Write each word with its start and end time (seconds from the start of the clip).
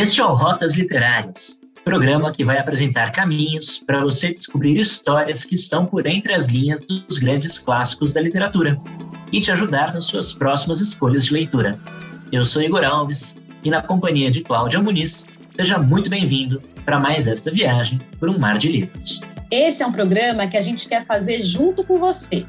Este 0.00 0.22
é 0.22 0.24
o 0.24 0.32
Rotas 0.32 0.78
Literárias, 0.78 1.60
programa 1.84 2.32
que 2.32 2.42
vai 2.42 2.56
apresentar 2.58 3.12
caminhos 3.12 3.80
para 3.80 4.00
você 4.00 4.32
descobrir 4.32 4.80
histórias 4.80 5.44
que 5.44 5.54
estão 5.54 5.84
por 5.84 6.06
entre 6.06 6.32
as 6.32 6.48
linhas 6.48 6.80
dos 6.80 7.18
grandes 7.18 7.58
clássicos 7.58 8.14
da 8.14 8.20
literatura 8.22 8.80
e 9.30 9.42
te 9.42 9.52
ajudar 9.52 9.92
nas 9.92 10.06
suas 10.06 10.32
próximas 10.32 10.80
escolhas 10.80 11.26
de 11.26 11.34
leitura. 11.34 11.78
Eu 12.32 12.46
sou 12.46 12.62
Igor 12.62 12.82
Alves 12.82 13.38
e, 13.62 13.68
na 13.68 13.82
companhia 13.82 14.30
de 14.30 14.40
Cláudia 14.40 14.80
Muniz, 14.80 15.28
seja 15.54 15.76
muito 15.76 16.08
bem-vindo 16.08 16.62
para 16.82 16.98
mais 16.98 17.26
esta 17.26 17.50
viagem 17.50 18.00
por 18.18 18.30
um 18.30 18.38
mar 18.38 18.56
de 18.56 18.68
livros. 18.68 19.20
Esse 19.50 19.82
é 19.82 19.86
um 19.86 19.92
programa 19.92 20.46
que 20.46 20.56
a 20.56 20.62
gente 20.62 20.88
quer 20.88 21.04
fazer 21.04 21.42
junto 21.42 21.84
com 21.84 21.98
você. 21.98 22.46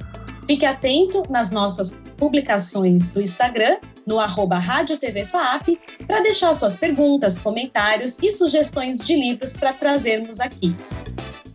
Fique 0.52 0.66
atento 0.66 1.24
nas 1.30 1.50
nossas 1.50 1.98
publicações 2.18 3.10
do 3.10 3.22
Instagram, 3.22 3.78
no 4.06 4.20
arroba 4.20 4.60
Rádio 4.60 4.98
TV 4.98 5.26
FAP, 5.26 5.80
para 6.06 6.20
deixar 6.20 6.54
suas 6.54 6.76
perguntas, 6.76 7.40
comentários 7.40 8.20
e 8.22 8.30
sugestões 8.30 9.06
de 9.06 9.16
livros 9.16 9.56
para 9.56 9.72
trazermos 9.72 10.42
aqui. 10.42 10.76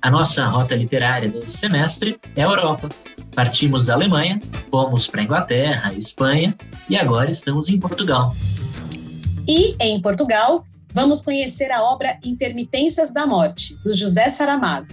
A 0.00 0.10
nossa 0.10 0.46
rota 0.46 0.74
literária 0.74 1.28
desse 1.28 1.58
semestre 1.58 2.18
é 2.34 2.42
a 2.42 2.46
Europa. 2.46 2.88
Partimos 3.34 3.84
da 3.84 3.92
Alemanha, 3.92 4.40
fomos 4.70 5.06
para 5.06 5.20
a 5.20 5.24
Inglaterra, 5.24 5.92
Espanha 5.92 6.56
e 6.88 6.96
agora 6.96 7.30
estamos 7.30 7.68
em 7.68 7.78
Portugal. 7.78 8.32
E, 9.46 9.76
em 9.78 10.00
Portugal, 10.00 10.64
vamos 10.94 11.20
conhecer 11.20 11.70
a 11.70 11.82
obra 11.82 12.18
Intermitências 12.24 13.10
da 13.10 13.26
Morte, 13.26 13.76
do 13.84 13.94
José 13.94 14.30
Saramago. 14.30 14.86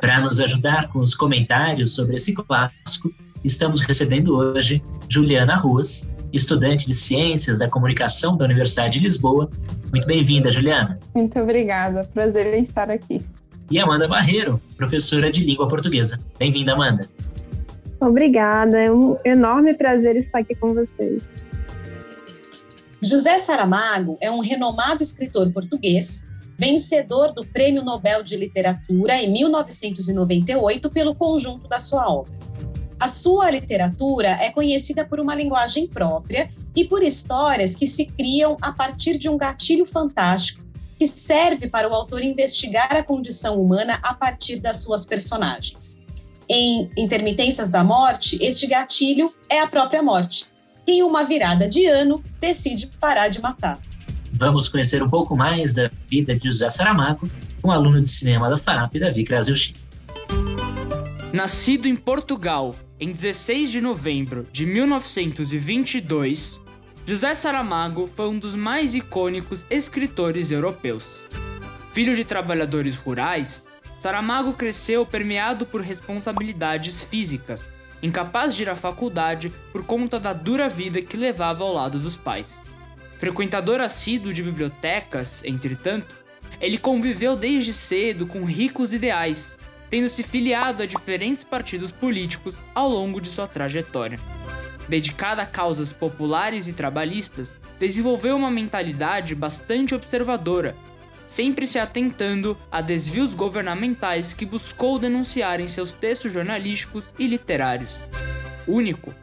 Para 0.00 0.20
nos 0.20 0.38
ajudar 0.38 0.90
com 0.90 1.00
os 1.00 1.12
comentários 1.12 1.92
sobre 1.92 2.14
esse 2.14 2.32
clássico, 2.34 3.12
estamos 3.44 3.80
recebendo 3.80 4.34
hoje 4.34 4.82
Juliana 5.08 5.56
Ruas, 5.56 6.10
estudante 6.32 6.86
de 6.86 6.94
Ciências 6.94 7.58
da 7.58 7.68
Comunicação 7.68 8.36
da 8.36 8.44
Universidade 8.44 8.98
de 8.98 9.00
Lisboa. 9.00 9.50
Muito 9.90 10.06
bem-vinda, 10.06 10.50
Juliana. 10.50 10.98
Muito 11.14 11.38
obrigada, 11.40 12.08
prazer 12.14 12.54
em 12.54 12.62
estar 12.62 12.90
aqui. 12.90 13.20
E 13.70 13.78
Amanda 13.78 14.06
Barreiro, 14.06 14.60
professora 14.76 15.30
de 15.30 15.44
Língua 15.44 15.66
Portuguesa. 15.66 16.18
Bem-vinda, 16.38 16.72
Amanda. 16.72 17.08
Obrigada, 18.00 18.80
é 18.80 18.90
um 18.90 19.16
enorme 19.24 19.74
prazer 19.74 20.16
estar 20.16 20.40
aqui 20.40 20.54
com 20.54 20.74
vocês. 20.74 21.22
José 23.00 23.38
Saramago 23.38 24.16
é 24.20 24.30
um 24.30 24.40
renomado 24.40 25.02
escritor 25.02 25.50
português, 25.52 26.26
vencedor 26.56 27.32
do 27.32 27.44
Prêmio 27.44 27.82
Nobel 27.82 28.22
de 28.22 28.36
Literatura 28.36 29.14
em 29.16 29.32
1998 29.32 30.90
pelo 30.90 31.14
conjunto 31.14 31.68
da 31.68 31.80
sua 31.80 32.08
obra. 32.08 32.32
A 33.02 33.08
sua 33.08 33.50
literatura 33.50 34.28
é 34.28 34.48
conhecida 34.48 35.04
por 35.04 35.18
uma 35.18 35.34
linguagem 35.34 35.88
própria 35.88 36.48
e 36.72 36.84
por 36.84 37.02
histórias 37.02 37.74
que 37.74 37.84
se 37.84 38.06
criam 38.06 38.56
a 38.62 38.70
partir 38.70 39.18
de 39.18 39.28
um 39.28 39.36
gatilho 39.36 39.84
fantástico 39.84 40.62
que 40.96 41.08
serve 41.08 41.66
para 41.66 41.88
o 41.88 41.94
autor 41.94 42.22
investigar 42.22 42.94
a 42.94 43.02
condição 43.02 43.60
humana 43.60 43.98
a 44.04 44.14
partir 44.14 44.60
das 44.60 44.84
suas 44.84 45.04
personagens. 45.04 46.00
Em 46.48 46.88
Intermitências 46.96 47.68
da 47.68 47.82
Morte, 47.82 48.38
este 48.40 48.68
gatilho 48.68 49.34
é 49.48 49.58
a 49.58 49.66
própria 49.66 50.00
morte. 50.00 50.46
que 50.86 50.92
Em 50.92 51.02
uma 51.02 51.24
virada 51.24 51.68
de 51.68 51.84
ano, 51.86 52.22
decide 52.38 52.86
parar 53.00 53.26
de 53.26 53.42
matar. 53.42 53.80
Vamos 54.32 54.68
conhecer 54.68 55.02
um 55.02 55.08
pouco 55.08 55.36
mais 55.36 55.74
da 55.74 55.90
vida 56.06 56.36
de 56.36 56.46
José 56.46 56.70
Saramago, 56.70 57.28
um 57.64 57.72
aluno 57.72 58.00
de 58.00 58.08
cinema 58.08 58.48
da 58.48 58.56
FAP, 58.56 59.00
Davi 59.00 59.24
Krasilchik. 59.24 59.91
Nascido 61.32 61.88
em 61.88 61.96
Portugal 61.96 62.74
em 63.00 63.10
16 63.10 63.70
de 63.70 63.80
novembro 63.80 64.46
de 64.52 64.66
1922, 64.66 66.60
José 67.06 67.34
Saramago 67.34 68.06
foi 68.06 68.28
um 68.28 68.38
dos 68.38 68.54
mais 68.54 68.94
icônicos 68.94 69.64
escritores 69.70 70.50
europeus. 70.50 71.06
Filho 71.94 72.14
de 72.14 72.22
trabalhadores 72.22 72.96
rurais, 72.96 73.66
Saramago 73.98 74.52
cresceu 74.52 75.06
permeado 75.06 75.64
por 75.64 75.80
responsabilidades 75.80 77.02
físicas, 77.02 77.64
incapaz 78.02 78.54
de 78.54 78.64
ir 78.64 78.68
à 78.68 78.76
faculdade 78.76 79.50
por 79.72 79.86
conta 79.86 80.20
da 80.20 80.34
dura 80.34 80.68
vida 80.68 81.00
que 81.00 81.16
levava 81.16 81.64
ao 81.64 81.72
lado 81.72 81.98
dos 81.98 82.14
pais. 82.14 82.58
Frequentador 83.18 83.80
assíduo 83.80 84.34
de 84.34 84.42
bibliotecas, 84.42 85.42
entretanto, 85.44 86.14
ele 86.60 86.76
conviveu 86.76 87.34
desde 87.34 87.72
cedo 87.72 88.26
com 88.26 88.44
ricos 88.44 88.92
ideais 88.92 89.56
tendo 89.92 90.08
se 90.08 90.22
filiado 90.22 90.82
a 90.82 90.86
diferentes 90.86 91.44
partidos 91.44 91.92
políticos 91.92 92.54
ao 92.74 92.88
longo 92.88 93.20
de 93.20 93.28
sua 93.28 93.46
trajetória. 93.46 94.18
Dedicada 94.88 95.42
a 95.42 95.46
causas 95.46 95.92
populares 95.92 96.66
e 96.66 96.72
trabalhistas, 96.72 97.54
desenvolveu 97.78 98.34
uma 98.34 98.50
mentalidade 98.50 99.34
bastante 99.34 99.94
observadora, 99.94 100.74
sempre 101.26 101.66
se 101.66 101.78
atentando 101.78 102.56
a 102.70 102.80
desvios 102.80 103.34
governamentais 103.34 104.32
que 104.32 104.46
buscou 104.46 104.98
denunciar 104.98 105.60
em 105.60 105.68
seus 105.68 105.92
textos 105.92 106.32
jornalísticos 106.32 107.04
e 107.18 107.26
literários. 107.26 107.98
Único, 108.66 109.14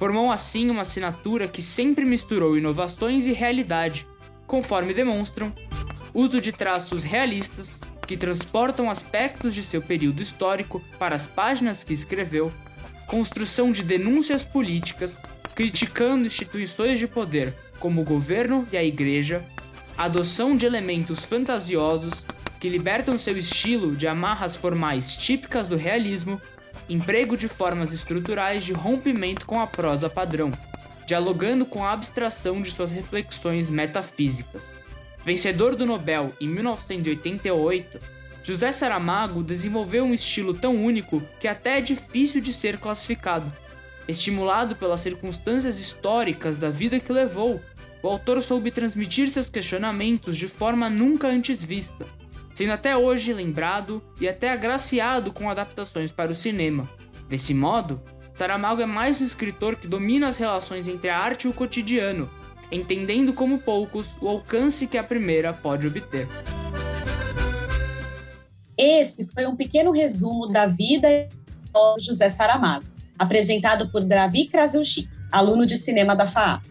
formou 0.00 0.32
assim 0.32 0.68
uma 0.68 0.82
assinatura 0.82 1.46
que 1.46 1.62
sempre 1.62 2.04
misturou 2.04 2.58
inovações 2.58 3.24
e 3.24 3.30
realidade, 3.30 4.04
conforme 4.48 4.92
demonstram 4.92 5.54
uso 6.12 6.40
de 6.40 6.50
traços 6.50 7.04
realistas, 7.04 7.80
que 8.08 8.16
transportam 8.16 8.90
aspectos 8.90 9.54
de 9.54 9.62
seu 9.62 9.82
período 9.82 10.22
histórico 10.22 10.82
para 10.98 11.14
as 11.14 11.26
páginas 11.26 11.84
que 11.84 11.92
escreveu, 11.92 12.50
construção 13.06 13.70
de 13.70 13.82
denúncias 13.82 14.42
políticas, 14.42 15.18
criticando 15.54 16.26
instituições 16.26 16.98
de 16.98 17.06
poder 17.06 17.54
como 17.78 18.00
o 18.00 18.04
governo 18.04 18.66
e 18.72 18.78
a 18.78 18.82
igreja, 18.82 19.44
adoção 19.96 20.56
de 20.56 20.64
elementos 20.64 21.26
fantasiosos 21.26 22.24
que 22.58 22.70
libertam 22.70 23.18
seu 23.18 23.36
estilo 23.36 23.94
de 23.94 24.08
amarras 24.08 24.56
formais 24.56 25.14
típicas 25.14 25.68
do 25.68 25.76
realismo, 25.76 26.40
emprego 26.88 27.36
de 27.36 27.46
formas 27.46 27.92
estruturais 27.92 28.64
de 28.64 28.72
rompimento 28.72 29.44
com 29.44 29.60
a 29.60 29.66
prosa 29.66 30.08
padrão, 30.08 30.50
dialogando 31.06 31.66
com 31.66 31.84
a 31.84 31.92
abstração 31.92 32.62
de 32.62 32.70
suas 32.70 32.90
reflexões 32.90 33.68
metafísicas. 33.68 34.77
Vencedor 35.24 35.76
do 35.76 35.84
Nobel 35.84 36.32
em 36.40 36.48
1988, 36.48 37.98
José 38.42 38.72
Saramago 38.72 39.42
desenvolveu 39.42 40.04
um 40.04 40.14
estilo 40.14 40.54
tão 40.54 40.74
único 40.74 41.22
que 41.38 41.46
até 41.46 41.78
é 41.78 41.80
difícil 41.82 42.40
de 42.40 42.52
ser 42.52 42.78
classificado. 42.78 43.52
Estimulado 44.06 44.74
pelas 44.74 45.00
circunstâncias 45.00 45.78
históricas 45.78 46.58
da 46.58 46.70
vida 46.70 46.98
que 46.98 47.12
levou, 47.12 47.60
o 48.02 48.08
autor 48.08 48.40
soube 48.40 48.70
transmitir 48.70 49.28
seus 49.28 49.50
questionamentos 49.50 50.36
de 50.36 50.48
forma 50.48 50.88
nunca 50.88 51.28
antes 51.28 51.62
vista, 51.62 52.06
sendo 52.54 52.72
até 52.72 52.96
hoje 52.96 53.34
lembrado 53.34 54.02
e 54.20 54.28
até 54.28 54.50
agraciado 54.50 55.32
com 55.32 55.50
adaptações 55.50 56.10
para 56.10 56.32
o 56.32 56.34
cinema. 56.34 56.88
Desse 57.28 57.52
modo, 57.52 58.00
Saramago 58.32 58.80
é 58.80 58.86
mais 58.86 59.20
um 59.20 59.24
escritor 59.24 59.76
que 59.76 59.86
domina 59.86 60.28
as 60.28 60.36
relações 60.36 60.88
entre 60.88 61.10
a 61.10 61.18
arte 61.18 61.44
e 61.44 61.50
o 61.50 61.52
cotidiano, 61.52 62.30
entendendo 62.70 63.32
como 63.32 63.58
poucos 63.58 64.08
o 64.20 64.28
alcance 64.28 64.86
que 64.86 64.98
a 64.98 65.04
primeira 65.04 65.52
pode 65.52 65.86
obter. 65.86 66.28
Esse 68.76 69.28
foi 69.32 69.46
um 69.46 69.56
pequeno 69.56 69.90
resumo 69.90 70.46
da 70.46 70.66
vida 70.66 71.28
de 71.28 72.04
José 72.04 72.28
Saramago, 72.28 72.84
apresentado 73.18 73.88
por 73.90 74.04
Davi 74.04 74.46
Krasilchik, 74.46 75.08
aluno 75.32 75.66
de 75.66 75.76
cinema 75.76 76.14
da 76.14 76.26
FAA. 76.26 76.62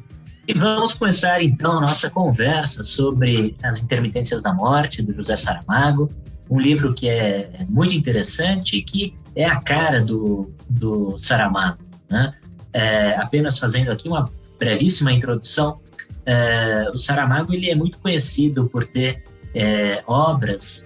E 0.47 0.53
vamos 0.53 0.93
começar 0.93 1.41
então 1.43 1.73
a 1.73 1.81
nossa 1.81 2.09
conversa 2.09 2.81
sobre 2.81 3.57
as 3.61 3.79
intermitências 3.79 4.41
da 4.41 4.53
morte 4.53 5.01
do 5.01 5.13
José 5.13 5.35
Saramago, 5.35 6.09
um 6.49 6.57
livro 6.57 6.93
que 6.93 7.09
é 7.09 7.49
muito 7.67 7.93
interessante 7.93 8.77
e 8.77 8.81
que 8.81 9.13
é 9.35 9.43
a 9.43 9.59
cara 9.59 10.01
do, 10.01 10.49
do 10.69 11.17
Saramago. 11.17 11.79
Né? 12.09 12.33
É, 12.71 13.15
apenas 13.17 13.59
fazendo 13.59 13.91
aqui 13.91 14.07
uma 14.07 14.31
brevíssima 14.57 15.11
introdução, 15.11 15.79
é, 16.27 16.89
o 16.93 16.97
Saramago 16.97 17.53
ele 17.53 17.69
é 17.69 17.75
muito 17.75 17.97
conhecido 17.99 18.67
por 18.67 18.85
ter 18.85 19.23
é, 19.55 20.03
obras 20.05 20.85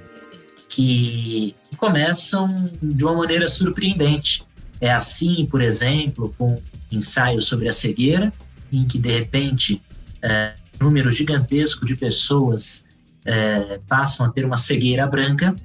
que, 0.69 1.55
que, 1.67 1.75
começam 1.75 2.69
de 2.79 3.03
uma 3.03 3.15
maneira 3.15 3.47
surpreendente. 3.47 4.43
É 4.79 4.91
assim, 4.91 5.47
por 5.47 5.61
exemplo, 5.61 6.33
com 6.37 6.61
ensaio 6.91 7.41
sobre 7.41 7.67
a 7.67 7.73
cegueira, 7.73 8.31
em 8.71 8.85
que 8.85 8.99
de 8.99 9.11
repente 9.11 9.81
é, 10.21 10.53
um 10.79 10.85
número 10.85 11.11
gigantesco 11.11 11.87
de 11.87 11.95
pessoas 11.95 12.87
é, 13.25 13.79
passam 13.87 14.25
a 14.25 14.29
ter 14.29 14.45
uma 14.45 14.57
cegueira 14.57 15.07
branca. 15.07 15.55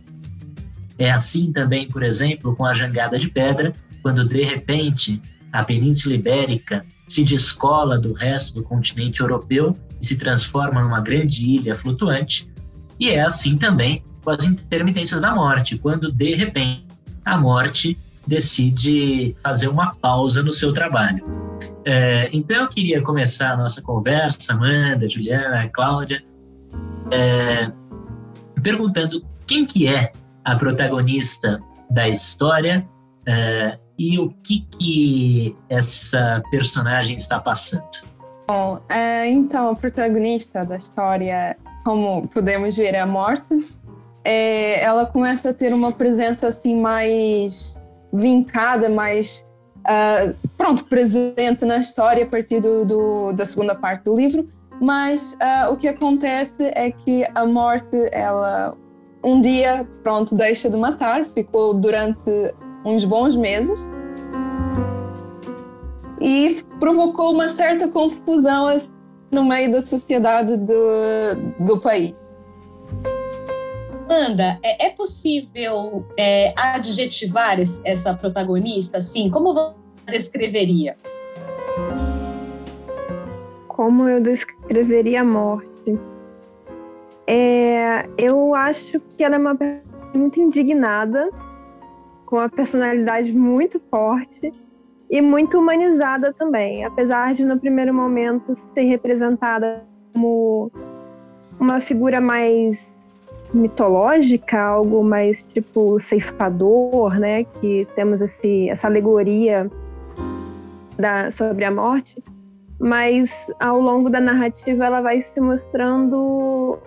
É 0.99 1.11
assim 1.11 1.53
também, 1.53 1.87
por 1.87 2.03
exemplo, 2.03 2.57
com 2.57 2.65
a 2.65 2.73
jangada 2.73 3.19
de 3.19 3.29
pedra, 3.29 3.75
quando 4.03 4.27
de 4.27 4.43
repente 4.43 5.21
a 5.57 5.65
Península 5.65 6.15
Ibérica 6.15 6.85
se 7.09 7.25
descola 7.25 7.99
do 7.99 8.13
resto 8.13 8.55
do 8.55 8.63
continente 8.63 9.21
europeu 9.21 9.77
e 10.01 10.07
se 10.07 10.17
transforma 10.17 10.83
numa 10.83 11.01
grande 11.01 11.47
ilha 11.47 11.75
flutuante. 11.75 12.49
E 12.99 13.11
é 13.11 13.23
assim 13.23 13.57
também 13.57 14.03
com 14.23 14.31
as 14.31 14.45
intermitências 14.45 15.21
da 15.21 15.35
morte, 15.35 15.79
quando 15.79 16.11
de 16.13 16.35
repente 16.35 16.87
a 17.25 17.37
morte 17.37 17.97
decide 18.27 19.37
fazer 19.43 19.69
uma 19.69 19.95
pausa 19.95 20.43
no 20.43 20.53
seu 20.53 20.73
trabalho. 20.73 21.25
É, 21.85 22.29
então 22.33 22.63
eu 22.63 22.69
queria 22.69 23.01
começar 23.01 23.53
a 23.53 23.57
nossa 23.57 23.81
conversa, 23.81 24.53
Amanda, 24.53 25.09
Juliana, 25.09 25.69
Cláudia, 25.69 26.23
é, 27.13 27.71
perguntando 28.61 29.25
quem 29.47 29.65
que 29.65 29.87
é 29.87 30.13
a 30.45 30.57
protagonista 30.57 31.61
da 31.89 32.09
história 32.09 32.87
é, 33.25 33.79
e 33.99 34.19
o 34.19 34.31
que 34.43 34.61
que 34.61 35.57
essa 35.69 36.43
personagem 36.51 37.17
está 37.17 37.41
passando. 37.41 38.07
Bom, 38.49 38.81
é, 38.89 39.29
então, 39.29 39.71
a 39.71 39.75
protagonista 39.75 40.65
da 40.65 40.77
história, 40.77 41.57
como 41.85 42.29
podemos 42.29 42.77
ver, 42.77 42.95
é 42.95 43.01
a 43.01 43.07
Morte. 43.07 43.67
É, 44.23 44.83
ela 44.83 45.07
começa 45.07 45.51
a 45.51 45.55
ter 45.55 45.73
uma 45.73 45.93
presença 45.93 46.49
assim 46.49 46.81
mais 46.81 47.83
vincada, 48.13 48.89
mais 48.89 49.49
uh, 49.81 50.35
pronto, 50.57 50.85
presente 50.85 51.65
na 51.65 51.79
história 51.79 52.25
a 52.25 52.27
partir 52.27 52.61
do, 52.61 52.85
do, 52.85 53.33
da 53.33 53.45
segunda 53.45 53.75
parte 53.75 54.05
do 54.05 54.17
livro. 54.17 54.49
Mas 54.81 55.33
uh, 55.35 55.73
o 55.73 55.77
que 55.77 55.89
acontece 55.89 56.65
é 56.75 56.91
que 56.91 57.27
a 57.35 57.47
morte, 57.47 57.97
ela 58.13 58.77
um 59.25 59.41
dia, 59.41 59.87
pronto, 60.03 60.37
deixa 60.37 60.71
de 60.71 60.77
matar, 60.77 61.27
ficou 61.27 61.75
durante 61.75 62.55
uns 62.87 63.05
bons 63.05 63.35
meses 63.35 63.79
e 66.21 66.63
provocou 66.79 67.33
uma 67.33 67.49
certa 67.49 67.89
confusão 67.89 68.69
no 69.31 69.45
meio 69.45 69.73
da 69.73 69.81
sociedade 69.83 70.57
do, 70.57 71.65
do 71.65 71.81
país. 71.81 72.33
Amanda, 74.09 74.59
é, 74.63 74.87
é 74.87 74.91
possível 74.91 76.07
é, 76.17 76.55
adjetivar 76.57 77.59
esse, 77.59 77.83
essa 77.85 78.15
protagonista? 78.15 78.99
Assim, 78.99 79.29
como 79.29 79.53
você 79.53 79.75
descreveria? 80.07 80.97
Como 83.67 84.09
eu 84.09 84.23
descreveria 84.23 85.23
a 85.23 85.25
morte? 85.25 85.99
É, 87.27 88.09
eu 88.17 88.55
acho 88.55 89.01
que 89.17 89.25
ela 89.25 89.35
é 89.35 89.39
uma 89.39 89.59
muito 90.15 90.41
indignada, 90.41 91.29
com 92.27 92.37
uma 92.37 92.49
personalidade 92.49 93.33
muito 93.33 93.81
forte 93.91 94.53
e 95.09 95.21
muito 95.21 95.59
humanizada 95.59 96.33
também, 96.33 96.85
apesar 96.85 97.33
de 97.33 97.45
no 97.45 97.59
primeiro 97.59 97.95
momento 97.95 98.55
ser 98.75 98.83
representada 98.83 99.85
como 100.13 100.71
uma 101.59 101.81
figura 101.81 102.21
mais 102.21 102.95
mitológica, 103.55 104.61
algo 104.61 105.05
mais 105.05 105.45
tipo 105.45 105.99
ceifador, 106.01 107.19
né? 107.19 107.45
Que 107.45 107.87
temos 107.95 108.21
esse, 108.21 108.69
essa 108.69 108.89
alegoria 108.89 109.71
da, 110.99 111.31
sobre 111.31 111.65
a 111.65 111.71
morte, 111.71 112.23
mas 112.79 113.47
ao 113.61 113.81
longo 113.81 114.11
da 114.11 114.21
narrativa 114.21 114.85
ela 114.85 115.01
vai 115.01 115.23
se 115.23 115.41
mostrando 115.41 116.79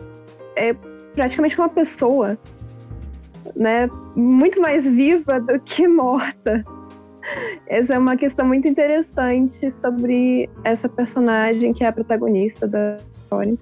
é, 0.56 0.74
praticamente 1.16 1.58
uma 1.58 1.70
pessoa, 1.70 2.38
né? 3.56 3.90
Muito 4.16 4.62
mais 4.62 4.88
viva 4.88 5.40
do 5.40 5.60
que 5.60 5.88
morta. 5.88 6.64
Essa 7.68 7.94
é 7.94 8.00
uma 8.00 8.16
questão 8.16 8.48
muito 8.48 8.68
interessante 8.68 9.72
sobre 9.74 10.50
essa 10.64 10.90
personagem 10.90 11.74
que 11.74 11.84
é 11.84 11.88
a 11.88 11.94
protagonista 11.94 12.68
da 12.68 12.98
história. 13.16 13.56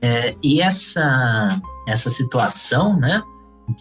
É, 0.00 0.34
e 0.42 0.60
essa, 0.60 1.48
essa 1.86 2.10
situação, 2.10 2.98
né, 2.98 3.22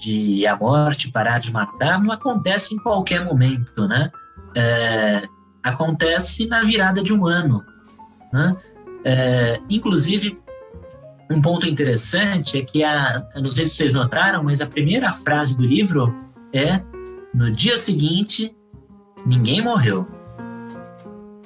de 0.02 0.46
a 0.48 0.56
morte 0.56 1.12
parar 1.12 1.40
de 1.40 1.52
matar, 1.52 2.02
não 2.02 2.12
acontece 2.12 2.74
em 2.74 2.78
qualquer 2.78 3.24
momento, 3.24 3.88
né? 3.88 4.12
É, 4.56 5.24
acontece 5.62 6.48
na 6.48 6.64
virada 6.64 7.02
de 7.04 7.14
um 7.14 7.26
ano, 7.26 7.64
né? 8.32 8.56
É, 9.04 9.60
inclusive, 9.70 10.40
um 11.30 11.42
ponto 11.42 11.66
interessante 11.66 12.58
é 12.58 12.64
que 12.64 12.84
a, 12.84 13.26
não 13.36 13.50
sei 13.50 13.66
se 13.66 13.76
vocês 13.76 13.94
notaram, 13.94 14.44
mas 14.44 14.62
a 14.62 14.66
primeira 14.66 15.12
frase 15.12 15.58
do 15.58 15.66
livro 15.66 16.14
é 16.54 16.82
no 17.34 17.52
dia 17.52 17.78
seguinte 17.78 18.56
ninguém 19.26 19.62
morreu. 19.62 20.08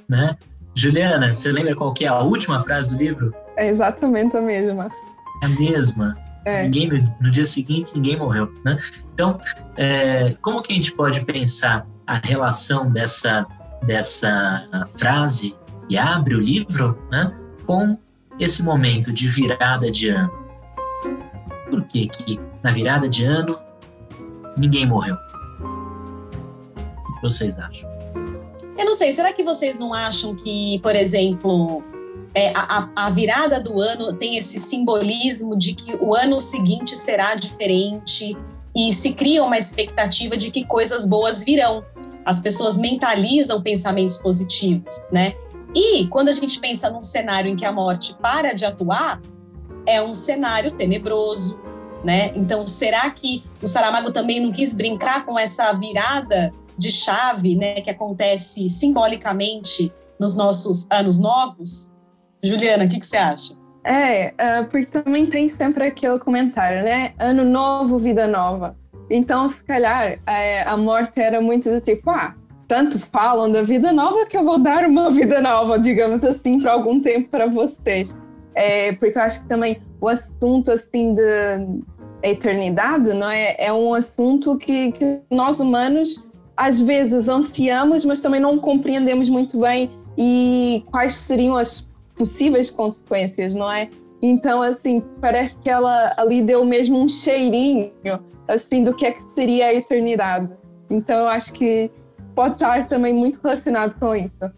Né? 0.09 0.35
Juliana, 0.75 1.33
você 1.33 1.51
lembra 1.51 1.75
qual 1.75 1.93
que 1.93 2.05
é 2.05 2.07
a 2.07 2.19
última 2.19 2.61
frase 2.61 2.95
do 2.95 3.01
livro? 3.01 3.33
É 3.55 3.67
exatamente 3.67 4.35
a 4.37 4.41
mesma. 4.41 4.89
A 5.43 5.47
mesma. 5.47 6.17
É. 6.45 6.63
Ninguém 6.63 6.87
no, 6.87 7.15
no, 7.21 7.31
dia 7.31 7.43
seguinte 7.43 7.91
ninguém 7.93 8.17
morreu, 8.17 8.53
né? 8.63 8.77
Então, 9.13 9.37
é, 9.75 10.33
como 10.41 10.61
que 10.61 10.71
a 10.71 10.75
gente 10.75 10.93
pode 10.93 11.25
pensar 11.25 11.85
a 12.05 12.17
relação 12.17 12.89
dessa 12.89 13.45
dessa 13.85 14.85
frase 14.97 15.55
que 15.87 15.97
abre 15.97 16.35
o 16.35 16.39
livro, 16.39 16.97
né, 17.11 17.31
com 17.65 17.97
esse 18.39 18.61
momento 18.61 19.11
de 19.11 19.27
virada 19.27 19.91
de 19.91 20.09
ano? 20.09 20.31
Por 21.69 21.83
que 21.83 22.07
que 22.07 22.39
na 22.63 22.71
virada 22.71 23.09
de 23.09 23.25
ano 23.25 23.57
ninguém 24.57 24.85
morreu? 24.85 25.15
vocês 27.21 27.57
acham? 27.59 27.89
Eu 28.77 28.85
não 28.85 28.93
sei, 28.93 29.11
será 29.11 29.33
que 29.33 29.43
vocês 29.43 29.79
não 29.79 29.93
acham 29.93 30.35
que, 30.35 30.79
por 30.79 30.95
exemplo, 30.95 31.83
é, 32.33 32.51
a, 32.55 32.89
a, 32.95 33.09
virada 33.09 33.59
do 33.59 33.81
ano 33.81 34.13
tem 34.13 34.37
esse 34.37 34.59
simbolismo 34.59 35.57
de 35.57 35.73
que 35.73 35.95
o 35.95 36.13
ano 36.13 36.39
seguinte 36.39 36.95
será 36.95 37.35
diferente 37.35 38.37
e 38.75 38.93
se 38.93 39.13
cria 39.13 39.43
uma 39.43 39.57
expectativa 39.57 40.37
de 40.37 40.51
que 40.51 40.63
coisas 40.63 41.07
boas 41.07 41.43
virão. 41.43 41.83
As 42.23 42.39
pessoas 42.39 42.77
mentalizam 42.77 43.61
pensamentos 43.61 44.17
positivos, 44.17 44.99
né? 45.11 45.33
E 45.75 46.07
quando 46.07 46.29
a 46.29 46.33
gente 46.33 46.59
pensa 46.59 46.89
num 46.89 47.03
cenário 47.03 47.51
em 47.51 47.55
que 47.55 47.65
a 47.65 47.71
morte 47.71 48.15
para 48.15 48.53
de 48.53 48.65
atuar, 48.65 49.21
é 49.85 50.01
um 50.01 50.13
cenário 50.13 50.71
tenebroso, 50.71 51.59
né? 52.03 52.31
Então, 52.35 52.67
será 52.67 53.09
que 53.09 53.43
o 53.61 53.67
Saramago 53.67 54.11
também 54.11 54.39
não 54.39 54.51
quis 54.51 54.73
brincar 54.73 55.25
com 55.25 55.37
essa 55.37 55.71
virada 55.73 56.51
de 56.77 56.91
chave, 56.91 57.55
né, 57.55 57.81
que 57.81 57.89
acontece 57.89 58.69
simbolicamente 58.69 59.91
nos 60.19 60.35
nossos 60.35 60.87
anos 60.91 61.19
novos. 61.19 61.93
Juliana, 62.43 62.85
o 62.85 62.87
que, 62.87 62.99
que 62.99 63.07
você 63.07 63.17
acha? 63.17 63.55
É, 63.83 64.33
uh, 64.33 64.65
porque 64.69 64.85
também 64.85 65.25
tem 65.25 65.47
sempre 65.47 65.87
aquele 65.87 66.19
comentário, 66.19 66.83
né? 66.83 67.13
Ano 67.17 67.43
novo, 67.43 67.97
vida 67.97 68.27
nova. 68.27 68.75
Então, 69.09 69.47
se 69.47 69.63
calhar, 69.63 70.19
é, 70.27 70.63
a 70.63 70.75
morte 70.75 71.21
era 71.21 71.39
muito 71.39 71.69
do 71.69 71.79
tipo, 71.79 72.09
ah, 72.09 72.35
tanto 72.67 72.99
falam 72.99 73.49
da 73.51 73.61
vida 73.61 73.91
nova 73.91 74.25
que 74.25 74.37
eu 74.37 74.43
vou 74.43 74.59
dar 74.59 74.85
uma 74.85 75.09
vida 75.11 75.41
nova, 75.41 75.79
digamos 75.79 76.23
assim, 76.23 76.59
por 76.59 76.69
algum 76.69 76.99
tempo 76.99 77.29
para 77.29 77.47
vocês. 77.47 78.19
É, 78.53 78.93
porque 78.93 79.17
eu 79.17 79.21
acho 79.21 79.41
que 79.41 79.47
também 79.47 79.81
o 80.01 80.07
assunto, 80.07 80.71
assim, 80.71 81.13
de 81.13 81.21
eternidade, 82.23 83.13
não 83.13 83.29
é? 83.29 83.55
É 83.57 83.71
um 83.71 83.93
assunto 83.93 84.57
que, 84.57 84.91
que 84.91 85.21
nós 85.29 85.59
humanos 85.59 86.27
às 86.55 86.81
vezes 86.81 87.29
ansiamos, 87.29 88.03
mas 88.03 88.19
também 88.19 88.41
não 88.41 88.57
compreendemos 88.57 89.29
muito 89.29 89.59
bem 89.59 89.91
e 90.17 90.83
quais 90.89 91.13
seriam 91.13 91.55
as 91.55 91.87
possíveis 92.15 92.71
consequências, 92.71 93.53
não 93.53 93.71
é? 93.71 93.89
Então, 94.19 94.63
assim, 94.63 95.03
parece 95.21 95.55
que 95.59 95.69
ela 95.69 96.15
ali 96.17 96.41
deu 96.41 96.65
mesmo 96.65 96.99
um 96.99 97.07
cheirinho, 97.07 97.91
assim, 98.47 98.83
do 98.83 98.95
que 98.95 99.05
é 99.05 99.11
que 99.11 99.21
seria 99.35 99.67
a 99.67 99.73
eternidade. 99.75 100.51
Então, 100.89 101.19
eu 101.19 101.27
acho 101.27 101.53
que 101.53 101.91
pode 102.37 102.53
estar 102.53 102.87
também 102.87 103.15
muito 103.15 103.39
relacionado 103.43 103.95
com 103.99 104.15
isso. 104.15 104.51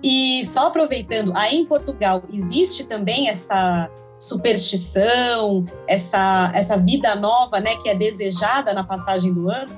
E 0.00 0.44
só 0.44 0.68
aproveitando, 0.68 1.32
aí 1.34 1.56
em 1.56 1.66
Portugal 1.66 2.22
existe 2.32 2.84
também 2.84 3.28
essa 3.28 3.90
superstição, 4.20 5.66
essa, 5.88 6.52
essa 6.54 6.76
vida 6.76 7.16
nova, 7.16 7.58
né, 7.58 7.74
que 7.82 7.88
é 7.88 7.94
desejada 7.96 8.72
na 8.72 8.84
passagem 8.84 9.32
do 9.32 9.50
ano? 9.50 9.76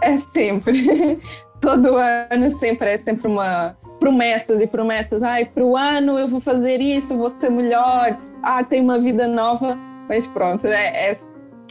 É 0.00 0.16
sempre. 0.16 1.18
Todo 1.60 1.96
ano 1.96 2.50
sempre 2.50 2.90
é 2.90 2.98
sempre 2.98 3.26
uma 3.26 3.76
promessas 3.98 4.62
e 4.62 4.66
promessas. 4.68 5.24
Ai, 5.24 5.44
para 5.44 5.64
o 5.64 5.76
ano 5.76 6.20
eu 6.20 6.28
vou 6.28 6.40
fazer 6.40 6.80
isso, 6.80 7.18
vou 7.18 7.30
ser 7.30 7.50
melhor. 7.50 8.16
Ah, 8.44 8.62
tem 8.62 8.80
uma 8.80 8.96
vida 9.00 9.26
nova. 9.26 9.76
Mas 10.08 10.28
pronto, 10.28 10.68
é, 10.68 11.10
é, 11.10 11.18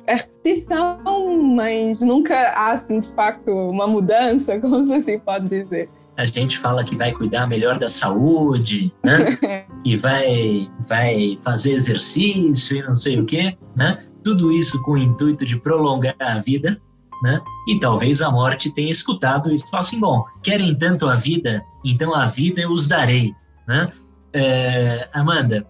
é 0.07 0.15
repetição, 0.15 1.37
mas 1.55 2.01
nunca 2.01 2.33
há, 2.51 2.71
assim, 2.71 2.99
de 2.99 3.07
facto, 3.13 3.51
uma 3.51 3.85
mudança, 3.85 4.57
como 4.61 4.83
se 4.83 4.93
assim 4.93 5.19
pode 5.19 5.47
dizer. 5.49 5.89
A 6.15 6.25
gente 6.25 6.57
fala 6.57 6.83
que 6.83 6.95
vai 6.95 7.11
cuidar 7.11 7.45
melhor 7.45 7.77
da 7.77 7.87
saúde, 7.87 8.91
né? 9.03 9.37
que 9.83 9.95
vai, 9.95 10.67
vai 10.87 11.37
fazer 11.43 11.73
exercício 11.73 12.77
e 12.77 12.81
não 12.81 12.95
sei 12.95 13.19
o 13.19 13.25
quê, 13.25 13.55
né? 13.75 14.03
Tudo 14.23 14.51
isso 14.51 14.81
com 14.81 14.93
o 14.93 14.97
intuito 14.97 15.45
de 15.45 15.55
prolongar 15.59 16.15
a 16.19 16.39
vida 16.39 16.79
né? 17.21 17.41
E 17.67 17.79
talvez 17.79 18.21
a 18.21 18.31
morte 18.31 18.71
tenha 18.71 18.91
escutado 18.91 19.51
isso 19.51 19.65
e 19.65 19.69
fala 19.69 19.81
assim, 19.81 19.99
bom, 19.99 20.23
querem 20.43 20.75
tanto 20.75 21.07
a 21.07 21.15
vida, 21.15 21.63
então 21.83 22.13
a 22.13 22.25
vida 22.25 22.61
eu 22.61 22.71
os 22.71 22.87
darei, 22.87 23.33
né? 23.67 23.89
É, 24.33 25.09
Amanda, 25.13 25.65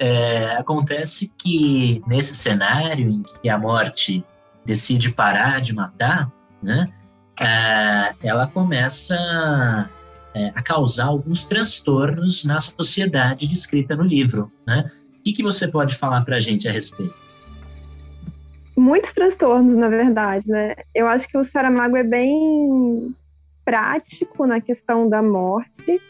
é, 0.00 0.56
acontece 0.56 1.30
que 1.36 2.02
nesse 2.06 2.34
cenário 2.34 3.10
em 3.10 3.22
que 3.22 3.50
a 3.50 3.58
morte 3.58 4.24
decide 4.64 5.12
parar 5.12 5.60
de 5.60 5.74
matar, 5.74 6.32
né? 6.62 6.86
É, 7.38 8.14
ela 8.22 8.46
começa 8.46 9.14
é, 10.34 10.52
a 10.54 10.62
causar 10.62 11.06
alguns 11.06 11.44
transtornos 11.44 12.44
na 12.44 12.60
sociedade 12.60 13.46
descrita 13.46 13.94
no 13.94 14.02
livro, 14.02 14.50
né? 14.66 14.90
O 15.18 15.22
que, 15.22 15.34
que 15.34 15.42
você 15.42 15.68
pode 15.68 15.94
falar 15.96 16.22
para 16.24 16.36
a 16.36 16.40
gente 16.40 16.66
a 16.66 16.72
respeito? 16.72 17.14
Muitos 18.74 19.12
transtornos, 19.12 19.76
na 19.76 19.88
verdade, 19.88 20.48
né? 20.48 20.76
Eu 20.94 21.08
acho 21.08 21.28
que 21.28 21.36
o 21.36 21.44
Saramago 21.44 21.96
é 21.96 22.02
bem 22.02 23.14
prático 23.66 24.46
na 24.46 24.62
questão 24.62 25.10
da 25.10 25.22
morte. 25.22 26.00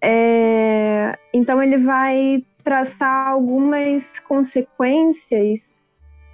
É... 0.00 1.18
Então 1.34 1.60
ele 1.60 1.78
vai 1.78 2.44
traçar 2.66 3.28
algumas 3.28 4.18
consequências 4.18 5.70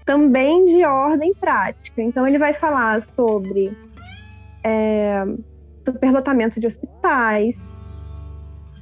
também 0.02 0.64
de 0.64 0.82
ordem 0.82 1.34
prática. 1.34 2.00
Então 2.00 2.26
ele 2.26 2.38
vai 2.38 2.54
falar 2.54 3.02
sobre 3.02 3.76
é, 4.64 5.26
superlotamento 5.84 6.58
de 6.58 6.66
hospitais, 6.66 7.60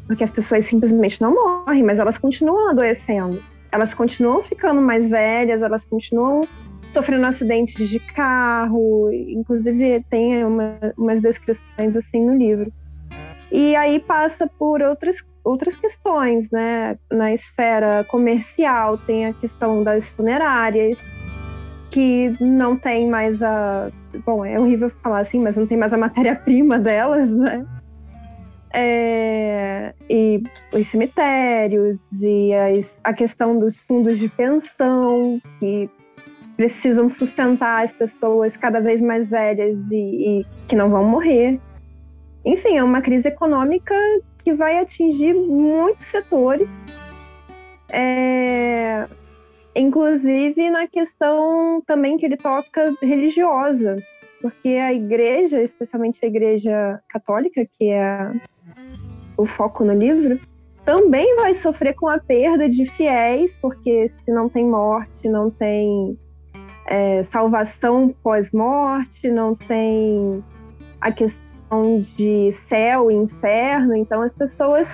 porque 0.07 0.23
as 0.23 0.31
pessoas 0.31 0.65
simplesmente 0.65 1.21
não 1.21 1.35
morrem, 1.35 1.83
mas 1.83 1.99
elas 1.99 2.17
continuam 2.17 2.71
adoecendo. 2.71 3.43
Elas 3.73 3.95
continuam 3.95 4.45
ficando 4.45 4.81
mais 4.81 5.09
velhas, 5.11 5.61
elas 5.61 5.85
continuam 5.85 6.47
sofrendo 6.93 7.27
acidentes 7.27 7.89
de 7.89 7.99
carro, 7.99 9.11
inclusive 9.11 10.05
tem 10.09 10.45
uma, 10.45 10.79
umas 10.97 11.21
descrições 11.21 11.97
assim 11.97 12.25
no 12.25 12.37
livro. 12.37 12.73
E 13.51 13.75
aí 13.75 13.99
passa 13.99 14.47
por 14.47 14.81
outras, 14.83 15.21
outras 15.45 15.77
questões, 15.77 16.51
né? 16.51 16.99
Na 17.11 17.33
esfera 17.33 18.05
comercial 18.05 18.99
tem 18.99 19.27
a 19.27 19.33
questão 19.33 19.83
das 19.83 20.11
funerárias, 20.11 20.99
que 21.91 22.33
não 22.41 22.77
tem 22.77 23.09
mais 23.09 23.43
a. 23.43 23.91
Bom, 24.25 24.45
é 24.45 24.59
horrível 24.59 24.91
falar 25.03 25.21
assim, 25.21 25.41
mas 25.41 25.57
não 25.57 25.67
tem 25.67 25.79
mais 25.79 25.93
a 25.93 25.99
matéria-prima 25.99 26.79
delas, 26.81 27.31
né? 27.31 27.67
É, 28.73 29.93
e 30.09 30.43
os 30.73 30.87
cemitérios 30.87 31.99
e 32.23 32.55
as, 32.55 33.01
a 33.03 33.13
questão 33.13 33.59
dos 33.59 33.81
fundos 33.81 34.17
de 34.17 34.29
pensão 34.29 35.41
que 35.59 35.91
precisam 36.57 37.09
sustentar 37.09 37.85
as 37.85 37.93
pessoas 37.93 38.57
cada 38.57 38.81
vez 38.81 39.01
mais 39.01 39.29
velhas 39.29 39.79
e, 39.91 40.41
e 40.41 40.47
que 40.69 40.77
não 40.77 40.89
vão 40.89 41.03
morrer. 41.05 41.59
Enfim, 42.45 42.77
é 42.77 42.85
uma 42.85 43.01
crise 43.01 43.29
econômica 43.29 43.95
que 44.41 44.53
vai 44.53 44.79
atingir 44.79 45.35
muitos 45.35 46.07
setores, 46.07 46.69
é, 47.89 49.07
inclusive 49.75 50.71
na 50.71 50.87
questão 50.87 51.83
também 51.87 52.17
que 52.17 52.27
ele 52.27 52.37
toca 52.37 52.95
religiosa, 53.03 53.97
porque 54.41 54.71
a 54.71 54.93
igreja, 54.93 55.63
especialmente 55.63 56.25
a 56.25 56.29
igreja 56.29 57.01
católica, 57.09 57.67
que 57.79 57.91
é 57.91 58.33
o 59.37 59.47
foco 59.47 59.85
no 59.85 59.95
livro, 59.95 60.41
também 60.85 61.37
vai 61.37 61.55
sofrer 61.55 61.95
com 61.95 62.09
a 62.09 62.19
perda 62.19 62.69
de 62.69 62.87
fiéis, 62.87 63.57
porque 63.61 64.09
se 64.09 64.33
não 64.33 64.49
tem 64.49 64.65
morte, 64.65 65.29
não 65.29 65.51
tem 65.51 66.19
é, 66.87 67.23
salvação 67.25 68.15
pós-morte, 68.23 69.31
não 69.31 69.55
tem 69.55 70.43
a 71.01 71.13
questão 71.13 71.50
de 72.17 72.53
céu 72.53 73.11
e 73.11 73.15
inferno, 73.15 73.95
então 73.95 74.23
as 74.23 74.35
pessoas 74.35 74.93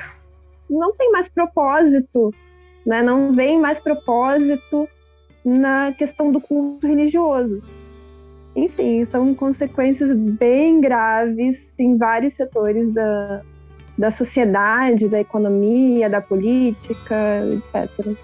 não 0.68 0.92
têm 0.92 1.10
mais 1.10 1.28
propósito, 1.28 2.34
né? 2.84 3.02
não 3.02 3.32
veem 3.32 3.58
mais 3.58 3.80
propósito 3.80 4.88
na 5.44 5.92
questão 5.92 6.30
do 6.30 6.40
culto 6.40 6.86
religioso. 6.86 7.62
Enfim, 8.54 9.04
são 9.06 9.34
consequências 9.34 10.12
bem 10.12 10.80
graves 10.80 11.68
em 11.78 11.96
vários 11.96 12.34
setores 12.34 12.90
da, 12.92 13.42
da 13.96 14.10
sociedade, 14.10 15.08
da 15.08 15.20
economia, 15.20 16.08
da 16.08 16.20
política, 16.20 17.42
etc. 17.52 18.16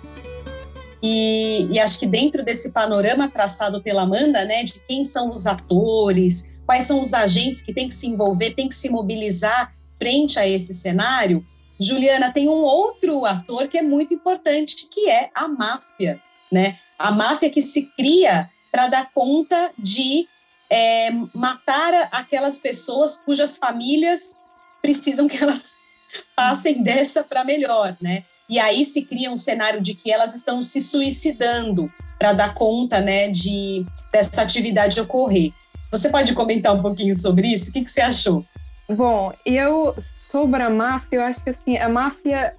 E, 1.03 1.67
e, 1.71 1.81
acho 1.81 1.99
que 1.99 2.07
dentro 2.07 2.45
desse 2.45 2.73
panorama 2.73 3.29
traçado 3.29 3.83
pela 3.83 4.03
Amanda, 4.03 4.45
né, 4.45 4.63
de 4.63 4.81
quem 4.87 5.05
são 5.05 5.31
os 5.31 5.47
atores, 5.49 6.57
quais 6.65 6.85
são 6.85 7.01
os 7.01 7.13
agentes 7.13 7.61
que 7.61 7.75
têm 7.75 7.89
que 7.89 7.95
se 7.95 8.07
envolver, 8.07 8.55
têm 8.55 8.69
que 8.69 8.75
se 8.75 8.89
mobilizar 8.89 9.75
frente 9.99 10.39
a 10.39 10.47
esse 10.47 10.73
cenário, 10.73 11.45
Juliana, 11.79 12.33
tem 12.33 12.49
um 12.49 12.63
outro 12.63 13.25
ator 13.25 13.67
que 13.67 13.77
é 13.77 13.83
muito 13.83 14.15
importante, 14.15 14.87
que 14.89 15.11
é 15.11 15.31
a 15.35 15.49
máfia, 15.49 16.21
né? 16.51 16.79
A 16.99 17.11
máfia 17.11 17.51
que 17.51 17.61
se 17.61 17.87
cria 17.97 18.49
para 18.71 18.87
dar 18.87 19.11
conta 19.13 19.71
de 19.77 20.27
é, 20.71 21.11
matar 21.35 22.09
aquelas 22.13 22.59
pessoas 22.59 23.17
cujas 23.19 23.59
famílias 23.59 24.37
precisam 24.81 25.29
que 25.29 25.43
elas 25.43 25.75
passem 26.37 26.83
dessa 26.83 27.25
para 27.25 27.45
melhor, 27.45 27.97
né? 28.01 28.23
E 28.49 28.59
aí 28.59 28.85
se 28.85 29.03
cria 29.03 29.31
um 29.31 29.37
cenário 29.37 29.81
de 29.81 29.95
que 29.95 30.11
elas 30.11 30.35
estão 30.35 30.63
se 30.63 30.81
suicidando 30.81 31.91
para 32.19 32.33
dar 32.33 32.55
conta, 32.55 33.01
né, 33.01 33.29
de 33.29 33.85
dessa 34.13 34.43
atividade 34.43 35.01
ocorrer. 35.01 35.51
Você 35.91 36.09
pode 36.09 36.35
comentar 36.35 36.75
um 36.75 36.81
pouquinho 36.81 37.15
sobre 37.15 37.49
isso? 37.49 37.71
O 37.71 37.73
que, 37.73 37.83
que 37.83 37.91
você 37.91 38.01
achou? 38.01 38.45
Bom, 38.89 39.33
eu 39.45 39.95
sobre 40.01 40.63
a 40.63 40.71
máfia, 40.71 41.17
eu 41.17 41.23
acho 41.23 41.43
que 41.43 41.51
assim 41.51 41.77
a 41.79 41.89
máfia 41.89 42.53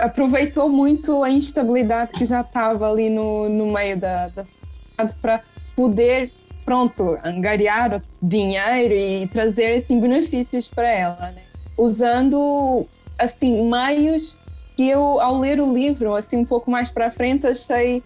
aproveitou 0.00 0.68
muito 0.68 1.22
a 1.22 1.30
instabilidade 1.30 2.12
que 2.12 2.26
já 2.26 2.40
estava 2.40 2.90
ali 2.90 3.10
no, 3.10 3.48
no 3.48 3.72
meio 3.72 3.96
da, 3.96 4.28
da 4.28 4.44
cidade 4.44 5.14
para 5.20 5.40
poder 5.76 6.30
pronto, 6.64 7.18
angariar 7.24 8.00
dinheiro 8.22 8.94
e 8.94 9.26
trazer 9.28 9.74
assim 9.74 10.00
benefícios 10.00 10.68
para 10.68 10.88
ela, 10.88 11.32
né? 11.32 11.42
Usando 11.76 12.86
assim 13.18 13.68
meios 13.68 14.38
que 14.76 14.88
eu 14.88 15.20
ao 15.20 15.38
ler 15.38 15.60
o 15.60 15.72
livro 15.72 16.14
assim 16.14 16.38
um 16.38 16.44
pouco 16.44 16.70
mais 16.70 16.90
para 16.90 17.10
frente 17.10 17.46
achei 17.46 17.98
uh, 17.98 18.02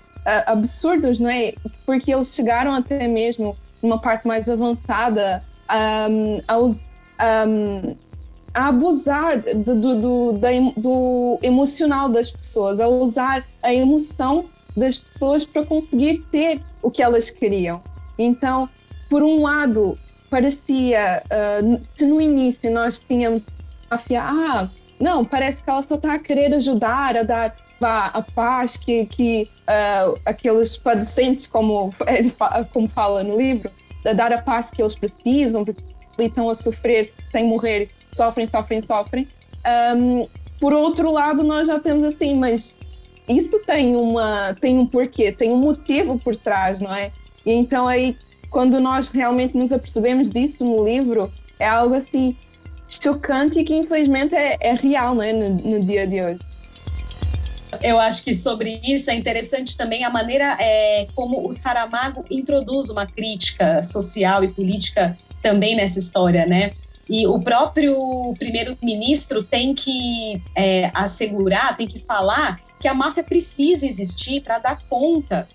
absurdos, 0.46 1.18
não 1.18 1.30
é? 1.30 1.54
Porque 1.84 2.12
eles 2.12 2.34
chegaram 2.34 2.74
até 2.74 3.06
mesmo 3.06 3.56
numa 3.82 3.98
parte 3.98 4.26
mais 4.26 4.48
avançada 4.48 5.42
um, 6.10 6.40
aos, 6.48 6.84
um, 7.48 7.96
a 8.52 8.68
abusar 8.68 9.40
do, 9.40 9.74
do, 9.74 10.00
do, 10.00 10.32
do 10.76 11.38
emocional 11.42 12.08
das 12.08 12.30
pessoas, 12.30 12.80
a 12.80 12.88
usar 12.88 13.44
a 13.62 13.72
emoção 13.72 14.44
das 14.76 14.98
pessoas 14.98 15.44
para 15.44 15.64
conseguir 15.64 16.24
ter 16.30 16.60
o 16.82 16.90
que 16.90 17.02
elas 17.02 17.30
queriam. 17.30 17.82
Então, 18.18 18.68
por 19.08 19.22
um 19.22 19.42
lado, 19.42 19.96
parecia, 20.28 21.22
uh, 21.24 21.80
se 21.94 22.04
no 22.06 22.20
início 22.20 22.70
nós 22.70 22.98
tínhamos 22.98 23.42
a 23.90 23.98
ah, 24.18 24.68
não, 24.98 25.24
parece 25.24 25.62
que 25.62 25.68
ela 25.68 25.82
só 25.82 25.96
está 25.96 26.14
a 26.14 26.18
querer 26.18 26.54
ajudar, 26.54 27.16
a 27.16 27.22
dar 27.22 27.54
vá, 27.80 28.06
a 28.06 28.22
paz 28.22 28.76
que, 28.76 29.06
que 29.06 29.48
uh, 29.68 30.18
aqueles 30.24 30.76
padecentes, 30.76 31.46
como, 31.46 31.94
como 32.72 32.88
fala 32.88 33.22
no 33.22 33.36
livro, 33.36 33.70
a 34.04 34.12
dar 34.12 34.32
a 34.32 34.38
paz 34.40 34.70
que 34.70 34.80
eles 34.80 34.94
precisam, 34.94 35.64
porque 35.64 35.82
estão 36.18 36.48
a 36.48 36.54
sofrer 36.54 37.12
sem 37.30 37.44
morrer, 37.46 37.88
sofrem, 38.10 38.46
sofrem, 38.46 38.80
sofrem. 38.80 39.28
Um, 39.96 40.26
por 40.58 40.72
outro 40.72 41.10
lado, 41.10 41.42
nós 41.42 41.68
já 41.68 41.78
temos 41.78 42.02
assim, 42.02 42.34
mas 42.34 42.74
isso 43.28 43.60
tem 43.60 43.96
uma 43.96 44.54
tem 44.60 44.78
um 44.78 44.86
porquê, 44.86 45.32
tem 45.32 45.52
um 45.52 45.58
motivo 45.58 46.18
por 46.18 46.34
trás, 46.34 46.80
não 46.80 46.94
é? 46.94 47.10
E 47.44 47.52
então 47.52 47.86
aí, 47.86 48.16
quando 48.50 48.80
nós 48.80 49.08
realmente 49.08 49.56
nos 49.56 49.72
apercebemos 49.72 50.30
disso 50.30 50.64
no 50.64 50.84
livro, 50.84 51.30
é 51.58 51.68
algo 51.68 51.94
assim 51.94 52.36
chocante 52.88 53.58
e 53.58 53.64
que 53.64 53.74
infelizmente 53.74 54.34
é, 54.34 54.56
é 54.60 54.74
real 54.74 55.14
né, 55.14 55.32
no, 55.32 55.50
no, 55.50 55.84
dia 55.84 56.06
de 56.06 56.22
hoje. 56.22 56.40
Eu 57.82 57.98
acho 57.98 58.22
que 58.22 58.34
sobre 58.34 58.80
isso 58.84 59.10
é 59.10 59.14
interessante 59.14 59.76
também 59.76 60.04
a 60.04 60.10
maneira 60.10 60.56
é, 60.60 61.06
como 61.14 61.46
o 61.46 61.52
Saramago 61.52 62.24
introduz 62.30 62.90
uma 62.90 63.06
crítica 63.06 63.82
social 63.82 64.44
e 64.44 64.48
política 64.48 65.18
também 65.42 65.76
nessa 65.76 65.98
história, 65.98 66.46
né? 66.46 66.72
E 67.08 67.26
o 67.26 67.38
próprio 67.38 68.34
primeiro-ministro 68.38 69.44
tem 69.44 69.74
que 69.74 70.42
é, 70.56 70.90
assegurar, 70.92 71.76
tem 71.76 71.86
que 71.86 72.00
falar 72.00 72.58
que 72.80 72.88
a 72.88 72.94
máfia 72.94 73.22
precisa 73.22 73.86
existir 73.86 74.40
para 74.40 74.58
dar 74.58 74.78
conta 74.88 75.48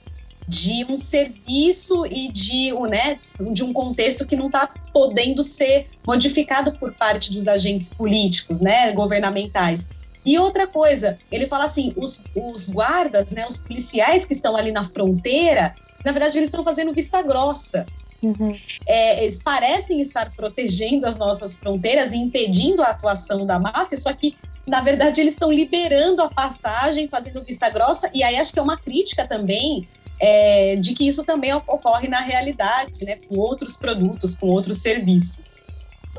de 0.47 0.85
um 0.89 0.97
serviço 0.97 2.05
e 2.05 2.27
de, 2.27 2.71
né, 2.89 3.19
de 3.53 3.63
um 3.63 3.71
contexto 3.71 4.25
que 4.25 4.35
não 4.35 4.47
está 4.47 4.67
podendo 4.93 5.41
ser 5.43 5.87
modificado 6.05 6.71
por 6.73 6.93
parte 6.93 7.31
dos 7.31 7.47
agentes 7.47 7.89
políticos, 7.89 8.59
né, 8.59 8.91
governamentais. 8.91 9.87
E 10.25 10.37
outra 10.37 10.67
coisa, 10.67 11.17
ele 11.31 11.47
fala 11.47 11.65
assim, 11.65 11.93
os, 11.95 12.23
os 12.35 12.69
guardas, 12.69 13.29
né, 13.31 13.47
os 13.47 13.57
policiais 13.57 14.25
que 14.25 14.33
estão 14.33 14.55
ali 14.55 14.71
na 14.71 14.87
fronteira, 14.87 15.73
na 16.05 16.11
verdade 16.11 16.37
eles 16.37 16.47
estão 16.47 16.63
fazendo 16.63 16.93
vista 16.93 17.21
grossa. 17.21 17.85
Uhum. 18.21 18.55
É, 18.85 19.23
eles 19.23 19.41
parecem 19.41 19.99
estar 19.99 20.31
protegendo 20.35 21.07
as 21.07 21.15
nossas 21.15 21.57
fronteiras 21.57 22.13
e 22.13 22.17
impedindo 22.17 22.83
a 22.83 22.87
atuação 22.87 23.45
da 23.47 23.57
máfia, 23.57 23.97
só 23.97 24.13
que 24.13 24.35
na 24.67 24.79
verdade 24.79 25.19
eles 25.19 25.33
estão 25.33 25.51
liberando 25.51 26.21
a 26.21 26.29
passagem, 26.29 27.07
fazendo 27.07 27.43
vista 27.43 27.67
grossa, 27.69 28.11
e 28.13 28.21
aí 28.23 28.35
acho 28.35 28.53
que 28.53 28.59
é 28.59 28.61
uma 28.61 28.77
crítica 28.77 29.25
também 29.27 29.87
é, 30.21 30.75
de 30.75 30.93
que 30.93 31.07
isso 31.07 31.23
também 31.23 31.51
ocorre 31.51 32.07
na 32.07 32.19
realidade, 32.19 32.93
né, 33.03 33.17
com 33.27 33.39
outros 33.39 33.75
produtos, 33.75 34.35
com 34.35 34.47
outros 34.47 34.77
serviços. 34.77 35.63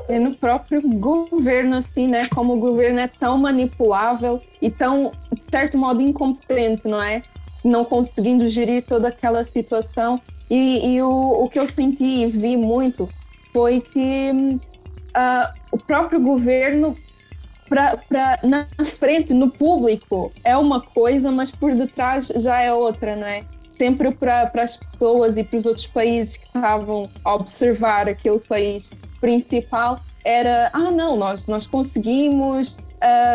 E 0.09 0.19
no 0.19 0.35
próprio 0.35 0.81
governo, 0.81 1.77
assim, 1.77 2.07
né? 2.07 2.27
Como 2.27 2.55
o 2.55 2.59
governo 2.59 2.99
é 2.99 3.07
tão 3.07 3.37
manipulável 3.37 4.41
e 4.61 4.69
tão, 4.69 5.11
de 5.31 5.41
certo 5.49 5.77
modo, 5.77 6.01
incompetente, 6.01 6.87
não 6.87 7.01
é? 7.01 7.21
Não 7.63 7.85
conseguindo 7.85 8.49
gerir 8.49 8.83
toda 8.83 9.07
aquela 9.07 9.43
situação. 9.45 10.19
E, 10.49 10.95
e 10.95 11.01
o, 11.01 11.43
o 11.43 11.47
que 11.47 11.57
eu 11.57 11.65
senti 11.65 12.03
e 12.03 12.27
vi 12.27 12.57
muito 12.57 13.07
foi 13.53 13.79
que 13.79 14.31
uh, 14.31 15.53
o 15.71 15.77
próprio 15.77 16.19
governo 16.19 16.95
pra, 17.69 17.95
pra, 17.95 18.39
na 18.43 18.67
frente, 18.83 19.33
no 19.33 19.49
público, 19.49 20.33
é 20.43 20.57
uma 20.57 20.81
coisa, 20.81 21.31
mas 21.31 21.51
por 21.51 21.73
detrás 21.73 22.27
já 22.27 22.59
é 22.59 22.73
outra, 22.73 23.15
não 23.15 23.27
é? 23.27 23.41
Sempre 23.75 24.13
para 24.13 24.49
as 24.55 24.77
pessoas 24.77 25.37
e 25.37 25.43
para 25.43 25.57
os 25.57 25.65
outros 25.65 25.87
países 25.87 26.37
que 26.37 26.45
estavam 26.45 27.09
a 27.23 27.35
observar 27.35 28.07
aquele 28.07 28.39
país 28.39 28.91
principal, 29.19 29.99
era: 30.23 30.69
ah, 30.73 30.91
não, 30.91 31.15
nós, 31.15 31.47
nós 31.47 31.65
conseguimos, 31.65 32.77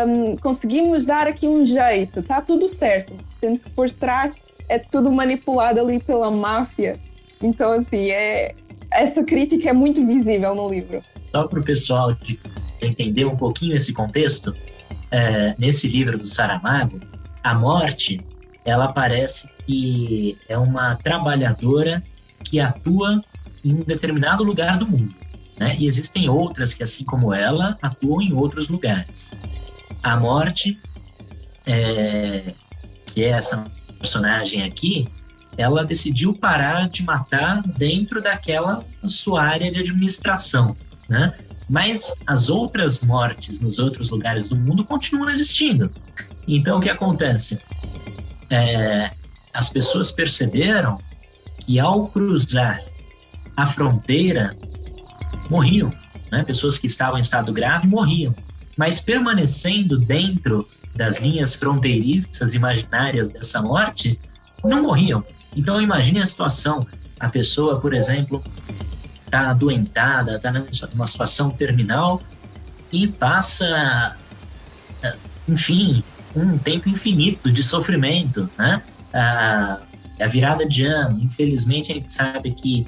um, 0.07 0.37
conseguimos 0.37 1.05
dar 1.05 1.27
aqui 1.27 1.47
um 1.47 1.65
jeito, 1.65 2.21
está 2.21 2.41
tudo 2.41 2.67
certo. 2.67 3.13
Sendo 3.39 3.59
que 3.59 3.69
por 3.71 3.89
trás 3.91 4.41
é 4.67 4.79
tudo 4.79 5.11
manipulado 5.11 5.79
ali 5.79 5.99
pela 5.99 6.29
máfia. 6.31 6.97
Então, 7.41 7.71
assim, 7.71 8.09
é, 8.11 8.53
essa 8.91 9.23
crítica 9.23 9.69
é 9.69 9.73
muito 9.73 10.05
visível 10.05 10.53
no 10.55 10.69
livro. 10.69 11.01
Só 11.31 11.47
para 11.47 11.59
o 11.59 11.63
pessoal 11.63 12.13
de 12.13 12.39
entender 12.81 13.25
um 13.25 13.35
pouquinho 13.35 13.75
esse 13.75 13.93
contexto, 13.93 14.53
é, 15.11 15.55
nesse 15.57 15.87
livro 15.87 16.17
do 16.17 16.27
Saramago, 16.27 16.99
a 17.43 17.53
morte, 17.53 18.19
ela 18.69 18.91
parece 18.91 19.47
que 19.65 20.37
é 20.47 20.57
uma 20.57 20.95
trabalhadora 20.95 22.03
que 22.43 22.59
atua 22.59 23.21
em 23.63 23.73
um 23.73 23.83
determinado 23.83 24.43
lugar 24.43 24.77
do 24.77 24.87
mundo. 24.87 25.13
Né? 25.59 25.75
E 25.77 25.85
existem 25.85 26.29
outras 26.29 26.73
que, 26.73 26.83
assim 26.83 27.03
como 27.03 27.33
ela, 27.33 27.77
atuam 27.81 28.21
em 28.21 28.33
outros 28.33 28.69
lugares. 28.69 29.33
A 30.01 30.17
morte, 30.17 30.79
é, 31.65 32.53
que 33.05 33.23
é 33.23 33.29
essa 33.29 33.65
personagem 33.99 34.63
aqui, 34.63 35.07
ela 35.57 35.83
decidiu 35.83 36.33
parar 36.33 36.87
de 36.87 37.03
matar 37.03 37.61
dentro 37.61 38.21
daquela 38.21 38.81
sua 39.09 39.43
área 39.43 39.69
de 39.69 39.81
administração, 39.81 40.75
né? 41.09 41.35
Mas 41.69 42.15
as 42.25 42.49
outras 42.49 43.01
mortes 43.01 43.59
nos 43.59 43.77
outros 43.77 44.09
lugares 44.09 44.49
do 44.49 44.55
mundo 44.55 44.85
continuam 44.85 45.29
existindo. 45.29 45.91
Então, 46.47 46.77
o 46.77 46.81
que 46.81 46.89
acontece? 46.89 47.59
É, 48.49 49.11
as 49.53 49.69
pessoas 49.69 50.11
perceberam 50.11 50.97
que 51.59 51.79
ao 51.79 52.07
cruzar 52.07 52.83
a 53.55 53.65
fronteira, 53.65 54.55
morriam. 55.49 55.89
Né? 56.31 56.43
Pessoas 56.43 56.77
que 56.77 56.87
estavam 56.87 57.17
em 57.17 57.21
estado 57.21 57.51
grave 57.51 57.87
morriam. 57.87 58.33
Mas 58.77 59.01
permanecendo 59.01 59.97
dentro 59.97 60.67
das 60.95 61.19
linhas 61.19 61.55
fronteiriças 61.55 62.53
imaginárias 62.53 63.29
dessa 63.29 63.61
morte, 63.61 64.19
não 64.63 64.83
morriam. 64.83 65.23
Então, 65.55 65.81
imagine 65.81 66.19
a 66.19 66.25
situação: 66.25 66.87
a 67.19 67.29
pessoa, 67.29 67.79
por 67.79 67.93
exemplo, 67.93 68.41
está 69.25 69.49
adoentada, 69.49 70.37
está 70.37 70.51
numa 70.93 71.07
situação 71.07 71.49
terminal 71.49 72.21
e 72.91 73.07
passa, 73.07 74.15
eh, 75.03 75.15
enfim, 75.47 76.03
um 76.43 76.57
tempo 76.57 76.89
infinito 76.89 77.51
de 77.51 77.63
sofrimento, 77.63 78.49
né? 78.57 78.81
A, 79.13 79.79
a 80.19 80.27
virada 80.27 80.65
de 80.65 80.85
ano, 80.85 81.19
infelizmente 81.21 81.91
a 81.91 81.95
gente 81.95 82.11
sabe 82.11 82.51
que 82.51 82.85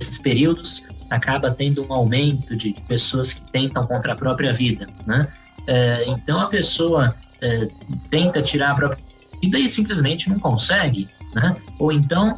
esses 0.00 0.18
períodos 0.18 0.84
acaba 1.08 1.50
tendo 1.50 1.86
um 1.86 1.92
aumento 1.92 2.56
de 2.56 2.74
pessoas 2.88 3.32
que 3.32 3.40
tentam 3.52 3.86
contra 3.86 4.12
a 4.12 4.16
própria 4.16 4.52
vida, 4.52 4.86
né? 5.06 5.28
É, 5.66 6.04
então 6.08 6.40
a 6.40 6.46
pessoa 6.46 7.14
é, 7.40 7.68
tenta 8.10 8.42
tirar 8.42 8.72
a 8.72 8.74
própria 8.74 8.98
vida 9.40 9.58
e 9.58 9.68
simplesmente 9.68 10.28
não 10.28 10.38
consegue, 10.38 11.08
né? 11.34 11.54
Ou 11.78 11.92
então 11.92 12.36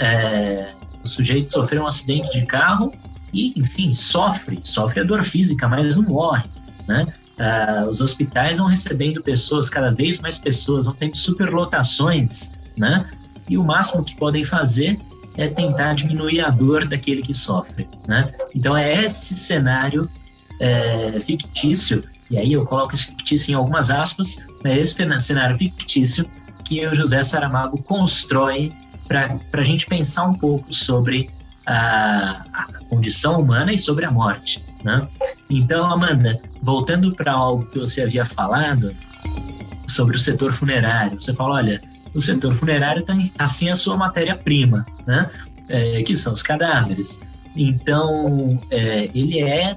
é, 0.00 0.72
o 1.04 1.08
sujeito 1.08 1.52
sofreu 1.52 1.82
um 1.82 1.86
acidente 1.86 2.32
de 2.32 2.44
carro 2.46 2.92
e, 3.32 3.58
enfim, 3.58 3.94
sofre, 3.94 4.60
sofre 4.62 5.00
a 5.00 5.04
dor 5.04 5.24
física, 5.24 5.68
mas 5.68 5.96
não 5.96 6.02
morre, 6.02 6.44
né? 6.86 7.06
Uh, 7.38 7.88
os 7.88 8.00
hospitais 8.00 8.58
vão 8.58 8.66
recebendo 8.66 9.22
pessoas, 9.22 9.70
cada 9.70 9.90
vez 9.90 10.20
mais 10.20 10.38
pessoas, 10.38 10.84
vão 10.84 10.94
tendo 10.94 11.16
superlotações, 11.16 12.52
né? 12.76 13.08
E 13.48 13.56
o 13.56 13.64
máximo 13.64 14.04
que 14.04 14.14
podem 14.16 14.44
fazer 14.44 14.98
é 15.36 15.48
tentar 15.48 15.94
diminuir 15.94 16.40
a 16.40 16.50
dor 16.50 16.86
daquele 16.86 17.22
que 17.22 17.34
sofre, 17.34 17.88
né? 18.06 18.26
Então 18.54 18.76
é 18.76 19.04
esse 19.04 19.34
cenário 19.34 20.08
é, 20.60 21.18
fictício, 21.20 22.02
e 22.30 22.38
aí 22.38 22.52
eu 22.52 22.64
coloco 22.64 22.94
esse 22.94 23.06
fictício 23.06 23.50
em 23.50 23.54
algumas 23.54 23.90
aspas, 23.90 24.42
é 24.64 24.78
esse 24.78 24.94
cenário 25.20 25.56
fictício 25.56 26.24
que 26.64 26.86
o 26.86 26.94
José 26.94 27.22
Saramago 27.24 27.82
constrói 27.82 28.70
para 29.08 29.38
a 29.52 29.64
gente 29.64 29.86
pensar 29.86 30.24
um 30.24 30.34
pouco 30.34 30.72
sobre 30.72 31.28
a, 31.66 32.44
a, 32.52 32.66
condição 32.88 33.38
humana 33.38 33.72
e 33.72 33.78
sobre 33.78 34.04
a 34.04 34.10
morte. 34.10 34.64
Né? 34.84 35.06
Então, 35.48 35.86
Amanda, 35.86 36.40
voltando 36.62 37.12
para 37.12 37.32
algo 37.32 37.66
que 37.66 37.78
você 37.78 38.02
havia 38.02 38.24
falado 38.24 38.94
sobre 39.86 40.16
o 40.16 40.20
setor 40.20 40.52
funerário, 40.52 41.20
você 41.20 41.34
fala, 41.34 41.54
olha, 41.54 41.80
o 42.14 42.20
setor 42.20 42.54
funerário 42.54 43.00
está 43.00 43.16
tá 43.36 43.46
sem 43.46 43.70
a 43.70 43.76
sua 43.76 43.96
matéria-prima, 43.96 44.84
né? 45.06 45.30
É, 45.68 46.02
que 46.02 46.16
são 46.16 46.32
os 46.32 46.42
cadáveres. 46.42 47.20
Então, 47.56 48.60
é, 48.70 49.08
ele 49.14 49.40
é 49.40 49.76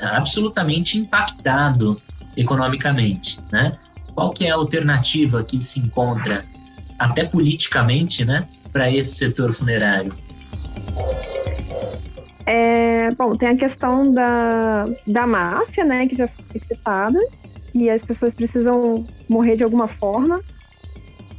absolutamente 0.00 0.98
impactado 0.98 2.00
economicamente, 2.36 3.38
né? 3.50 3.72
Qual 4.14 4.30
que 4.30 4.46
é 4.46 4.50
a 4.50 4.54
alternativa 4.54 5.42
que 5.42 5.60
se 5.60 5.80
encontra, 5.80 6.44
até 6.98 7.24
politicamente, 7.24 8.24
né, 8.24 8.46
para 8.72 8.90
esse 8.90 9.16
setor 9.16 9.52
funerário? 9.52 10.14
É, 12.46 13.10
bom, 13.12 13.34
tem 13.34 13.48
a 13.50 13.56
questão 13.56 14.12
da, 14.12 14.84
da 15.06 15.26
máfia, 15.26 15.84
né, 15.84 16.06
que 16.06 16.14
já 16.14 16.28
foi 16.28 16.60
citada, 16.60 17.18
e 17.74 17.88
as 17.88 18.02
pessoas 18.02 18.34
precisam 18.34 19.06
morrer 19.28 19.56
de 19.56 19.64
alguma 19.64 19.88
forma. 19.88 20.40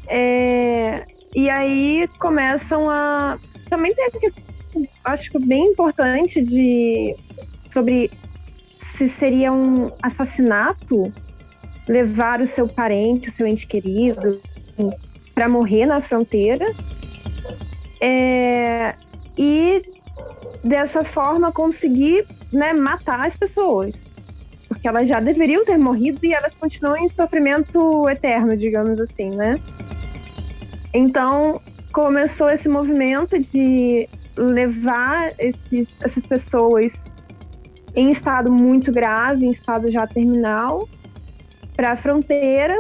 É, 0.08 1.06
e 1.36 1.50
aí 1.50 2.08
começam 2.20 2.90
a. 2.90 3.38
Também 3.70 3.94
tem 3.94 4.06
a 4.06 4.12
questão, 4.12 4.44
acho 5.04 5.32
que 5.32 5.40
bem 5.40 5.72
importante 5.72 6.42
de 6.44 7.16
sobre 7.72 8.12
se 8.98 9.10
seria 9.10 9.52
um 9.52 9.92
assassinato 10.02 11.12
levar 11.88 12.42
o 12.42 12.48
seu 12.48 12.68
parente, 12.68 13.30
o 13.30 13.34
seu 13.34 13.46
ente 13.46 13.68
querido, 13.68 14.42
para 15.34 15.50
morrer 15.50 15.86
na 15.86 16.02
fronteira 16.02 16.66
é, 18.02 18.96
e 19.38 19.82
dessa 20.66 21.04
forma 21.04 21.52
conseguir 21.52 22.26
né, 22.52 22.74
matar 22.74 23.28
as 23.28 23.36
pessoas. 23.36 23.94
Porque 24.68 24.88
elas 24.88 25.08
já 25.08 25.20
deveriam 25.20 25.64
ter 25.64 25.78
morrido 25.78 26.20
e 26.26 26.34
elas 26.34 26.56
continuam 26.56 26.98
em 26.98 27.10
sofrimento 27.10 28.10
eterno, 28.10 28.58
digamos 28.58 29.00
assim, 29.00 29.30
né? 29.30 29.56
Então 30.94 31.62
começou 31.94 32.50
esse 32.50 32.68
movimento 32.68 33.40
de 33.40 34.10
levar 34.36 35.32
esses, 35.38 35.88
essas 36.02 36.26
pessoas 36.26 36.92
em 37.96 38.10
estado 38.12 38.52
muito 38.52 38.92
grave, 38.92 39.46
em 39.46 39.52
estado 39.52 39.90
já 39.92 40.06
terminal, 40.06 40.90
para 41.76 41.92
a 41.92 41.98
fronteira, 41.98 42.78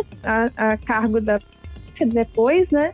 a 0.57 0.77
cargo 0.77 1.21
da 1.21 1.39
depois, 2.07 2.69
né? 2.71 2.91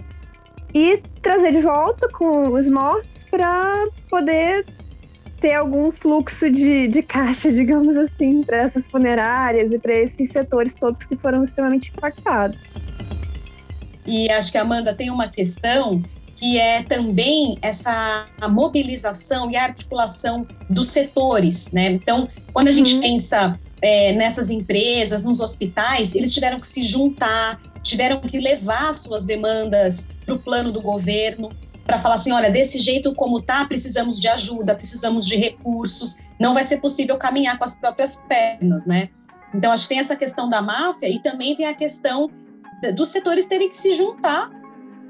e 0.73 0.97
trazer 1.21 1.51
de 1.51 1.61
volta 1.61 2.07
com 2.09 2.49
os 2.53 2.67
mortos 2.67 3.09
para 3.29 3.85
poder 4.09 4.65
ter 5.41 5.55
algum 5.55 5.91
fluxo 5.91 6.49
de, 6.49 6.87
de 6.87 7.01
caixa, 7.01 7.51
digamos 7.51 7.97
assim, 7.97 8.43
para 8.43 8.57
essas 8.57 8.85
funerárias 8.85 9.73
e 9.73 9.79
para 9.79 9.93
esses 9.93 10.31
setores 10.31 10.73
todos 10.73 11.03
que 11.03 11.17
foram 11.17 11.43
extremamente 11.43 11.91
impactados. 11.95 12.57
E 14.05 14.31
acho 14.31 14.51
que, 14.51 14.57
Amanda, 14.57 14.93
tem 14.93 15.09
uma 15.09 15.27
questão 15.27 16.01
que 16.35 16.57
é 16.57 16.81
também 16.81 17.55
essa 17.61 18.25
mobilização 18.49 19.51
e 19.51 19.55
articulação 19.55 20.47
dos 20.67 20.87
setores, 20.87 21.71
né? 21.71 21.91
Então, 21.91 22.27
quando 22.51 22.67
a 22.67 22.71
gente 22.71 22.95
uhum. 22.95 23.01
pensa 23.01 23.59
é, 23.79 24.11
nessas 24.13 24.49
empresas, 24.49 25.23
nos 25.23 25.39
hospitais, 25.39 26.15
eles 26.15 26.33
tiveram 26.33 26.59
que 26.59 26.65
se 26.65 26.81
juntar, 26.81 27.61
tiveram 27.83 28.19
que 28.19 28.39
levar 28.39 28.91
suas 28.91 29.23
demandas 29.23 30.07
para 30.25 30.33
o 30.33 30.39
plano 30.39 30.71
do 30.71 30.81
governo, 30.81 31.51
para 31.91 31.99
falar 31.99 32.15
assim, 32.15 32.31
olha, 32.31 32.49
desse 32.49 32.79
jeito 32.79 33.13
como 33.13 33.41
tá, 33.41 33.65
precisamos 33.65 34.17
de 34.17 34.25
ajuda, 34.29 34.73
precisamos 34.73 35.27
de 35.27 35.35
recursos, 35.35 36.15
não 36.39 36.53
vai 36.53 36.63
ser 36.63 36.77
possível 36.77 37.17
caminhar 37.17 37.57
com 37.57 37.65
as 37.65 37.75
próprias 37.75 38.15
pernas, 38.29 38.85
né? 38.85 39.09
Então 39.53 39.73
acho 39.73 39.83
que 39.83 39.89
tem 39.89 39.99
essa 39.99 40.15
questão 40.15 40.49
da 40.49 40.61
máfia 40.61 41.09
e 41.09 41.19
também 41.19 41.53
tem 41.53 41.65
a 41.65 41.73
questão 41.73 42.29
dos 42.95 43.09
setores 43.09 43.45
terem 43.45 43.69
que 43.69 43.77
se 43.77 43.93
juntar 43.93 44.49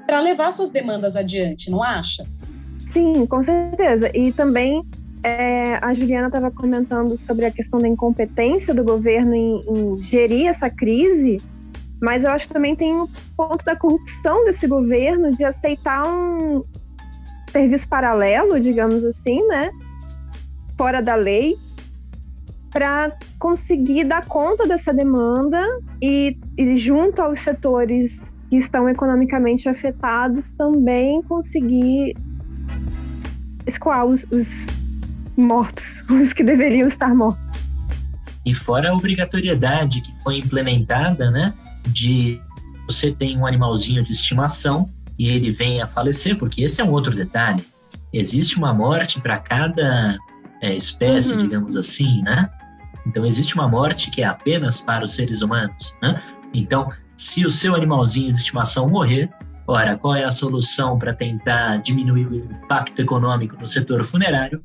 para 0.08 0.18
levar 0.18 0.50
suas 0.50 0.70
demandas 0.70 1.14
adiante, 1.14 1.70
não 1.70 1.80
acha? 1.84 2.26
Sim, 2.92 3.26
com 3.26 3.44
certeza. 3.44 4.10
E 4.12 4.32
também 4.32 4.82
é, 5.22 5.76
a 5.76 5.94
Juliana 5.94 6.26
estava 6.26 6.50
comentando 6.50 7.16
sobre 7.28 7.44
a 7.44 7.52
questão 7.52 7.78
da 7.78 7.86
incompetência 7.86 8.74
do 8.74 8.82
governo 8.82 9.36
em, 9.36 9.60
em, 9.68 10.02
gerir 10.02 10.48
essa 10.48 10.68
crise, 10.68 11.40
mas 12.02 12.24
eu 12.24 12.32
acho 12.32 12.48
que 12.48 12.52
também 12.52 12.74
tem 12.74 12.92
o 12.92 13.08
ponto 13.36 13.64
da 13.64 13.76
corrupção 13.76 14.44
desse 14.44 14.66
governo 14.66 15.36
de 15.36 15.44
aceitar 15.44 16.04
um 16.04 16.64
serviço 17.52 17.88
paralelo, 17.88 18.58
digamos 18.58 19.04
assim, 19.04 19.46
né? 19.46 19.70
Fora 20.76 21.00
da 21.00 21.14
lei, 21.14 21.56
para 22.70 23.12
conseguir 23.38 24.02
dar 24.02 24.26
conta 24.26 24.66
dessa 24.66 24.92
demanda 24.92 25.64
e, 26.02 26.36
e, 26.58 26.76
junto 26.76 27.22
aos 27.22 27.38
setores 27.38 28.18
que 28.50 28.56
estão 28.56 28.88
economicamente 28.88 29.68
afetados, 29.68 30.50
também 30.58 31.22
conseguir 31.22 32.16
escoar 33.64 34.06
os, 34.06 34.26
os 34.32 34.48
mortos, 35.36 36.02
os 36.10 36.32
que 36.32 36.42
deveriam 36.42 36.88
estar 36.88 37.14
mortos. 37.14 37.40
E 38.44 38.52
fora 38.52 38.90
a 38.90 38.92
obrigatoriedade 38.92 40.00
que 40.00 40.12
foi 40.24 40.38
implementada, 40.38 41.30
né, 41.30 41.54
de 41.88 42.40
você 42.86 43.12
tem 43.12 43.36
um 43.38 43.46
animalzinho 43.46 44.02
de 44.04 44.10
estimação 44.10 44.88
e 45.18 45.28
ele 45.28 45.50
vem 45.50 45.80
a 45.80 45.86
falecer, 45.86 46.36
porque 46.38 46.62
esse 46.62 46.80
é 46.80 46.84
um 46.84 46.90
outro 46.90 47.14
detalhe. 47.14 47.64
Existe 48.12 48.56
uma 48.56 48.74
morte 48.74 49.20
para 49.20 49.38
cada 49.38 50.18
é, 50.60 50.74
espécie, 50.74 51.34
uhum. 51.34 51.42
digamos 51.42 51.76
assim, 51.76 52.22
né? 52.22 52.50
Então 53.06 53.24
existe 53.24 53.54
uma 53.54 53.68
morte 53.68 54.10
que 54.10 54.22
é 54.22 54.26
apenas 54.26 54.80
para 54.80 55.04
os 55.04 55.12
seres 55.12 55.42
humanos, 55.42 55.96
né? 56.02 56.20
Então, 56.52 56.88
se 57.16 57.46
o 57.46 57.50
seu 57.50 57.74
animalzinho 57.74 58.32
de 58.32 58.38
estimação 58.38 58.88
morrer, 58.88 59.30
ora, 59.66 59.96
qual 59.96 60.14
é 60.14 60.24
a 60.24 60.30
solução 60.30 60.98
para 60.98 61.14
tentar 61.14 61.78
diminuir 61.78 62.26
o 62.26 62.36
impacto 62.36 63.00
econômico 63.00 63.56
no 63.58 63.66
setor 63.66 64.04
funerário? 64.04 64.62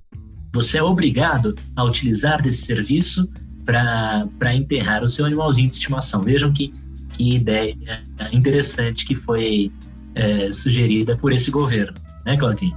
você 0.57 0.77
é 0.79 0.83
obrigado 0.83 1.55
a 1.75 1.83
utilizar 1.83 2.41
desse 2.41 2.63
serviço 2.63 3.29
para 3.65 4.55
enterrar 4.55 5.03
o 5.03 5.07
seu 5.07 5.25
animalzinho 5.25 5.69
de 5.69 5.75
estimação. 5.75 6.23
Vejam 6.23 6.51
que, 6.51 6.73
que 7.17 7.35
ideia 7.35 7.75
interessante 8.31 9.05
que 9.05 9.15
foi 9.15 9.71
é, 10.13 10.51
sugerida 10.51 11.17
por 11.17 11.33
esse 11.33 11.49
governo, 11.49 11.99
né, 12.25 12.37
Claudinha? 12.37 12.75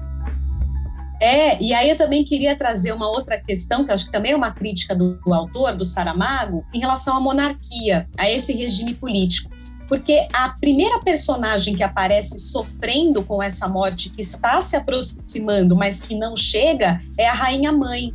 É, 1.20 1.62
e 1.62 1.74
aí 1.74 1.90
eu 1.90 1.96
também 1.96 2.24
queria 2.24 2.56
trazer 2.56 2.92
uma 2.92 3.06
outra 3.06 3.38
questão, 3.38 3.84
que 3.84 3.92
acho 3.92 4.06
que 4.06 4.12
também 4.12 4.32
é 4.32 4.36
uma 4.36 4.50
crítica 4.50 4.94
do, 4.94 5.16
do 5.16 5.34
autor, 5.34 5.76
do 5.76 5.84
Saramago, 5.84 6.64
em 6.72 6.80
relação 6.80 7.14
à 7.14 7.20
monarquia, 7.20 8.08
a 8.16 8.30
esse 8.30 8.54
regime 8.54 8.94
político 8.94 9.50
porque 9.90 10.28
a 10.32 10.50
primeira 10.50 11.00
personagem 11.00 11.74
que 11.74 11.82
aparece 11.82 12.38
sofrendo 12.38 13.24
com 13.24 13.42
essa 13.42 13.66
morte 13.66 14.08
que 14.08 14.20
está 14.20 14.62
se 14.62 14.76
aproximando, 14.76 15.74
mas 15.74 16.00
que 16.00 16.14
não 16.14 16.36
chega, 16.36 17.02
é 17.18 17.28
a 17.28 17.32
rainha 17.32 17.72
mãe. 17.72 18.14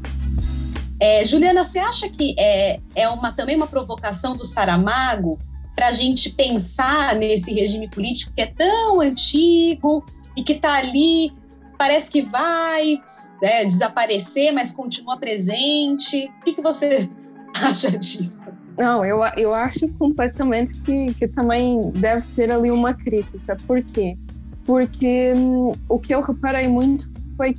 É, 0.97 1.25
Juliana, 1.25 1.65
você 1.65 1.79
acha 1.79 2.07
que 2.07 2.33
é, 2.39 2.79
é 2.95 3.09
uma, 3.09 3.33
também 3.33 3.57
uma 3.57 3.67
provocação 3.67 4.37
do 4.37 4.45
Saramago 4.45 5.37
para 5.75 5.87
a 5.87 5.91
gente 5.91 6.31
pensar 6.31 7.15
nesse 7.15 7.53
regime 7.53 7.89
político 7.89 8.31
que 8.33 8.41
é 8.41 8.47
tão 8.47 9.01
antigo 9.01 10.05
e 10.35 10.43
que 10.43 10.53
está 10.53 10.75
ali, 10.75 11.33
parece 11.77 12.11
que 12.11 12.21
vai 12.21 12.99
é, 13.41 13.65
desaparecer, 13.65 14.53
mas 14.53 14.73
continua 14.73 15.17
presente? 15.17 16.31
O 16.41 16.43
que, 16.43 16.53
que 16.53 16.61
você 16.61 17.09
acha 17.61 17.91
disso? 17.91 18.39
Não, 18.77 19.05
eu, 19.05 19.19
eu 19.37 19.53
acho 19.53 19.87
completamente 19.99 20.73
que, 20.81 21.13
que 21.13 21.27
também 21.27 21.91
deve 21.91 22.21
ser 22.21 22.51
ali 22.51 22.71
uma 22.71 22.93
crítica. 22.93 23.57
Por 23.67 23.81
quê? 23.81 24.17
Porque 24.65 25.33
hum, 25.33 25.73
o 25.87 25.99
que 25.99 26.13
eu 26.13 26.21
reparei 26.21 26.67
muito 26.67 27.09
foi 27.37 27.55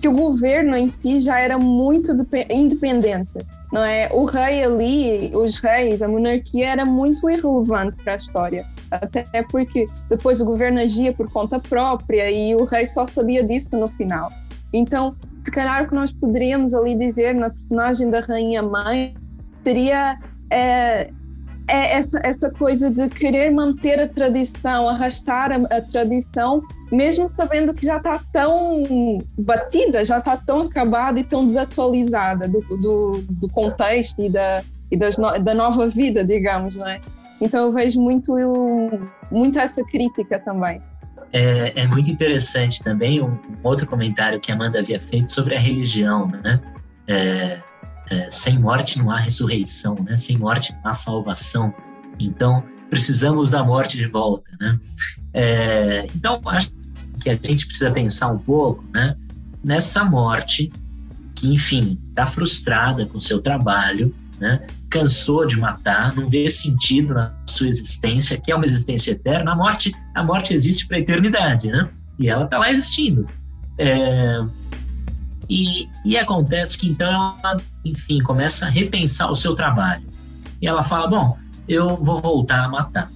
que 0.00 0.08
o 0.08 0.12
governo 0.12 0.76
em 0.76 0.88
si 0.88 1.20
já 1.20 1.40
era 1.40 1.58
muito 1.58 2.12
independente. 2.50 3.38
Não 3.72 3.84
é? 3.84 4.08
O 4.12 4.24
rei 4.24 4.64
ali, 4.64 5.30
os 5.34 5.58
reis, 5.58 6.02
a 6.02 6.08
monarquia 6.08 6.70
era 6.70 6.86
muito 6.86 7.28
irrelevante 7.28 8.02
para 8.02 8.14
a 8.14 8.16
história. 8.16 8.66
Até 8.90 9.26
porque 9.50 9.86
depois 10.08 10.40
o 10.40 10.44
governo 10.44 10.80
agia 10.80 11.12
por 11.12 11.30
conta 11.30 11.60
própria 11.60 12.30
e 12.30 12.54
o 12.54 12.64
rei 12.64 12.86
só 12.86 13.04
sabia 13.04 13.44
disso 13.44 13.78
no 13.78 13.88
final. 13.88 14.32
Então, 14.72 15.14
se 15.44 15.50
calhar 15.50 15.84
o 15.84 15.88
que 15.88 15.94
nós 15.94 16.12
poderíamos 16.12 16.72
ali 16.74 16.94
dizer 16.94 17.34
na 17.34 17.50
personagem 17.50 18.10
da 18.10 18.20
rainha 18.20 18.62
mãe 18.62 19.14
seria 19.62 20.18
é, 20.50 21.10
é 21.68 21.92
essa, 21.96 22.18
essa 22.24 22.50
coisa 22.50 22.90
de 22.90 23.08
querer 23.08 23.50
manter 23.50 24.00
a 24.00 24.08
tradição, 24.08 24.88
arrastar 24.88 25.52
a, 25.52 25.56
a 25.76 25.80
tradição, 25.82 26.62
mesmo 26.90 27.28
sabendo 27.28 27.74
que 27.74 27.84
já 27.84 27.98
está 27.98 28.20
tão 28.32 28.82
batida, 29.38 30.04
já 30.04 30.18
está 30.18 30.36
tão 30.36 30.62
acabada 30.62 31.20
e 31.20 31.24
tão 31.24 31.46
desatualizada 31.46 32.48
do, 32.48 32.60
do, 32.60 33.22
do 33.28 33.48
contexto 33.50 34.22
e, 34.22 34.30
da, 34.30 34.64
e 34.90 34.96
das 34.96 35.18
no, 35.18 35.38
da 35.38 35.54
nova 35.54 35.86
vida, 35.88 36.24
digamos, 36.24 36.76
não 36.76 36.88
é? 36.88 37.00
Então 37.40 37.66
eu 37.66 37.72
vejo 37.72 38.00
muito, 38.00 38.34
muito 39.30 39.58
essa 39.58 39.84
crítica 39.84 40.38
também. 40.38 40.82
É, 41.32 41.82
é, 41.82 41.86
muito 41.86 42.10
interessante 42.10 42.82
também 42.82 43.20
um, 43.20 43.32
um, 43.32 43.56
outro 43.62 43.86
comentário 43.86 44.40
que 44.40 44.50
a 44.50 44.54
Amanda 44.54 44.78
havia 44.78 44.98
feito 44.98 45.30
sobre 45.30 45.54
a 45.54 45.60
religião, 45.60 46.26
né? 46.42 46.58
É, 47.06 47.60
é, 48.10 48.30
sem 48.30 48.58
morte 48.58 48.98
não 48.98 49.10
há 49.10 49.18
ressurreição, 49.18 49.94
né? 49.96 50.16
Sem 50.16 50.36
morte 50.36 50.72
não 50.72 50.90
há 50.90 50.94
salvação. 50.94 51.72
Então, 52.18 52.64
precisamos 52.90 53.50
da 53.50 53.62
morte 53.62 53.96
de 53.96 54.06
volta, 54.06 54.50
né? 54.58 54.78
É, 55.32 56.06
então, 56.14 56.40
acho 56.46 56.72
que 57.20 57.30
a 57.30 57.34
gente 57.34 57.66
precisa 57.66 57.90
pensar 57.90 58.28
um 58.28 58.38
pouco, 58.38 58.84
né? 58.92 59.16
Nessa 59.62 60.04
morte 60.04 60.72
que, 61.34 61.52
enfim, 61.52 61.98
está 62.08 62.26
frustrada 62.26 63.06
com 63.06 63.20
seu 63.20 63.40
trabalho, 63.40 64.14
né? 64.40 64.66
Cansou 64.88 65.46
de 65.46 65.56
matar, 65.56 66.14
não 66.16 66.28
vê 66.28 66.48
sentido 66.48 67.12
na 67.12 67.34
sua 67.46 67.68
existência, 67.68 68.40
que 68.40 68.50
é 68.50 68.54
uma 68.54 68.64
existência 68.64 69.12
eterna. 69.12 69.52
A 69.52 69.56
morte, 69.56 69.94
a 70.14 70.22
morte 70.22 70.54
existe 70.54 70.86
para 70.86 70.96
a 70.96 71.00
eternidade, 71.00 71.68
né? 71.68 71.88
E 72.18 72.28
ela 72.28 72.44
está 72.44 72.58
lá 72.58 72.70
existindo. 72.70 73.28
É, 73.76 74.40
e, 75.48 75.88
e 76.04 76.16
acontece 76.16 76.76
que 76.76 76.88
então 76.88 77.08
ela, 77.08 77.60
enfim, 77.84 78.20
começa 78.22 78.66
a 78.66 78.68
repensar 78.68 79.30
o 79.30 79.36
seu 79.36 79.54
trabalho. 79.54 80.06
E 80.60 80.68
ela 80.68 80.82
fala: 80.82 81.06
Bom, 81.06 81.38
eu 81.66 81.96
vou 81.96 82.20
voltar 82.20 82.64
a 82.64 82.68
matar. 82.68 83.10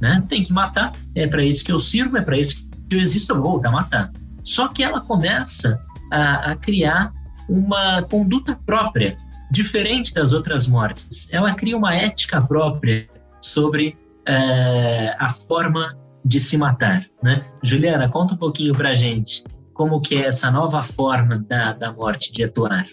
Né? 0.00 0.22
Tem 0.28 0.42
que 0.42 0.52
matar, 0.52 0.92
é 1.14 1.26
para 1.26 1.42
isso 1.42 1.64
que 1.64 1.72
eu 1.72 1.80
sirvo, 1.80 2.16
é 2.16 2.22
para 2.22 2.38
isso 2.38 2.68
que 2.88 2.96
eu 2.96 3.00
existo, 3.00 3.32
eu 3.32 3.40
vou 3.40 3.52
voltar 3.52 3.70
a 3.70 3.72
matar. 3.72 4.12
Só 4.44 4.68
que 4.68 4.82
ela 4.82 5.00
começa 5.00 5.80
a, 6.12 6.52
a 6.52 6.56
criar 6.56 7.12
uma 7.48 8.02
conduta 8.02 8.58
própria, 8.66 9.16
diferente 9.50 10.12
das 10.12 10.32
outras 10.32 10.68
mortes. 10.68 11.28
Ela 11.32 11.54
cria 11.54 11.76
uma 11.76 11.94
ética 11.94 12.40
própria 12.42 13.08
sobre 13.40 13.96
é, 14.26 15.16
a 15.18 15.28
forma 15.28 15.96
de 16.24 16.38
se 16.38 16.58
matar. 16.58 17.06
Né? 17.22 17.40
Juliana, 17.62 18.08
conta 18.08 18.34
um 18.34 18.36
pouquinho 18.36 18.74
para 18.74 18.92
gente 18.92 19.42
como 19.76 20.00
que 20.00 20.16
é 20.16 20.26
essa 20.26 20.50
nova 20.50 20.82
forma 20.82 21.44
da, 21.46 21.74
da 21.74 21.92
morte 21.92 22.32
de 22.32 22.44
atuar? 22.44 22.86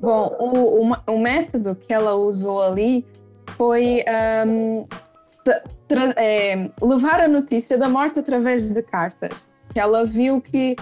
Bom, 0.00 0.36
o, 0.38 0.86
o, 0.86 1.14
o 1.14 1.18
método 1.18 1.74
que 1.74 1.92
ela 1.92 2.14
usou 2.14 2.62
ali 2.62 3.04
foi 3.56 4.04
um, 4.46 4.86
é, 6.16 6.70
levar 6.80 7.20
a 7.20 7.26
notícia 7.26 7.76
da 7.76 7.88
morte 7.88 8.20
através 8.20 8.70
de 8.70 8.82
cartas. 8.82 9.48
Que 9.72 9.80
ela 9.80 10.04
viu 10.04 10.40
que 10.40 10.76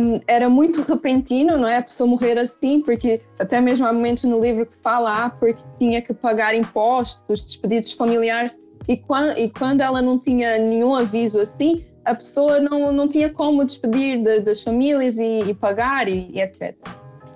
um, 0.00 0.20
era 0.26 0.48
muito 0.48 0.82
repentino, 0.82 1.56
não 1.56 1.68
é? 1.68 1.76
A 1.76 1.82
pessoa 1.82 2.10
morrer 2.10 2.36
assim, 2.36 2.80
porque 2.80 3.22
até 3.38 3.60
mesmo 3.60 3.86
há 3.86 3.92
momentos 3.92 4.24
no 4.24 4.40
livro 4.40 4.66
que 4.66 4.76
fala 4.82 5.26
ah, 5.26 5.30
porque 5.30 5.62
tinha 5.78 6.02
que 6.02 6.12
pagar 6.12 6.52
impostos, 6.52 7.44
despedidos 7.44 7.92
familiares, 7.92 8.58
e 8.88 8.96
quando, 8.96 9.38
e 9.38 9.48
quando 9.50 9.82
ela 9.82 10.02
não 10.02 10.18
tinha 10.18 10.58
nenhum 10.58 10.96
aviso 10.96 11.40
assim, 11.40 11.84
a 12.06 12.14
pessoa 12.14 12.60
não, 12.60 12.92
não 12.92 13.08
tinha 13.08 13.28
como 13.28 13.64
despedir 13.64 14.22
de, 14.22 14.40
das 14.40 14.62
famílias 14.62 15.18
e, 15.18 15.40
e 15.40 15.54
pagar 15.54 16.08
e, 16.08 16.30
e, 16.32 16.40
etc. 16.40 16.76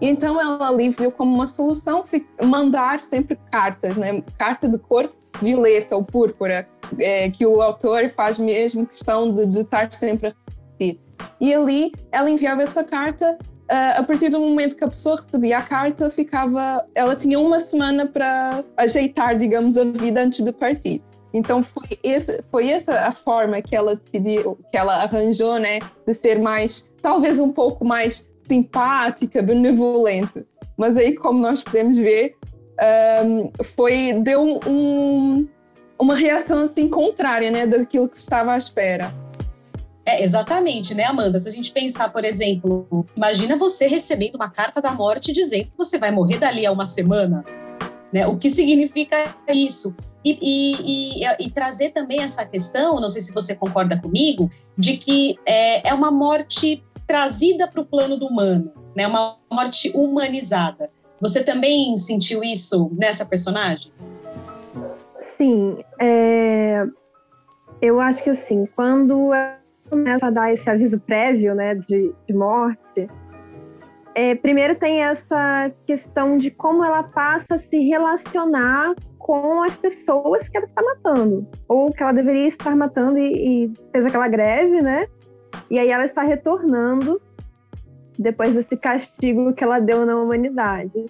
Então 0.01 0.41
ela 0.41 0.69
ali 0.69 0.89
viu 0.89 1.11
como 1.13 1.35
uma 1.35 1.47
solução 1.47 2.05
mandar 2.43 3.03
sempre 3.03 3.39
cartas, 3.51 3.97
né? 3.97 4.23
carta 4.39 4.69
de 4.69 4.79
cor 4.79 5.13
violeta 5.43 5.95
ou 5.97 6.05
púrpura, 6.05 6.65
é, 6.99 7.31
que 7.31 7.45
o 7.45 7.61
autor 7.61 8.13
faz 8.17 8.39
mesmo 8.39 8.87
questão 8.87 9.33
de, 9.35 9.47
de 9.47 9.61
estar 9.61 9.93
sempre 9.93 10.29
a 10.29 10.31
repetir. 10.31 11.01
E 11.41 11.53
ali 11.53 11.93
ela 12.11 12.31
enviava 12.31 12.63
essa 12.63 12.85
carta 12.85 13.37
Uh, 13.71 14.01
a 14.01 14.03
partir 14.03 14.31
do 14.31 14.41
momento 14.41 14.77
que 14.77 14.83
a 14.83 14.89
pessoa 14.89 15.15
recebia 15.15 15.59
a 15.59 15.63
carta, 15.63 16.11
ficava, 16.11 16.85
ela 16.93 17.15
tinha 17.15 17.39
uma 17.39 17.61
semana 17.61 18.05
para 18.05 18.65
ajeitar, 18.77 19.39
digamos, 19.39 19.77
a 19.77 19.85
vida 19.85 20.21
antes 20.23 20.41
de 20.41 20.51
partir. 20.51 21.01
Então 21.33 21.63
foi, 21.63 21.99
esse, 22.03 22.43
foi 22.51 22.71
essa 22.71 23.01
a 23.01 23.13
forma 23.13 23.63
que 23.63 23.75
ela 23.75 23.95
decidiu, 23.95 24.59
que 24.71 24.77
ela 24.77 25.03
arranjou, 25.03 25.59
né, 25.59 25.79
de 26.07 26.13
ser 26.13 26.41
mais, 26.41 26.89
talvez 27.01 27.39
um 27.39 27.51
pouco 27.51 27.85
mais 27.85 28.29
simpática, 28.49 29.43
benevolente. 29.43 30.45
Mas 30.77 30.97
aí, 30.97 31.15
como 31.15 31.39
nós 31.39 31.63
podemos 31.63 31.97
ver, 31.97 32.37
um, 33.25 33.51
foi 33.63 34.15
deu 34.15 34.43
um, 34.67 35.47
uma 35.99 36.15
reação 36.15 36.61
assim 36.61 36.89
contrária, 36.89 37.51
né, 37.51 37.67
daquilo 37.67 38.09
que 38.09 38.17
se 38.17 38.23
estava 38.23 38.53
à 38.55 38.59
espera. 38.59 39.15
É, 40.05 40.25
exatamente, 40.25 40.95
né, 40.95 41.05
Amanda? 41.05 41.39
Se 41.39 41.49
a 41.49 41.53
gente 41.53 41.71
pensar, 41.71 42.11
por 42.11 42.25
exemplo, 42.25 43.07
imagina 43.17 43.57
você 43.57 43.87
recebendo 43.87 44.35
uma 44.35 44.51
carta 44.51 44.81
da 44.81 44.91
morte 44.91 45.33
dizendo 45.33 45.67
que 45.67 45.79
você 45.79 45.99
vai 45.99 46.11
morrer 46.11 46.39
dali 46.39 46.67
a 46.67 46.73
uma 46.73 46.85
semana. 46.85 47.45
Né? 48.13 48.27
O 48.27 48.37
que 48.37 48.51
significa 48.51 49.37
isso? 49.49 49.95
E, 50.25 50.39
e, 50.43 51.25
e, 51.25 51.47
e, 51.47 51.51
trazer 51.51 51.91
também 51.91 52.21
essa 52.21 52.45
questão, 52.45 53.01
não 53.01 53.09
sei 53.09 53.23
se 53.23 53.33
você 53.33 53.55
concorda 53.55 53.99
comigo, 53.99 54.51
de 54.77 54.99
que 54.99 55.39
é, 55.47 55.89
é 55.89 55.95
uma 55.95 56.11
morte 56.11 56.85
trazida 57.07 57.67
para 57.67 57.81
o 57.81 57.87
plano 57.87 58.19
do 58.19 58.27
humano, 58.27 58.73
né? 58.95 59.07
uma 59.07 59.39
morte 59.51 59.91
humanizada. 59.95 60.91
Você 61.21 61.43
também 61.43 61.97
sentiu 61.97 62.45
isso 62.45 62.91
nessa 62.97 63.25
personagem? 63.25 63.93
Sim, 65.37 65.83
é... 65.99 66.85
eu 67.81 67.99
acho 68.01 68.23
que 68.23 68.31
assim, 68.31 68.67
quando 68.77 69.31
começa 69.89 70.27
a 70.27 70.31
dar 70.31 70.53
esse 70.53 70.69
aviso 70.69 71.01
prévio 71.01 71.55
né, 71.55 71.75
de, 71.75 72.13
de 72.29 72.35
morte, 72.35 73.09
é, 74.15 74.35
primeiro 74.35 74.75
tem 74.77 75.03
essa 75.03 75.71
questão 75.87 76.39
de 76.39 76.51
como 76.51 76.85
ela 76.85 77.03
passa 77.03 77.55
a 77.55 77.59
se 77.59 77.79
relacionar 77.89 78.95
com 79.31 79.63
as 79.63 79.77
pessoas 79.77 80.49
que 80.49 80.57
ela 80.57 80.67
está 80.67 80.83
matando, 80.83 81.47
ou 81.69 81.93
que 81.93 82.03
ela 82.03 82.11
deveria 82.11 82.49
estar 82.49 82.75
matando 82.75 83.17
e, 83.17 83.67
e 83.67 83.73
fez 83.93 84.05
aquela 84.05 84.27
greve, 84.27 84.83
né? 84.83 85.07
E 85.71 85.79
aí 85.79 85.89
ela 85.89 86.05
está 86.05 86.23
retornando 86.23 87.23
depois 88.19 88.57
desse 88.57 88.77
castigo 88.77 89.53
que 89.53 89.63
ela 89.63 89.79
deu 89.79 90.05
na 90.05 90.17
humanidade. 90.17 91.07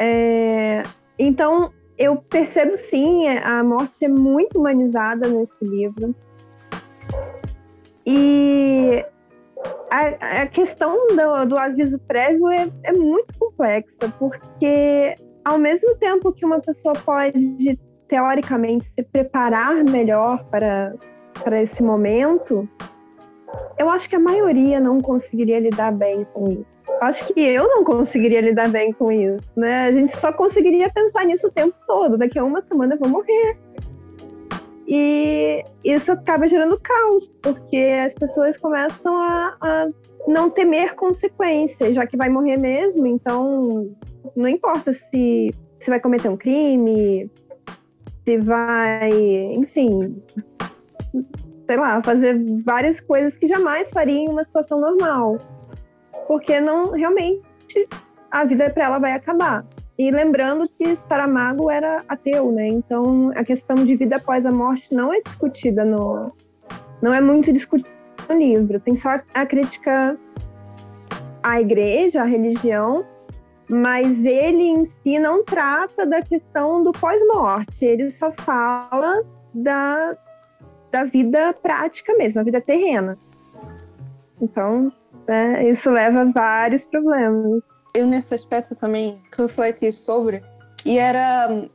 É, 0.00 0.82
então, 1.16 1.72
eu 1.96 2.16
percebo 2.16 2.76
sim, 2.76 3.28
a 3.28 3.62
morte 3.62 4.04
é 4.04 4.08
muito 4.08 4.58
humanizada 4.58 5.28
nesse 5.28 5.54
livro. 5.64 6.12
E 8.04 9.06
a, 9.88 10.42
a 10.42 10.46
questão 10.48 11.06
do, 11.06 11.44
do, 11.46 11.56
aviso 11.56 11.96
prévio 12.00 12.48
é, 12.48 12.68
é 12.82 12.92
muito 12.92 13.38
complexa, 13.38 14.12
porque 14.18 15.14
ao 15.50 15.58
mesmo 15.58 15.96
tempo 15.96 16.32
que 16.32 16.44
uma 16.44 16.60
pessoa 16.60 16.94
pode, 16.94 17.76
teoricamente, 18.06 18.86
se 18.86 19.02
preparar 19.02 19.82
melhor 19.82 20.44
para, 20.44 20.94
para 21.42 21.60
esse 21.60 21.82
momento, 21.82 22.68
eu 23.76 23.90
acho 23.90 24.08
que 24.08 24.14
a 24.14 24.20
maioria 24.20 24.78
não 24.78 25.00
conseguiria 25.00 25.58
lidar 25.58 25.90
bem 25.90 26.24
com 26.32 26.48
isso. 26.48 26.78
Acho 27.00 27.34
que 27.34 27.40
eu 27.40 27.66
não 27.66 27.82
conseguiria 27.82 28.40
lidar 28.40 28.68
bem 28.68 28.92
com 28.92 29.10
isso, 29.10 29.52
né? 29.56 29.86
A 29.86 29.92
gente 29.92 30.16
só 30.16 30.32
conseguiria 30.32 30.88
pensar 30.88 31.24
nisso 31.24 31.48
o 31.48 31.50
tempo 31.50 31.74
todo. 31.84 32.16
Daqui 32.16 32.38
a 32.38 32.44
uma 32.44 32.62
semana 32.62 32.94
eu 32.94 32.98
vou 32.98 33.08
morrer. 33.08 33.58
E 34.86 35.64
isso 35.82 36.12
acaba 36.12 36.46
gerando 36.46 36.78
caos, 36.78 37.28
porque 37.42 38.00
as 38.04 38.14
pessoas 38.14 38.56
começam 38.56 39.16
a, 39.16 39.56
a 39.60 39.88
não 40.28 40.48
temer 40.48 40.94
consequências, 40.94 41.94
já 41.94 42.06
que 42.06 42.16
vai 42.16 42.28
morrer 42.28 42.56
mesmo, 42.56 43.06
então 43.06 43.90
não 44.36 44.48
importa 44.48 44.92
se, 44.92 45.50
se 45.78 45.90
vai 45.90 46.00
cometer 46.00 46.28
um 46.28 46.36
crime, 46.36 47.30
se 48.24 48.38
vai, 48.38 49.10
enfim, 49.54 50.22
sei 51.66 51.76
lá, 51.76 52.02
fazer 52.02 52.42
várias 52.64 53.00
coisas 53.00 53.36
que 53.36 53.46
jamais 53.46 53.90
faria 53.90 54.18
em 54.18 54.28
uma 54.28 54.44
situação 54.44 54.80
normal. 54.80 55.38
Porque 56.26 56.60
não 56.60 56.90
realmente 56.90 57.42
a 58.30 58.44
vida 58.44 58.70
para 58.70 58.84
ela 58.84 58.98
vai 58.98 59.12
acabar. 59.12 59.64
E 59.98 60.10
lembrando 60.10 60.68
que 60.78 60.96
Saramago 61.08 61.70
era 61.70 62.02
ateu, 62.08 62.50
né? 62.52 62.68
Então 62.68 63.30
a 63.36 63.44
questão 63.44 63.76
de 63.84 63.96
vida 63.96 64.16
após 64.16 64.46
a 64.46 64.50
morte 64.52 64.94
não 64.94 65.12
é 65.12 65.20
discutida 65.20 65.84
no. 65.84 66.32
não 67.02 67.12
é 67.12 67.20
muito 67.20 67.52
discutida 67.52 67.90
no 68.28 68.38
livro. 68.38 68.80
Tem 68.80 68.94
só 68.94 69.20
a 69.34 69.46
crítica 69.46 70.18
à 71.42 71.60
igreja, 71.60 72.22
à 72.22 72.24
religião, 72.24 73.04
mas 73.70 74.24
ele 74.24 74.62
em 74.62 74.84
si 74.84 75.18
não 75.18 75.44
trata 75.44 76.04
da 76.04 76.20
questão 76.20 76.82
do 76.82 76.92
pós-morte. 76.92 77.84
Ele 77.84 78.10
só 78.10 78.32
fala 78.32 79.22
da, 79.54 80.16
da 80.90 81.04
vida 81.04 81.52
prática 81.52 82.14
mesmo, 82.16 82.40
a 82.40 82.44
vida 82.44 82.60
terrena. 82.60 83.16
Então, 84.40 84.92
né, 85.28 85.68
isso 85.70 85.90
leva 85.90 86.22
a 86.22 86.24
vários 86.24 86.84
problemas 86.84 87.62
eu 87.94 88.06
nesse 88.06 88.34
aspecto 88.34 88.74
também 88.74 89.20
refleti 89.36 89.92
sobre 89.92 90.42
e 90.84 90.98
era 90.98 91.68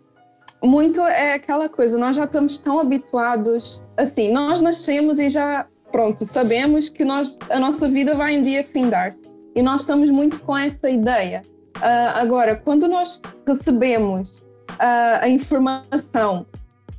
muito 0.64 1.02
é 1.02 1.34
aquela 1.34 1.70
coisa, 1.70 1.98
nós 1.98 2.16
já 2.16 2.24
estamos 2.24 2.58
tão 2.58 2.80
habituados, 2.80 3.84
assim, 3.96 4.32
nós 4.32 4.62
nascemos 4.62 5.20
e 5.20 5.30
já, 5.30 5.68
pronto, 5.92 6.26
sabemos 6.26 6.90
que 6.90 7.06
nós, 7.06 7.38
a 7.50 7.60
nossa 7.60 7.88
vida 7.88 8.16
vai 8.16 8.38
um 8.38 8.42
dia 8.42 8.64
findar-se. 8.64 9.24
E 9.56 9.62
nós 9.62 9.82
estamos 9.82 10.10
muito 10.10 10.40
com 10.42 10.58
essa 10.58 10.90
ideia. 10.90 11.44
Uh, 11.78 12.16
agora, 12.16 12.56
quando 12.56 12.88
nós 12.88 13.22
recebemos 13.46 14.40
uh, 14.72 15.22
a 15.22 15.30
informação 15.30 16.46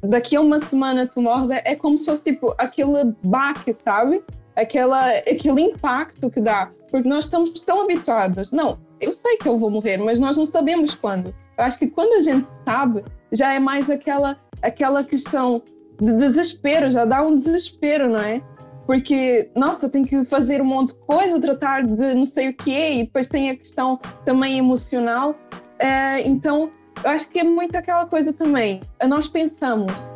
daqui 0.03 0.37
a 0.37 0.41
uma 0.41 0.59
semana 0.59 1.07
tu 1.07 1.21
morres, 1.21 1.51
é, 1.51 1.62
é 1.65 1.75
como 1.75 1.97
se 1.97 2.07
fosse 2.07 2.23
tipo 2.23 2.55
aquele 2.59 3.15
baque, 3.25 3.73
sabe? 3.73 4.23
Aquela, 4.55 5.09
aquele 5.11 5.62
impacto 5.62 6.31
que 6.31 6.41
dá. 6.41 6.71
Porque 6.91 7.09
nós 7.09 7.25
estamos 7.25 7.61
tão 7.61 7.83
habituados. 7.83 8.53
Não, 8.53 8.79
eu 9.01 9.12
sei 9.12 9.37
que 9.37 9.49
eu 9.49 9.59
vou 9.59 9.71
morrer, 9.71 9.99
mas 9.99 10.21
nós 10.21 10.37
não 10.37 10.47
sabemos 10.47 10.95
quando. 10.95 11.35
Eu 11.59 11.65
acho 11.65 11.79
que 11.79 11.89
quando 11.89 12.15
a 12.15 12.21
gente 12.21 12.49
sabe, 12.65 13.05
já 13.33 13.53
é 13.53 13.59
mais 13.59 13.91
aquela, 13.91 14.39
aquela 14.62 15.03
questão 15.03 15.62
de 16.01 16.12
desespero, 16.12 16.91
já 16.91 17.05
dá 17.05 17.23
um 17.23 17.35
desespero, 17.35 18.09
não 18.09 18.21
é? 18.21 18.43
Porque, 18.87 19.51
nossa, 19.55 19.88
tem 19.88 20.05
que 20.05 20.25
fazer 20.25 20.62
um 20.62 20.64
monte 20.64 20.94
de 20.94 21.01
coisa, 21.01 21.40
tratar 21.40 21.85
de 21.85 22.14
não 22.14 22.25
sei 22.25 22.51
o 22.51 22.57
quê, 22.57 22.92
e 22.94 23.05
depois 23.05 23.29
tem 23.29 23.51
a 23.51 23.57
questão 23.57 23.99
também 24.25 24.59
emocional. 24.59 25.35
É, 25.79 26.20
então, 26.27 26.70
eu 27.03 27.11
acho 27.11 27.29
que 27.29 27.40
é 27.40 27.44
muito 27.44 27.75
aquela 27.77 28.07
coisa 28.07 28.33
também. 28.33 28.81
Nós 29.09 29.27
pensamos, 29.27 30.11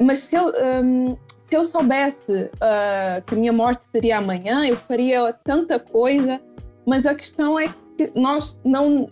mas 0.00 0.20
se 0.20 0.36
eu, 0.36 0.52
um, 0.82 1.16
se 1.48 1.56
eu 1.56 1.64
soubesse 1.64 2.50
uh, 2.54 3.22
que 3.26 3.34
a 3.34 3.38
minha 3.38 3.52
morte 3.52 3.84
seria 3.84 4.18
amanhã, 4.18 4.66
eu 4.66 4.76
faria 4.76 5.32
tanta 5.44 5.78
coisa, 5.78 6.40
mas 6.86 7.06
a 7.06 7.14
questão 7.14 7.58
é 7.58 7.72
nós 8.14 8.60
não 8.64 9.06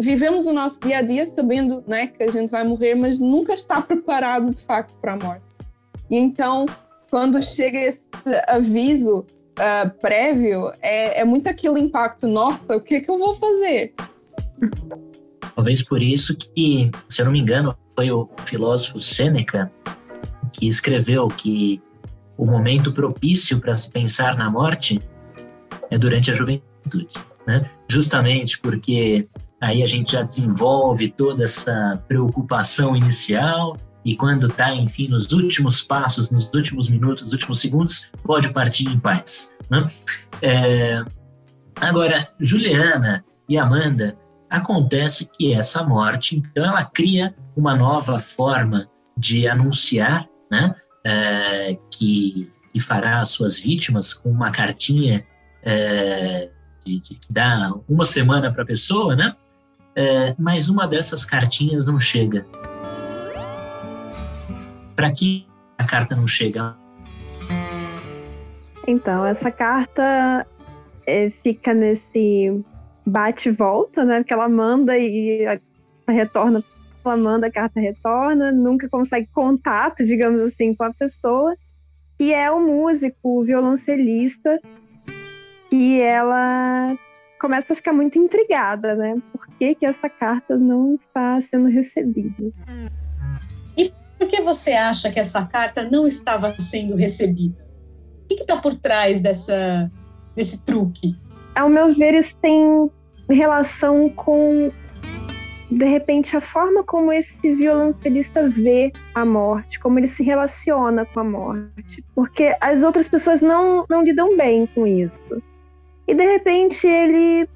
vivemos 0.00 0.48
o 0.48 0.52
nosso 0.52 0.80
dia 0.80 0.98
a 0.98 1.02
dia 1.02 1.24
sabendo 1.24 1.84
né, 1.86 2.08
que 2.08 2.22
a 2.22 2.30
gente 2.30 2.50
vai 2.50 2.64
morrer, 2.64 2.96
mas 2.96 3.20
nunca 3.20 3.52
está 3.52 3.80
preparado 3.80 4.50
de 4.50 4.60
facto 4.62 4.96
para 4.96 5.12
a 5.12 5.16
morte. 5.16 5.44
E 6.10 6.16
então, 6.16 6.66
quando 7.10 7.42
chega 7.42 7.78
esse 7.78 8.06
aviso 8.46 9.20
uh, 9.20 9.90
prévio, 10.00 10.72
é, 10.80 11.20
é 11.20 11.24
muito 11.24 11.48
aquele 11.48 11.80
impacto: 11.80 12.26
nossa, 12.26 12.76
o 12.76 12.80
que, 12.80 13.00
que 13.00 13.10
eu 13.10 13.18
vou 13.18 13.34
fazer? 13.34 13.94
Talvez 15.54 15.82
por 15.82 16.02
isso 16.02 16.36
que, 16.36 16.90
se 17.08 17.20
eu 17.20 17.24
não 17.24 17.32
me 17.32 17.40
engano, 17.40 17.76
foi 17.96 18.10
o 18.10 18.28
filósofo 18.44 19.00
Sêneca 19.00 19.70
que 20.52 20.66
escreveu 20.68 21.26
que 21.28 21.82
o 22.36 22.46
momento 22.46 22.92
propício 22.92 23.60
para 23.60 23.74
se 23.74 23.90
pensar 23.90 24.36
na 24.36 24.50
morte 24.50 25.00
é 25.90 25.98
durante 25.98 26.30
a 26.30 26.34
juventude 26.34 27.08
né? 27.48 27.64
justamente 27.88 28.60
porque 28.60 29.26
aí 29.58 29.82
a 29.82 29.86
gente 29.86 30.12
já 30.12 30.22
desenvolve 30.22 31.08
toda 31.10 31.44
essa 31.44 32.00
preocupação 32.06 32.94
inicial 32.94 33.74
e 34.04 34.16
quando 34.16 34.46
está, 34.46 34.74
enfim, 34.74 35.08
nos 35.08 35.32
últimos 35.32 35.82
passos, 35.82 36.30
nos 36.30 36.48
últimos 36.54 36.88
minutos, 36.88 37.24
nos 37.24 37.32
últimos 37.32 37.60
segundos, 37.60 38.10
pode 38.22 38.52
partir 38.52 38.88
em 38.88 38.98
paz. 38.98 39.52
Né? 39.70 39.84
É... 40.40 41.04
Agora, 41.80 42.28
Juliana 42.40 43.24
e 43.48 43.56
Amanda, 43.56 44.16
acontece 44.48 45.28
que 45.30 45.52
essa 45.52 45.84
morte, 45.84 46.36
então, 46.36 46.64
ela 46.64 46.84
cria 46.84 47.34
uma 47.56 47.74
nova 47.74 48.18
forma 48.18 48.88
de 49.16 49.48
anunciar, 49.48 50.26
né? 50.50 50.74
É, 51.04 51.78
que, 51.92 52.50
que 52.72 52.80
fará 52.80 53.20
as 53.20 53.30
suas 53.30 53.58
vítimas 53.58 54.12
com 54.12 54.30
uma 54.30 54.50
cartinha 54.50 55.24
é, 55.62 56.50
de, 56.84 57.00
de 57.00 57.14
que 57.14 57.32
dá 57.32 57.72
uma 57.88 58.04
semana 58.04 58.52
para 58.52 58.62
a 58.62 58.66
pessoa, 58.66 59.14
né? 59.14 59.34
É, 59.94 60.34
mas 60.38 60.68
uma 60.68 60.86
dessas 60.86 61.24
cartinhas 61.24 61.86
não 61.86 61.98
chega. 61.98 62.46
Para 64.98 65.12
que 65.12 65.46
a 65.78 65.86
carta 65.86 66.16
não 66.16 66.26
chega? 66.26 66.76
Então, 68.84 69.24
essa 69.24 69.48
carta 69.48 70.44
é, 71.06 71.30
fica 71.30 71.72
nesse 71.72 72.64
bate 73.06 73.48
volta, 73.48 74.04
né? 74.04 74.18
Porque 74.18 74.34
ela 74.34 74.48
manda 74.48 74.98
e 74.98 75.44
retorna, 76.08 76.64
ela 77.04 77.16
manda, 77.16 77.46
a 77.46 77.52
carta 77.52 77.78
retorna, 77.78 78.50
nunca 78.50 78.88
consegue 78.88 79.28
contato, 79.32 80.04
digamos 80.04 80.40
assim, 80.40 80.74
com 80.74 80.82
a 80.82 80.92
pessoa. 80.92 81.54
E 82.18 82.34
é 82.34 82.50
o 82.50 82.58
músico, 82.58 83.38
o 83.38 83.44
violoncelista, 83.44 84.60
que 85.70 86.00
ela 86.00 86.98
começa 87.40 87.72
a 87.72 87.76
ficar 87.76 87.92
muito 87.92 88.18
intrigada, 88.18 88.96
né? 88.96 89.16
Por 89.30 89.46
que, 89.60 89.76
que 89.76 89.86
essa 89.86 90.10
carta 90.10 90.56
não 90.56 90.96
está 90.96 91.40
sendo 91.42 91.68
recebida? 91.68 92.52
Por 94.18 94.26
que 94.26 94.40
você 94.40 94.72
acha 94.72 95.12
que 95.12 95.20
essa 95.20 95.44
carta 95.46 95.88
não 95.88 96.06
estava 96.06 96.54
sendo 96.58 96.96
recebida? 96.96 97.64
O 98.24 98.28
que 98.28 98.42
está 98.42 98.56
por 98.56 98.74
trás 98.74 99.20
dessa, 99.20 99.90
desse 100.34 100.64
truque? 100.64 101.16
Ao 101.54 101.68
meu 101.68 101.94
ver, 101.94 102.14
isso 102.14 102.36
tem 102.38 102.90
relação 103.30 104.08
com, 104.10 104.72
de 105.70 105.84
repente, 105.84 106.36
a 106.36 106.40
forma 106.40 106.82
como 106.82 107.12
esse 107.12 107.54
violoncelista 107.54 108.48
vê 108.48 108.92
a 109.14 109.24
morte, 109.24 109.78
como 109.78 109.98
ele 109.98 110.08
se 110.08 110.22
relaciona 110.22 111.06
com 111.06 111.20
a 111.20 111.24
morte. 111.24 112.04
Porque 112.14 112.56
as 112.60 112.82
outras 112.82 113.08
pessoas 113.08 113.40
não, 113.40 113.86
não 113.88 114.02
lidam 114.02 114.36
bem 114.36 114.66
com 114.66 114.86
isso. 114.86 115.42
E, 116.06 116.14
de 116.14 116.24
repente, 116.24 116.86
ele 116.86 117.48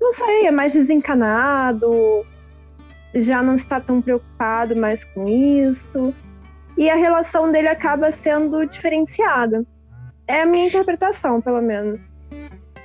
não 0.00 0.12
sei, 0.12 0.46
é 0.46 0.50
mais 0.50 0.72
desencanado, 0.72 2.26
já 3.14 3.42
não 3.42 3.54
está 3.54 3.80
tão 3.80 4.00
preocupado 4.00 4.76
mais 4.76 5.04
com 5.04 5.28
isso. 5.28 6.14
E 6.76 6.88
a 6.88 6.96
relação 6.96 7.50
dele 7.50 7.68
acaba 7.68 8.12
sendo 8.12 8.64
diferenciada. 8.64 9.64
É 10.26 10.42
a 10.42 10.46
minha 10.46 10.66
interpretação, 10.66 11.40
pelo 11.40 11.60
menos. 11.60 12.00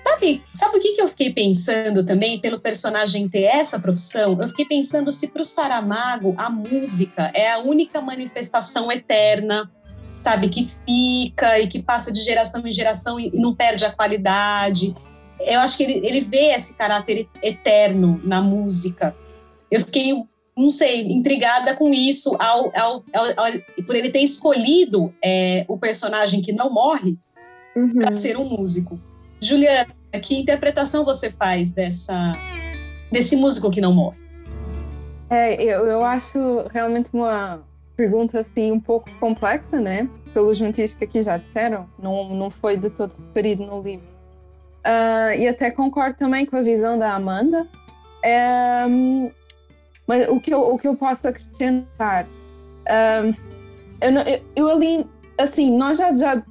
Sabe, 0.04 0.44
sabe 0.54 0.78
o 0.78 0.82
que, 0.82 0.94
que 0.94 1.02
eu 1.02 1.08
fiquei 1.08 1.34
pensando 1.34 2.06
também, 2.06 2.40
pelo 2.40 2.60
personagem 2.60 3.28
ter 3.28 3.44
essa 3.44 3.80
profissão? 3.80 4.38
Eu 4.40 4.48
fiquei 4.48 4.66
pensando 4.66 5.12
se 5.12 5.30
para 5.30 5.42
o 5.42 5.46
Saramago 5.46 6.36
a 6.38 6.50
música 6.50 7.32
é 7.34 7.52
a 7.52 7.60
única 7.60 8.02
manifestação 8.02 8.92
eterna, 8.92 9.70
sabe, 10.16 10.50
que 10.50 10.70
fica 10.86 11.60
e 11.60 11.68
que 11.68 11.82
passa 11.82 12.12
de 12.12 12.22
geração 12.22 12.66
em 12.66 12.72
geração 12.72 13.20
e 13.20 13.32
não 13.34 13.56
perde 13.56 13.86
a 13.86 13.92
qualidade 13.92 14.96
eu 15.40 15.60
acho 15.60 15.78
que 15.78 15.84
ele, 15.84 16.06
ele 16.06 16.22
vê 16.22 16.54
esse 16.54 16.76
caráter 16.76 17.28
eterno 17.42 18.20
na 18.24 18.42
música. 18.42 19.16
Eu 19.76 19.82
fiquei, 19.82 20.14
não 20.56 20.70
sei, 20.70 21.02
intrigada 21.02 21.76
com 21.76 21.94
isso 21.94 22.38
ao, 22.40 22.72
ao, 22.74 23.04
ao, 23.14 23.84
por 23.86 23.94
ele 23.94 24.10
ter 24.10 24.22
escolhido 24.22 25.14
é, 25.22 25.66
o 25.68 25.78
personagem 25.78 26.42
que 26.42 26.54
não 26.54 26.74
morre 26.74 27.18
uhum. 27.76 28.00
para 28.00 28.16
ser 28.16 28.38
um 28.38 28.46
músico. 28.46 28.98
Juliana, 29.42 29.94
que 30.22 30.40
interpretação 30.40 31.04
você 31.04 31.30
faz 31.30 31.74
dessa 31.74 32.32
desse 33.12 33.36
músico 33.36 33.70
que 33.70 33.82
não 33.82 33.94
morre? 33.94 34.18
É, 35.30 35.62
eu, 35.62 35.86
eu 35.88 36.06
acho 36.06 36.40
realmente 36.72 37.10
uma 37.14 37.62
pergunta 37.98 38.40
assim 38.40 38.72
um 38.72 38.80
pouco 38.80 39.12
complexa, 39.20 39.82
né? 39.82 40.08
Pelos 40.34 40.62
motivos 40.62 40.94
que 40.94 41.04
aqui 41.04 41.22
já 41.22 41.36
disseram, 41.36 41.90
não, 42.00 42.34
não 42.34 42.50
foi 42.50 42.78
de 42.78 42.90
todo 42.90 43.14
referido 43.28 43.66
no 43.66 43.82
livro. 43.82 44.08
Uh, 44.86 45.38
e 45.38 45.50
até 45.50 45.70
concordo 45.70 46.16
também 46.18 46.46
com 46.46 46.56
a 46.56 46.62
visão 46.62 46.98
da 46.98 47.14
Amanda. 47.14 47.68
É, 48.24 48.86
mas 50.08 50.28
o 50.28 50.40
que, 50.40 50.54
eu, 50.54 50.62
o 50.62 50.78
que 50.78 50.88
eu 50.88 50.96
posso 50.96 51.28
acrescentar? 51.28 52.26
Uh, 52.26 53.36
eu, 54.02 54.12
eu, 54.12 54.42
eu, 54.56 54.70
ali, 54.70 55.08
assim, 55.38 55.76
nós 55.76 55.98
já, 55.98 56.16
já 56.16 56.44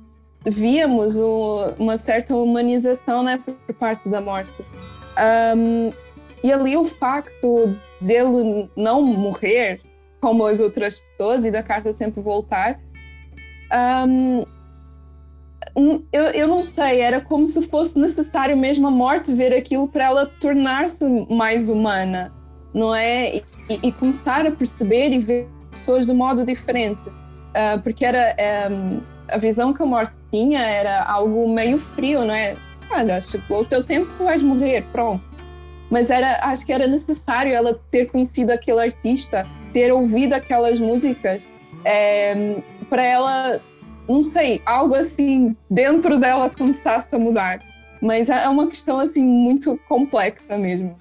víamos 0.47 1.19
o, 1.19 1.75
uma 1.79 1.97
certa 1.97 2.35
humanização 2.35 3.23
né, 3.23 3.39
por 3.45 3.75
parte 3.75 4.09
da 4.09 4.21
morte. 4.21 4.51
Um, 5.57 5.93
e 6.43 6.53
ali 6.53 6.77
o 6.77 6.85
facto 6.85 7.75
dele 8.01 8.69
não 8.77 9.01
morrer 9.03 9.81
como 10.21 10.45
as 10.47 10.61
outras 10.61 10.99
pessoas 10.99 11.45
e 11.45 11.51
da 11.51 11.63
carta 11.63 11.93
sempre 11.93 12.21
voltar, 12.21 12.81
um, 14.07 14.45
eu, 16.13 16.25
eu 16.27 16.49
não 16.49 16.63
sei, 16.63 17.01
era 17.01 17.21
como 17.21 17.47
se 17.47 17.61
fosse 17.63 17.99
necessário 17.99 18.57
mesmo 18.57 18.87
a 18.87 18.91
morte 18.91 19.33
ver 19.33 19.53
aquilo 19.53 19.89
para 19.89 20.05
ela 20.05 20.27
tornar-se 20.27 21.05
mais 21.29 21.69
humana, 21.69 22.33
não 22.75 22.95
é? 22.95 23.37
E, 23.37 23.45
e, 23.83 23.93
começar 23.93 24.47
a 24.47 24.51
perceber 24.51 25.13
e 25.13 25.19
ver 25.19 25.49
pessoas 25.71 26.07
de 26.07 26.13
modo 26.13 26.45
diferente. 26.45 27.09
Uh, 27.09 27.81
porque 27.83 28.05
era 28.05 28.35
um, 28.71 29.01
a 29.31 29.39
visão 29.39 29.73
que 29.73 29.83
a 29.83 29.87
morte 29.87 30.19
tinha 30.31 30.61
era 30.61 31.05
algo 31.05 31.49
meio 31.49 31.79
frio, 31.79 32.25
não 32.25 32.35
é? 32.35 32.57
Olha, 32.91 33.21
chegou 33.21 33.61
o 33.61 33.65
teu 33.65 33.85
tempo, 33.85 34.11
tu 34.19 34.25
vais 34.25 34.43
morrer, 34.43 34.85
pronto. 34.93 35.31
Mas 35.91 36.11
era, 36.11 36.41
acho 36.43 36.67
que 36.67 36.73
era 36.73 36.87
necessário 36.87 37.53
ela 37.55 37.81
ter 37.91 38.07
conhecido 38.07 38.51
aquele 38.51 38.81
artista, 38.81 39.47
ter 39.73 39.93
ouvido 39.93 40.35
aquelas 40.35 40.81
músicas, 40.81 41.49
é, 41.85 42.57
para 42.91 43.03
ela 43.03 43.61
não 44.09 44.23
sei, 44.23 44.61
algo 44.65 44.95
assim 44.95 45.57
dentro 45.71 46.19
dela 46.19 46.51
começasse 46.51 47.15
a 47.15 47.19
mudar. 47.19 47.61
Mas 48.03 48.29
é 48.29 48.49
uma 48.49 48.67
questão 48.67 48.99
assim 49.01 49.25
muito 49.25 49.79
complexa 49.89 50.59
mesmo. 50.59 50.97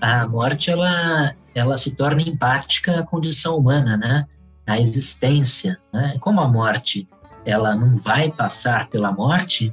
A 0.00 0.26
morte 0.26 0.70
ela 0.70 1.34
ela 1.54 1.76
se 1.78 1.92
torna 1.92 2.20
empática 2.20 3.00
à 3.00 3.02
condição 3.02 3.56
humana, 3.56 3.96
né? 3.96 4.26
A 4.66 4.78
existência, 4.78 5.78
né? 5.92 6.18
Como 6.20 6.40
a 6.40 6.48
morte 6.48 7.08
ela 7.46 7.74
não 7.74 7.96
vai 7.96 8.30
passar 8.30 8.88
pela 8.88 9.10
morte, 9.10 9.72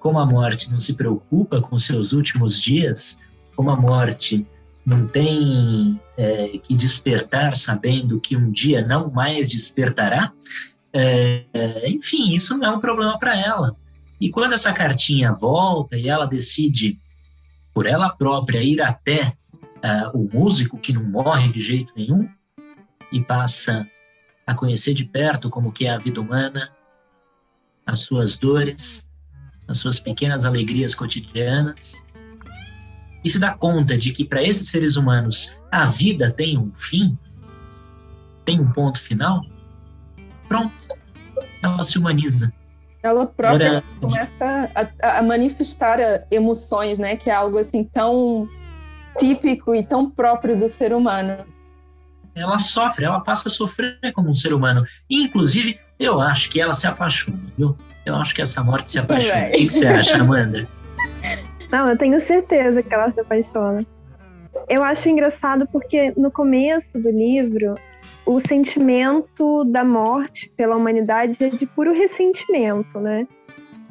como 0.00 0.18
a 0.18 0.26
morte 0.26 0.70
não 0.70 0.80
se 0.80 0.94
preocupa 0.94 1.60
com 1.60 1.78
seus 1.78 2.12
últimos 2.12 2.60
dias, 2.60 3.20
como 3.54 3.70
a 3.70 3.76
morte 3.76 4.44
não 4.84 5.06
tem 5.06 6.00
é, 6.16 6.58
que 6.58 6.74
despertar 6.74 7.54
sabendo 7.54 8.18
que 8.18 8.36
um 8.36 8.50
dia 8.50 8.84
não 8.84 9.10
mais 9.10 9.48
despertará, 9.48 10.32
é, 10.92 11.44
enfim, 11.86 12.32
isso 12.32 12.56
não 12.56 12.66
é 12.66 12.76
um 12.76 12.80
problema 12.80 13.18
para 13.18 13.38
ela. 13.38 13.76
E 14.20 14.30
quando 14.30 14.54
essa 14.54 14.72
cartinha 14.72 15.32
volta 15.32 15.96
e 15.96 16.08
ela 16.08 16.26
decide, 16.26 16.98
por 17.72 17.86
ela 17.86 18.08
própria, 18.10 18.62
ir 18.62 18.82
até 18.82 19.34
uh, 19.84 20.16
o 20.16 20.28
músico 20.32 20.78
que 20.78 20.92
não 20.92 21.02
morre 21.02 21.48
de 21.48 21.60
jeito 21.60 21.92
nenhum 21.96 22.28
e 23.12 23.20
passa 23.20 23.86
a 24.46 24.54
conhecer 24.54 24.94
de 24.94 25.04
perto 25.04 25.50
como 25.50 25.72
que 25.72 25.86
é 25.86 25.90
a 25.90 25.98
vida 25.98 26.20
humana, 26.20 26.70
as 27.86 28.00
suas 28.00 28.38
dores, 28.38 29.12
as 29.66 29.78
suas 29.78 30.00
pequenas 30.00 30.44
alegrias 30.44 30.94
cotidianas, 30.94 32.06
e 33.24 33.28
se 33.28 33.38
dá 33.38 33.54
conta 33.54 33.96
de 33.96 34.12
que 34.12 34.24
para 34.24 34.42
esses 34.42 34.68
seres 34.68 34.96
humanos 34.96 35.54
a 35.70 35.86
vida 35.86 36.30
tem 36.30 36.58
um 36.58 36.72
fim, 36.74 37.18
tem 38.44 38.60
um 38.60 38.72
ponto 38.72 39.00
final, 39.00 39.40
pronto, 40.48 40.74
ela 41.62 41.82
se 41.84 41.98
humaniza. 41.98 42.52
Ela 43.02 43.26
própria 43.26 43.82
começa 43.98 44.70
a, 44.74 45.18
a, 45.18 45.22
manifestar 45.22 46.26
emoções, 46.30 46.98
né? 46.98 47.16
Que 47.16 47.30
é 47.30 47.34
algo 47.34 47.56
assim 47.56 47.82
tão 47.82 48.48
típico 49.18 49.74
e 49.74 49.84
tão 49.84 50.10
próprio 50.10 50.56
do 50.56 50.68
ser 50.68 50.92
humano. 50.92 51.44
Ela 52.34 52.58
sofre, 52.58 53.04
ela 53.04 53.20
passa 53.20 53.48
a 53.48 53.50
sofrer 53.50 53.98
como 54.14 54.30
um 54.30 54.34
ser 54.34 54.52
humano. 54.52 54.84
Inclusive, 55.10 55.78
eu 55.98 56.20
acho 56.20 56.48
que 56.50 56.60
ela 56.60 56.72
se 56.72 56.86
apaixona, 56.86 57.40
viu? 57.56 57.76
Eu 58.04 58.16
acho 58.16 58.34
que 58.34 58.40
essa 58.40 58.62
morte 58.62 58.92
se 58.92 58.98
apaixona. 58.98 59.48
O 59.48 59.52
que, 59.52 59.66
que 59.66 59.70
você 59.70 59.86
acha, 59.86 60.16
Amanda? 60.16 60.66
Não, 61.70 61.86
eu 61.86 61.96
tenho 61.96 62.20
certeza 62.20 62.82
que 62.82 62.92
ela 62.92 63.12
se 63.12 63.20
apaixona. 63.20 63.84
Eu 64.68 64.82
acho 64.82 65.08
engraçado 65.08 65.66
porque 65.70 66.12
no 66.16 66.30
começo 66.30 66.98
do 66.98 67.10
livro 67.10 67.74
o 68.24 68.40
sentimento 68.40 69.64
da 69.64 69.84
morte 69.84 70.50
pela 70.56 70.76
humanidade 70.76 71.36
é 71.44 71.48
de 71.48 71.66
puro 71.66 71.92
ressentimento, 71.92 72.98
né? 72.98 73.26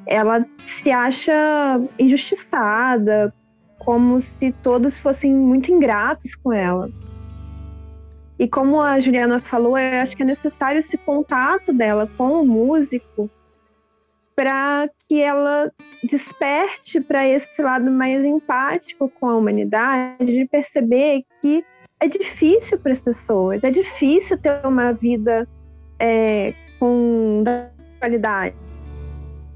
Ela 0.06 0.46
se 0.58 0.92
acha 0.92 1.80
injustiçada, 1.98 3.34
como 3.80 4.22
se 4.22 4.52
todos 4.64 5.00
fossem 5.00 5.34
muito 5.34 5.72
ingratos 5.72 6.36
com 6.36 6.54
ela. 6.54 6.90
E 8.38 8.48
como 8.48 8.82
a 8.82 9.00
Juliana 9.00 9.40
falou, 9.40 9.78
eu 9.78 10.02
acho 10.02 10.16
que 10.16 10.24
é 10.24 10.26
necessário 10.26 10.80
esse 10.80 10.98
contato 10.98 11.74
dela 11.74 12.10
com 12.18 12.42
o 12.42 12.46
músico 12.46 13.30
para 14.36 14.90
que 15.06 15.22
ela 15.22 15.70
desperte 16.02 17.02
para 17.02 17.28
esse 17.28 17.62
lado 17.62 17.92
mais 17.92 18.24
empático 18.24 19.12
com 19.20 19.28
a 19.28 19.36
humanidade, 19.36 20.26
de 20.26 20.46
perceber 20.46 21.26
que 21.42 21.66
é 22.00 22.08
difícil 22.08 22.80
para 22.80 22.94
as 22.94 23.02
pessoas, 23.02 23.62
é 23.66 23.70
difícil 23.70 24.38
ter 24.38 24.66
uma 24.66 24.94
vida 24.94 25.46
é, 26.00 26.54
com 26.80 27.44
qualidade. 28.00 28.56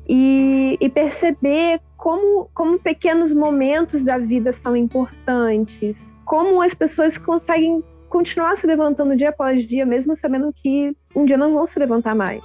E, 0.05 0.77
e, 0.81 0.89
perceber 0.89 1.79
como, 2.03 2.49
como 2.53 2.77
pequenos 2.77 3.33
momentos 3.33 4.03
da 4.03 4.17
vida 4.17 4.51
são 4.51 4.75
importantes, 4.75 5.97
como 6.25 6.61
as 6.61 6.73
pessoas 6.73 7.17
conseguem 7.17 7.81
continuar 8.09 8.57
se 8.57 8.67
levantando 8.67 9.15
dia 9.15 9.29
após 9.29 9.65
dia, 9.65 9.85
mesmo 9.85 10.13
sabendo 10.17 10.51
que 10.51 10.93
um 11.15 11.23
dia 11.23 11.37
não 11.37 11.53
vão 11.53 11.65
se 11.65 11.79
levantar 11.79 12.13
mais. 12.13 12.43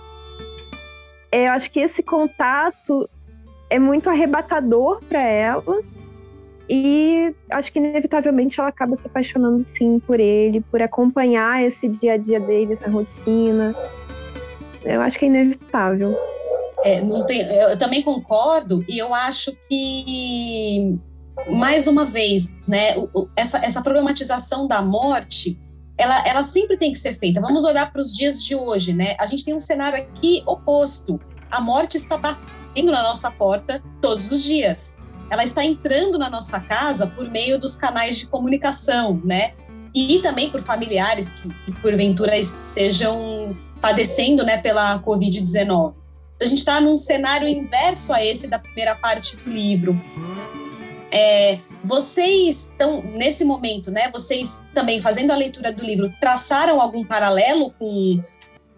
É, 1.33 1.49
eu 1.49 1.53
acho 1.55 1.73
que 1.73 1.81
esse 1.81 2.05
contato 2.05 3.11
é 3.69 3.81
muito 3.81 4.09
arrebatador 4.09 5.03
para 5.09 5.23
ela 5.23 5.83
e 6.71 7.35
acho 7.51 7.73
que 7.73 7.81
inevitavelmente 7.81 8.61
ela 8.61 8.69
acaba 8.69 8.95
se 8.95 9.09
apaixonando 9.09 9.65
sim 9.65 9.99
por 10.07 10.21
ele, 10.21 10.61
por 10.71 10.81
acompanhar 10.81 11.65
esse 11.65 11.89
dia 11.89 12.13
a 12.13 12.17
dia 12.17 12.39
dele, 12.39 12.75
essa 12.75 12.89
rotina. 12.89 13.75
Eu 14.85 15.01
acho 15.01 15.19
que 15.19 15.25
é 15.25 15.29
inevitável. 15.29 16.17
É, 16.85 17.01
não 17.01 17.27
tem, 17.27 17.41
eu 17.41 17.77
também 17.77 18.03
concordo 18.03 18.85
e 18.89 18.99
eu 18.99 19.13
acho 19.13 19.53
que 19.69 20.97
mais 21.51 21.89
uma 21.89 22.05
vez, 22.05 22.53
né, 22.69 22.95
essa, 23.37 23.59
essa 23.65 23.83
problematização 23.83 24.67
da 24.67 24.81
morte, 24.81 25.59
ela, 25.97 26.27
ela 26.27 26.45
sempre 26.45 26.77
tem 26.77 26.93
que 26.93 26.99
ser 26.99 27.15
feita. 27.15 27.41
Vamos 27.41 27.65
olhar 27.65 27.93
para 27.93 28.01
os 28.01 28.13
dias 28.13 28.45
de 28.45 28.55
hoje, 28.55 28.93
né? 28.93 29.17
A 29.19 29.27
gente 29.27 29.45
tem 29.45 29.55
um 29.55 29.61
cenário 29.61 29.99
aqui 29.99 30.43
oposto 30.47 31.21
a 31.51 31.61
morte 31.61 31.97
está 31.97 32.17
batendo 32.17 32.93
na 32.93 33.03
nossa 33.03 33.31
porta 33.31 33.83
todos 34.01 34.31
os 34.31 34.43
dias. 34.43 34.99
Ela 35.31 35.45
está 35.45 35.65
entrando 35.65 36.19
na 36.19 36.31
nossa 36.31 36.61
casa 36.61 37.07
por 37.07 37.29
meio 37.31 37.59
dos 37.59 37.77
canais 37.77 38.19
de 38.19 38.27
comunicação, 38.27 39.21
né? 39.25 39.53
E 39.95 40.21
também 40.23 40.51
por 40.51 40.61
familiares 40.61 41.33
que, 41.33 41.49
que 41.49 41.73
porventura 41.81 42.37
estejam 42.37 43.57
padecendo, 43.81 44.45
né, 44.45 44.59
pela 44.59 44.99
Covid-19. 45.03 45.95
A 46.41 46.45
gente 46.45 46.59
está 46.59 46.81
num 46.81 46.97
cenário 46.97 47.49
inverso 47.49 48.13
a 48.13 48.25
esse 48.25 48.47
da 48.47 48.59
primeira 48.59 48.95
parte 48.95 49.37
do 49.37 49.51
livro. 49.51 50.01
É, 51.11 51.59
vocês 51.83 52.67
estão, 52.67 53.03
nesse 53.03 53.45
momento, 53.45 53.91
né, 53.91 54.09
vocês 54.13 54.63
também 54.73 55.01
fazendo 55.01 55.33
a 55.33 55.37
leitura 55.37 55.73
do 55.73 55.85
livro, 55.85 56.13
traçaram 56.21 56.81
algum 56.81 57.05
paralelo 57.05 57.73
com 57.79 58.23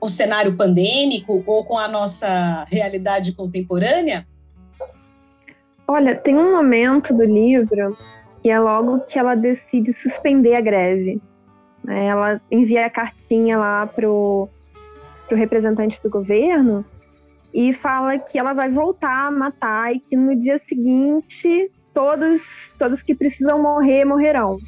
o 0.01 0.09
cenário 0.09 0.57
pandêmico 0.57 1.43
ou 1.47 1.65
com 1.65 1.77
a 1.77 1.87
nossa 1.87 2.65
realidade 2.71 3.33
contemporânea? 3.33 4.27
Olha, 5.87 6.15
tem 6.15 6.39
um 6.39 6.53
momento 6.53 7.13
do 7.13 7.25
livro 7.25 7.99
que 8.43 8.49
é 8.49 8.59
logo 8.59 9.01
que 9.01 9.19
ela 9.19 9.35
decide 9.35 9.93
suspender 9.93 10.55
a 10.55 10.61
greve. 10.63 11.21
Né? 11.85 12.07
Ela 12.07 12.41
envia 12.51 12.87
a 12.87 12.91
cartinha 12.91 13.59
lá 13.59 13.87
pro, 13.87 14.49
pro 15.29 15.37
representante 15.37 16.01
do 16.03 16.09
governo 16.09 16.87
e 17.53 17.73
fala 17.73 18.19
que 18.19 18.39
ela 18.39 18.53
vai 18.53 18.71
voltar 18.71 19.27
a 19.27 19.31
matar 19.31 19.95
e 19.95 20.01
que 20.01 20.17
no 20.17 20.39
dia 20.39 20.59
seguinte 20.69 21.71
todos, 21.93 22.73
todos 22.79 23.03
que 23.03 23.15
precisam 23.15 23.61
morrer 23.61 24.05
morrerão. 24.05 24.59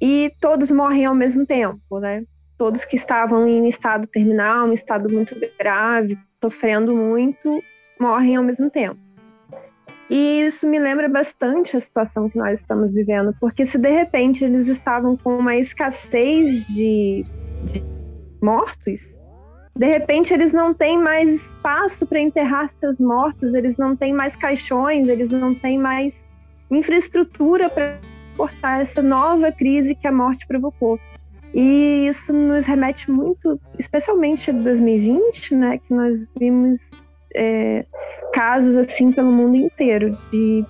E 0.00 0.32
todos 0.40 0.70
morrem 0.70 1.04
ao 1.04 1.14
mesmo 1.14 1.46
tempo, 1.46 2.00
né? 2.00 2.24
Todos 2.58 2.84
que 2.84 2.96
estavam 2.96 3.46
em 3.46 3.68
estado 3.68 4.06
terminal, 4.06 4.66
um 4.66 4.72
estado 4.72 5.12
muito 5.12 5.36
grave, 5.58 6.18
sofrendo 6.42 6.94
muito, 6.96 7.62
morrem 8.00 8.36
ao 8.36 8.42
mesmo 8.42 8.68
tempo. 8.68 8.98
E 10.10 10.42
isso 10.42 10.68
me 10.68 10.78
lembra 10.78 11.08
bastante 11.08 11.76
a 11.76 11.80
situação 11.80 12.28
que 12.28 12.36
nós 12.36 12.60
estamos 12.60 12.94
vivendo, 12.94 13.34
porque 13.40 13.64
se 13.64 13.78
de 13.78 13.90
repente 13.90 14.44
eles 14.44 14.66
estavam 14.66 15.16
com 15.16 15.38
uma 15.38 15.56
escassez 15.56 16.66
de, 16.66 17.24
de 17.64 17.82
mortos, 18.42 19.00
de 19.74 19.86
repente 19.86 20.34
eles 20.34 20.52
não 20.52 20.74
têm 20.74 20.98
mais 20.98 21.28
espaço 21.28 22.06
para 22.06 22.20
enterrar 22.20 22.68
seus 22.68 22.98
mortos, 22.98 23.54
eles 23.54 23.76
não 23.76 23.96
têm 23.96 24.12
mais 24.12 24.36
caixões, 24.36 25.08
eles 25.08 25.30
não 25.30 25.54
têm 25.54 25.78
mais 25.78 26.14
infraestrutura 26.70 27.68
para 27.68 27.98
suportar 28.30 28.82
essa 28.82 29.02
nova 29.02 29.50
crise 29.50 29.94
que 29.94 30.06
a 30.06 30.12
morte 30.12 30.46
provocou. 30.46 30.98
E 31.54 32.06
isso 32.06 32.32
nos 32.32 32.66
remete 32.66 33.10
muito, 33.10 33.60
especialmente 33.78 34.50
a 34.50 34.54
2020, 34.54 35.54
né, 35.54 35.78
que 35.78 35.92
nós 35.92 36.26
vimos 36.38 36.80
é, 37.34 37.84
casos 38.32 38.76
assim 38.76 39.12
pelo 39.12 39.30
mundo 39.30 39.56
inteiro 39.56 40.16
de 40.30 40.64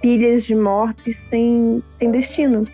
pilhas 0.00 0.44
de 0.44 0.54
mortos 0.54 1.16
sem, 1.28 1.82
sem 1.98 2.10
destino. 2.10 2.66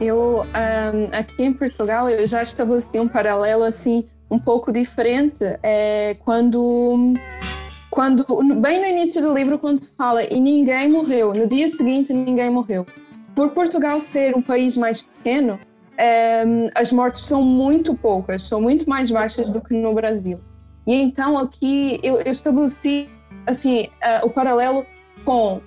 Eu 0.00 0.42
um, 0.42 1.16
aqui 1.16 1.44
em 1.44 1.52
Portugal 1.52 2.08
eu 2.08 2.26
já 2.26 2.42
estabeleci 2.42 2.98
um 2.98 3.08
paralelo 3.08 3.62
assim 3.64 4.06
um 4.32 4.38
pouco 4.38 4.72
diferente 4.72 5.44
é 5.62 6.16
quando 6.24 7.14
quando 7.90 8.24
bem 8.60 8.80
no 8.80 8.86
início 8.86 9.20
do 9.20 9.34
livro 9.34 9.58
quando 9.58 9.84
fala 9.96 10.24
e 10.24 10.40
ninguém 10.40 10.90
morreu 10.90 11.34
no 11.34 11.46
dia 11.46 11.68
seguinte 11.68 12.12
ninguém 12.12 12.48
morreu 12.48 12.86
por 13.34 13.50
Portugal 13.50 14.00
ser 14.00 14.34
um 14.34 14.40
país 14.40 14.76
mais 14.76 15.02
pequeno 15.02 15.60
é, 15.98 16.44
as 16.74 16.90
mortes 16.90 17.20
são 17.20 17.42
muito 17.42 17.94
poucas 17.94 18.42
são 18.42 18.60
muito 18.60 18.88
mais 18.88 19.10
baixas 19.10 19.50
do 19.50 19.60
que 19.60 19.74
no 19.74 19.92
Brasil. 19.92 20.40
E 20.86 20.94
então 20.94 21.38
aqui 21.38 22.00
eu, 22.02 22.16
eu 22.20 22.32
estabeleci 22.32 23.08
assim 23.46 23.84
uh, 24.02 24.26
o 24.26 24.30
paralelo 24.30 24.86
com 25.24 25.60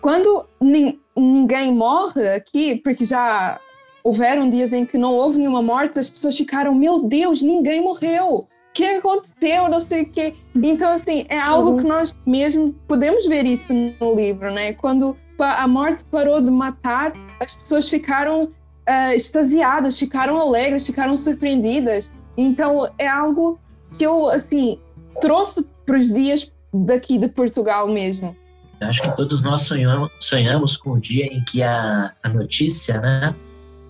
quando 0.00 0.46
nin, 0.60 1.00
ninguém 1.16 1.72
morre 1.72 2.28
aqui 2.28 2.76
porque 2.76 3.04
já 3.04 3.60
houveram 4.04 4.48
dias 4.48 4.72
em 4.72 4.84
que 4.84 4.98
não 4.98 5.12
houve 5.14 5.38
nenhuma 5.38 5.62
morte, 5.62 5.98
as 5.98 6.08
pessoas 6.08 6.36
ficaram, 6.36 6.74
meu 6.74 7.02
Deus, 7.02 7.42
ninguém 7.42 7.80
morreu. 7.80 8.34
O 8.34 8.46
que 8.74 8.84
aconteceu? 8.84 9.68
Não 9.68 9.80
sei 9.80 10.02
o 10.02 10.08
quê. 10.08 10.34
Então, 10.54 10.90
assim, 10.90 11.26
é 11.28 11.38
algo 11.38 11.70
uhum. 11.72 11.76
que 11.76 11.84
nós 11.84 12.16
mesmo 12.26 12.72
podemos 12.88 13.26
ver 13.26 13.44
isso 13.44 13.72
no 13.74 14.14
livro, 14.14 14.50
né? 14.50 14.72
Quando 14.72 15.16
a 15.38 15.68
morte 15.68 16.04
parou 16.04 16.40
de 16.40 16.50
matar, 16.50 17.12
as 17.38 17.54
pessoas 17.54 17.88
ficaram 17.88 18.44
uh, 18.44 19.12
extasiadas, 19.14 19.98
ficaram 19.98 20.38
alegres, 20.40 20.86
ficaram 20.86 21.16
surpreendidas. 21.16 22.10
Então, 22.36 22.88
é 22.98 23.06
algo 23.06 23.60
que 23.98 24.06
eu, 24.06 24.28
assim, 24.28 24.78
trouxe 25.20 25.66
para 25.84 25.96
os 25.96 26.08
dias 26.08 26.50
daqui 26.72 27.18
de 27.18 27.28
Portugal 27.28 27.86
mesmo. 27.88 28.34
Acho 28.80 29.02
que 29.02 29.14
todos 29.14 29.42
nós 29.42 29.62
sonhamos, 29.62 30.10
sonhamos 30.18 30.76
com 30.76 30.92
o 30.92 31.00
dia 31.00 31.26
em 31.26 31.44
que 31.44 31.62
a, 31.62 32.12
a 32.22 32.28
notícia, 32.28 33.00
né? 33.00 33.34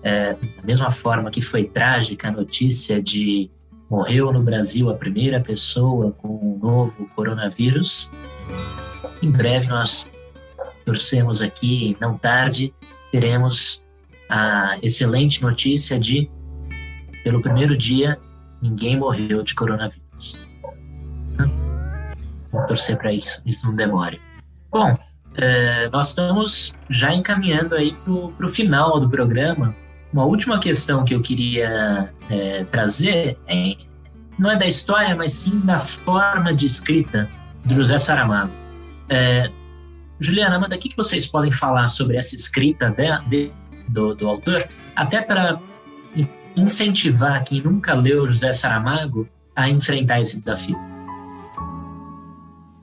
É, 0.03 0.33
da 0.33 0.63
mesma 0.63 0.91
forma 0.91 1.31
que 1.31 1.41
foi 1.41 1.63
trágica 1.63 2.27
a 2.27 2.31
notícia 2.31 3.01
de 3.01 3.49
morreu 3.89 4.33
no 4.33 4.41
Brasil 4.41 4.89
a 4.89 4.95
primeira 4.95 5.39
pessoa 5.39 6.11
com 6.11 6.27
o 6.27 6.59
novo 6.61 7.09
coronavírus, 7.15 8.11
em 9.21 9.31
breve 9.31 9.67
nós 9.67 10.11
torcemos 10.85 11.41
aqui, 11.41 11.95
não 12.01 12.17
tarde, 12.17 12.73
teremos 13.11 13.83
a 14.29 14.77
excelente 14.81 15.41
notícia 15.41 15.99
de, 15.99 16.29
pelo 17.23 17.41
primeiro 17.41 17.77
dia, 17.77 18.19
ninguém 18.61 18.97
morreu 18.97 19.43
de 19.43 19.53
coronavírus. 19.55 20.39
Vamos 22.51 22.67
torcer 22.67 22.97
para 22.97 23.13
isso, 23.13 23.41
isso 23.45 23.65
não 23.65 23.75
demore. 23.75 24.19
Bom, 24.71 24.97
é, 25.35 25.89
nós 25.89 26.09
estamos 26.09 26.75
já 26.89 27.13
encaminhando 27.13 27.75
aí 27.75 27.95
para 28.37 28.45
o 28.45 28.49
final 28.49 28.99
do 28.99 29.09
programa. 29.09 29.75
Uma 30.13 30.25
última 30.25 30.59
questão 30.59 31.03
que 31.03 31.15
eu 31.15 31.21
queria 31.21 32.13
é, 32.29 32.63
trazer 32.65 33.35
é, 33.47 33.75
não 34.37 34.51
é 34.51 34.55
da 34.55 34.67
história, 34.67 35.15
mas 35.15 35.33
sim 35.33 35.59
da 35.61 35.79
forma 35.79 36.53
de 36.53 36.67
escrita 36.67 37.27
do 37.65 37.73
José 37.73 37.97
Saramago. 37.97 38.51
É, 39.09 39.49
Juliana, 40.19 40.55
Amanda, 40.55 40.75
o 40.75 40.79
que 40.79 40.95
vocês 40.95 41.25
podem 41.25 41.51
falar 41.51 41.87
sobre 41.87 42.15
essa 42.15 42.35
escrita 42.35 42.91
de, 42.91 43.27
de, 43.27 43.51
do, 43.89 44.13
do 44.13 44.29
autor, 44.29 44.67
até 44.95 45.19
para 45.19 45.59
incentivar 46.55 47.43
quem 47.43 47.61
nunca 47.61 47.95
leu 47.95 48.27
José 48.27 48.53
Saramago 48.53 49.27
a 49.55 49.67
enfrentar 49.67 50.21
esse 50.21 50.39
desafio? 50.39 50.77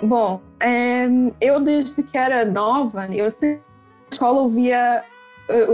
Bom, 0.03 0.41
é, 0.59 1.07
eu 1.41 1.61
desde 1.61 2.03
que 2.03 2.19
era 2.19 2.45
nova, 2.45 3.07
eu 3.15 3.31
sempre 3.31 3.59
na 3.59 4.09
escola 4.11 4.41
ouvia 4.41 5.05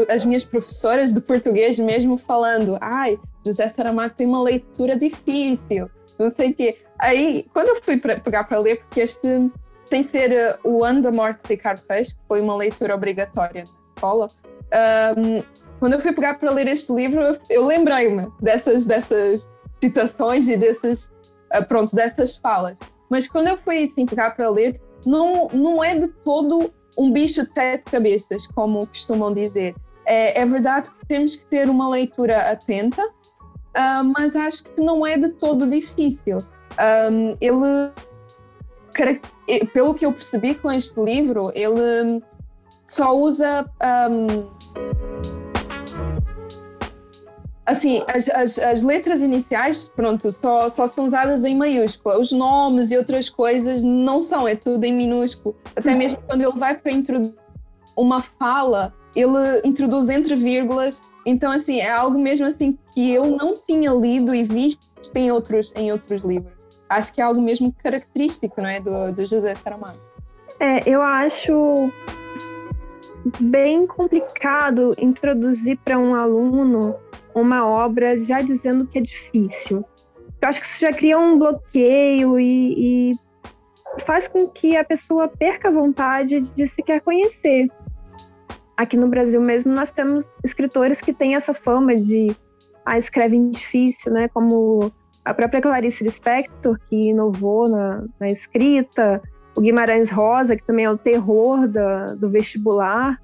as 0.08 0.24
minhas 0.24 0.44
professoras 0.44 1.12
do 1.12 1.20
português 1.20 1.78
mesmo 1.78 2.18
falando, 2.18 2.78
ai, 2.80 3.18
José 3.44 3.68
Saramago 3.68 4.14
tem 4.14 4.26
uma 4.26 4.42
leitura 4.42 4.96
difícil, 4.96 5.90
não 6.18 6.30
sei 6.30 6.50
o 6.50 6.54
quê. 6.54 6.78
Aí, 6.98 7.46
quando 7.52 7.68
eu 7.68 7.82
fui 7.82 7.98
pra, 7.98 8.18
pegar 8.18 8.44
para 8.44 8.58
ler, 8.58 8.80
porque 8.80 9.00
este 9.00 9.50
tem 9.88 10.02
ser 10.02 10.58
uh, 10.64 10.68
o 10.68 10.84
ano 10.84 11.02
da 11.02 11.12
morte 11.12 11.42
de 11.42 11.48
Ricardo 11.48 11.82
Reis, 11.88 12.12
que 12.12 12.18
foi 12.26 12.40
uma 12.40 12.56
leitura 12.56 12.94
obrigatória 12.94 13.64
na 13.64 13.94
escola, 13.94 14.28
um, 15.16 15.42
quando 15.78 15.92
eu 15.92 16.00
fui 16.00 16.12
pegar 16.12 16.34
para 16.38 16.50
ler 16.50 16.66
este 16.66 16.92
livro, 16.92 17.20
eu, 17.48 17.66
lembrei-me 17.66 18.28
dessas, 18.40 18.86
dessas 18.86 19.48
citações 19.82 20.48
e 20.48 20.56
desses, 20.56 21.12
uh, 21.54 21.64
pronto, 21.68 21.94
dessas 21.94 22.36
falas. 22.36 22.78
Mas 23.10 23.28
quando 23.28 23.48
eu 23.48 23.58
fui 23.58 23.84
assim, 23.84 24.06
pegar 24.06 24.30
para 24.30 24.48
ler, 24.48 24.80
não, 25.04 25.48
não 25.48 25.84
é 25.84 25.94
de 25.94 26.08
todo 26.08 26.72
um 26.96 27.12
bicho 27.12 27.44
de 27.44 27.52
sete 27.52 27.84
cabeças, 27.84 28.46
como 28.46 28.86
costumam 28.86 29.32
dizer. 29.32 29.74
É, 30.04 30.40
é 30.40 30.46
verdade 30.46 30.90
que 30.90 31.06
temos 31.06 31.36
que 31.36 31.44
ter 31.46 31.68
uma 31.68 31.88
leitura 31.88 32.50
atenta, 32.50 33.02
uh, 33.04 34.04
mas 34.16 34.36
acho 34.36 34.64
que 34.64 34.80
não 34.80 35.06
é 35.06 35.18
de 35.18 35.30
todo 35.30 35.66
difícil. 35.66 36.38
Um, 36.78 37.36
ele, 37.40 37.92
pelo 39.72 39.94
que 39.94 40.06
eu 40.06 40.12
percebi 40.12 40.54
com 40.54 40.70
este 40.70 41.00
livro, 41.00 41.50
ele 41.54 42.22
só 42.86 43.16
usa 43.16 43.68
um, 44.10 44.48
assim, 47.66 48.02
as, 48.06 48.28
as, 48.28 48.58
as, 48.58 48.82
letras 48.82 49.20
iniciais, 49.20 49.88
pronto, 49.88 50.30
só, 50.30 50.68
só 50.68 50.86
são 50.86 51.04
usadas 51.06 51.44
em 51.44 51.56
maiúscula. 51.56 52.18
Os 52.18 52.30
nomes 52.30 52.92
e 52.92 52.96
outras 52.96 53.28
coisas 53.28 53.82
não 53.82 54.20
são, 54.20 54.46
é 54.46 54.54
tudo 54.54 54.84
em 54.84 54.94
minúsculo. 54.94 55.56
Até 55.74 55.92
uhum. 55.92 55.98
mesmo 55.98 56.18
quando 56.26 56.42
ele 56.42 56.58
vai 56.58 56.76
para 56.76 56.92
introduzir 56.92 57.34
uma 57.96 58.22
fala, 58.22 58.94
ele 59.14 59.60
introduz 59.64 60.08
entre 60.08 60.36
vírgulas. 60.36 61.02
Então, 61.26 61.50
assim, 61.50 61.80
é 61.80 61.90
algo 61.90 62.18
mesmo 62.18 62.46
assim 62.46 62.78
que 62.94 63.12
eu 63.12 63.26
não 63.26 63.54
tinha 63.54 63.90
lido 63.90 64.32
e 64.32 64.44
visto 64.44 64.86
em 65.14 65.32
outros, 65.32 65.72
em 65.74 65.90
outros 65.90 66.22
livros. 66.22 66.52
Acho 66.88 67.12
que 67.12 67.20
é 67.20 67.24
algo 67.24 67.42
mesmo 67.42 67.74
característico, 67.82 68.60
não 68.62 68.68
é, 68.68 68.78
do, 68.78 69.12
do 69.12 69.26
José 69.26 69.56
Saramago. 69.56 69.98
É, 70.60 70.88
eu 70.88 71.02
acho 71.02 71.90
bem 73.40 73.86
complicado 73.86 74.94
introduzir 74.98 75.78
para 75.84 75.98
um 75.98 76.14
aluno 76.14 76.94
uma 77.40 77.66
obra 77.66 78.18
já 78.18 78.40
dizendo 78.40 78.86
que 78.86 78.98
é 78.98 79.02
difícil. 79.02 79.84
Eu 80.40 80.48
acho 80.48 80.60
que 80.60 80.66
isso 80.66 80.80
já 80.80 80.92
cria 80.92 81.18
um 81.18 81.38
bloqueio 81.38 82.38
e, 82.40 83.10
e 83.10 83.12
faz 84.06 84.26
com 84.28 84.48
que 84.48 84.76
a 84.76 84.84
pessoa 84.84 85.28
perca 85.28 85.68
a 85.68 85.72
vontade 85.72 86.40
de 86.40 86.68
se 86.68 86.82
quer 86.82 87.00
conhecer. 87.00 87.68
Aqui 88.76 88.96
no 88.96 89.08
Brasil 89.08 89.40
mesmo 89.40 89.72
nós 89.72 89.90
temos 89.90 90.26
escritores 90.44 91.00
que 91.00 91.12
têm 91.12 91.34
essa 91.34 91.54
fama 91.54 91.94
de 91.94 92.34
ah, 92.84 92.98
escrevem 92.98 93.50
difícil, 93.50 94.12
né? 94.12 94.28
Como 94.28 94.92
a 95.24 95.34
própria 95.34 95.60
Clarice 95.60 96.04
Lispector, 96.04 96.78
que 96.88 97.08
inovou 97.08 97.68
na, 97.68 98.04
na 98.20 98.28
escrita, 98.28 99.20
o 99.56 99.60
Guimarães 99.60 100.10
Rosa, 100.10 100.56
que 100.56 100.64
também 100.64 100.84
é 100.84 100.90
o 100.90 100.98
terror 100.98 101.66
da, 101.66 102.06
do 102.14 102.30
vestibular. 102.30 103.20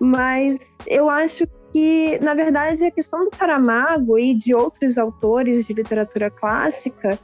Mas 0.00 0.58
eu 0.86 1.08
acho 1.08 1.46
que, 1.74 2.20
na 2.20 2.34
verdade, 2.34 2.84
a 2.84 2.90
questão 2.92 3.28
do 3.28 3.36
Saramago 3.36 4.16
e 4.16 4.32
de 4.32 4.54
outros 4.54 4.96
autores 4.96 5.66
de 5.66 5.72
literatura 5.72 6.30
clássica 6.30 7.18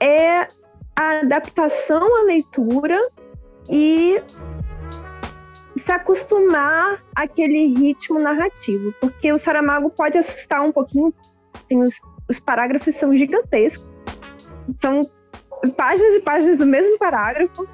é 0.00 0.40
a 0.96 1.20
adaptação 1.20 2.02
à 2.16 2.24
leitura 2.24 3.00
e 3.70 4.20
se 5.80 5.92
acostumar 5.92 7.00
àquele 7.14 7.68
ritmo 7.78 8.18
narrativo, 8.18 8.92
porque 9.00 9.32
o 9.32 9.38
Saramago 9.38 9.88
pode 9.88 10.18
assustar 10.18 10.60
um 10.60 10.72
pouquinho, 10.72 11.14
assim, 11.54 11.80
os, 11.80 12.00
os 12.28 12.40
parágrafos 12.40 12.96
são 12.96 13.12
gigantescos, 13.12 13.88
são 14.82 15.00
páginas 15.76 16.16
e 16.16 16.20
páginas 16.20 16.58
do 16.58 16.66
mesmo 16.66 16.98
parágrafo, 16.98 17.68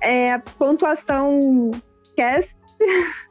é, 0.00 0.38
pontuação 0.58 1.70
esquece, 2.02 2.56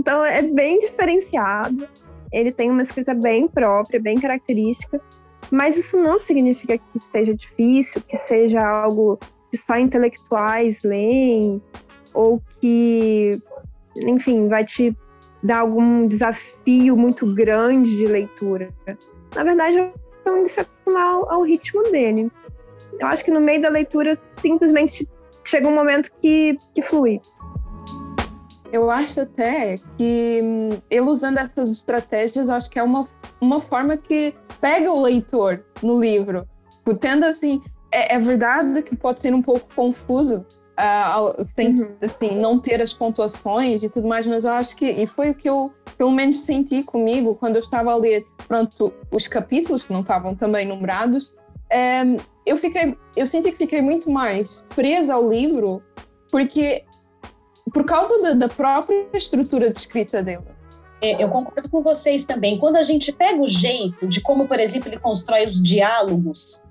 Então 0.00 0.24
é 0.24 0.40
bem 0.40 0.80
diferenciado. 0.80 1.86
Ele 2.32 2.50
tem 2.50 2.70
uma 2.70 2.80
escrita 2.80 3.12
bem 3.12 3.46
própria, 3.46 4.00
bem 4.00 4.18
característica, 4.18 4.98
mas 5.50 5.76
isso 5.76 5.98
não 5.98 6.18
significa 6.18 6.78
que 6.78 7.00
seja 7.12 7.34
difícil, 7.34 8.00
que 8.08 8.16
seja 8.16 8.66
algo 8.66 9.18
que 9.50 9.58
só 9.58 9.76
intelectuais 9.76 10.82
leem, 10.82 11.60
ou 12.14 12.40
que, 12.60 13.32
enfim, 13.98 14.48
vai 14.48 14.64
te 14.64 14.96
dar 15.42 15.60
algum 15.60 16.06
desafio 16.06 16.96
muito 16.96 17.34
grande 17.34 17.94
de 17.94 18.06
leitura. 18.06 18.70
Na 19.34 19.44
verdade, 19.44 19.78
é 19.80 19.92
questão 20.14 20.44
de 20.46 20.52
se 20.52 20.60
acostumar 20.60 21.06
ao, 21.06 21.32
ao 21.32 21.42
ritmo 21.42 21.82
dele. 21.90 22.32
Eu 22.98 23.06
acho 23.06 23.22
que 23.22 23.30
no 23.30 23.40
meio 23.40 23.60
da 23.60 23.68
leitura, 23.68 24.18
simplesmente 24.40 25.06
chega 25.44 25.68
um 25.68 25.74
momento 25.74 26.10
que, 26.22 26.56
que 26.74 26.80
flui. 26.80 27.20
Eu 28.72 28.90
acho 28.90 29.20
até 29.20 29.78
que 29.96 30.40
hum, 30.42 30.70
ele 30.88 31.06
usando 31.08 31.38
essas 31.38 31.72
estratégias, 31.72 32.48
eu 32.48 32.54
acho 32.54 32.70
que 32.70 32.78
é 32.78 32.82
uma, 32.82 33.06
uma 33.40 33.60
forma 33.60 33.96
que 33.96 34.34
pega 34.60 34.90
o 34.90 35.02
leitor 35.02 35.64
no 35.82 36.00
livro. 36.00 36.46
Tendo 37.00 37.24
assim, 37.24 37.62
é, 37.92 38.16
é 38.16 38.18
verdade 38.18 38.82
que 38.82 38.96
pode 38.96 39.20
ser 39.20 39.34
um 39.34 39.42
pouco 39.42 39.74
confuso, 39.74 40.44
uh, 40.78 41.44
sem 41.44 41.74
uhum. 41.74 41.96
assim, 42.02 42.36
não 42.36 42.58
ter 42.58 42.80
as 42.80 42.92
pontuações 42.92 43.82
e 43.82 43.88
tudo 43.88 44.08
mais, 44.08 44.26
mas 44.26 44.44
eu 44.44 44.52
acho 44.52 44.76
que, 44.76 44.88
e 44.88 45.06
foi 45.06 45.30
o 45.30 45.34
que 45.34 45.48
eu 45.48 45.72
pelo 45.96 46.10
menos 46.10 46.40
senti 46.40 46.82
comigo 46.82 47.34
quando 47.34 47.56
eu 47.56 47.60
estava 47.60 47.92
a 47.92 47.96
ler 47.96 48.24
pronto, 48.48 48.92
os 49.12 49.28
capítulos 49.28 49.84
que 49.84 49.92
não 49.92 50.00
estavam 50.00 50.34
também 50.34 50.66
numerados, 50.66 51.34
um, 51.70 52.16
eu 52.46 52.56
fiquei, 52.56 52.96
eu 53.14 53.26
senti 53.26 53.52
que 53.52 53.58
fiquei 53.58 53.82
muito 53.82 54.10
mais 54.10 54.64
presa 54.74 55.14
ao 55.14 55.28
livro 55.28 55.82
porque 56.30 56.84
por 57.72 57.84
causa 57.84 58.20
da, 58.22 58.32
da 58.32 58.48
própria 58.48 59.06
estrutura 59.14 59.70
de 59.72 59.78
escrita 59.78 60.22
dele. 60.22 60.44
É, 61.02 61.22
eu 61.22 61.28
concordo 61.28 61.68
com 61.68 61.80
vocês 61.80 62.24
também. 62.24 62.58
Quando 62.58 62.76
a 62.76 62.82
gente 62.82 63.10
pega 63.12 63.40
o 63.40 63.46
jeito 63.46 64.06
de 64.06 64.20
como, 64.20 64.46
por 64.46 64.60
exemplo, 64.60 64.88
ele 64.88 64.98
constrói 64.98 65.46
os 65.46 65.62
diálogos, 65.62 66.62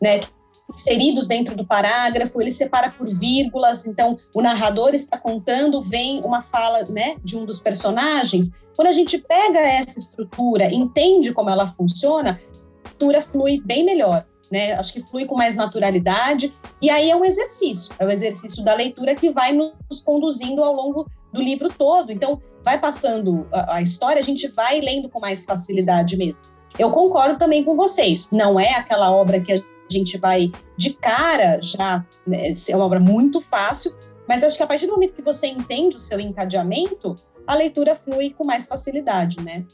né, 0.00 0.20
inseridos 0.68 1.26
dentro 1.26 1.56
do 1.56 1.66
parágrafo, 1.66 2.40
ele 2.40 2.50
separa 2.50 2.90
por 2.90 3.08
vírgulas, 3.08 3.86
então 3.86 4.18
o 4.34 4.42
narrador 4.42 4.94
está 4.94 5.16
contando, 5.16 5.80
vem 5.80 6.20
uma 6.22 6.42
fala 6.42 6.84
né, 6.84 7.16
de 7.24 7.36
um 7.36 7.46
dos 7.46 7.62
personagens. 7.62 8.52
Quando 8.76 8.88
a 8.88 8.92
gente 8.92 9.18
pega 9.18 9.58
essa 9.58 9.98
estrutura, 9.98 10.72
entende 10.72 11.32
como 11.32 11.48
ela 11.48 11.66
funciona, 11.66 12.38
a 12.84 12.88
leitura 12.88 13.22
flui 13.22 13.60
bem 13.64 13.84
melhor 13.84 14.26
né? 14.50 14.72
Acho 14.72 14.92
que 14.92 15.00
flui 15.00 15.26
com 15.26 15.36
mais 15.36 15.54
naturalidade. 15.54 16.54
E 16.80 16.90
aí 16.90 17.10
é 17.10 17.16
um 17.16 17.24
exercício, 17.24 17.94
é 17.98 18.04
o 18.04 18.10
exercício 18.10 18.64
da 18.64 18.74
leitura 18.74 19.14
que 19.14 19.30
vai 19.30 19.52
nos 19.52 20.00
conduzindo 20.04 20.62
ao 20.62 20.72
longo 20.72 21.10
do 21.32 21.42
livro 21.42 21.68
todo. 21.68 22.10
Então, 22.12 22.40
vai 22.64 22.78
passando 22.78 23.46
a, 23.52 23.76
a 23.76 23.82
história, 23.82 24.20
a 24.20 24.24
gente 24.24 24.48
vai 24.48 24.80
lendo 24.80 25.08
com 25.08 25.20
mais 25.20 25.44
facilidade 25.44 26.16
mesmo. 26.16 26.42
Eu 26.78 26.90
concordo 26.90 27.38
também 27.38 27.64
com 27.64 27.76
vocês, 27.76 28.30
não 28.30 28.58
é 28.58 28.74
aquela 28.74 29.10
obra 29.10 29.40
que 29.40 29.52
a 29.52 29.62
gente 29.90 30.18
vai 30.18 30.52
de 30.76 30.90
cara 30.92 31.60
já, 31.60 32.04
né, 32.26 32.54
é 32.68 32.76
uma 32.76 32.84
obra 32.84 33.00
muito 33.00 33.40
fácil, 33.40 33.96
mas 34.28 34.44
acho 34.44 34.56
que 34.56 34.62
a 34.62 34.66
partir 34.66 34.86
do 34.86 34.92
momento 34.92 35.14
que 35.14 35.22
você 35.22 35.46
entende 35.46 35.96
o 35.96 36.00
seu 36.00 36.20
encadeamento, 36.20 37.14
a 37.46 37.54
leitura 37.54 37.94
flui 37.94 38.30
com 38.30 38.44
mais 38.44 38.66
facilidade, 38.66 39.40
né? 39.40 39.64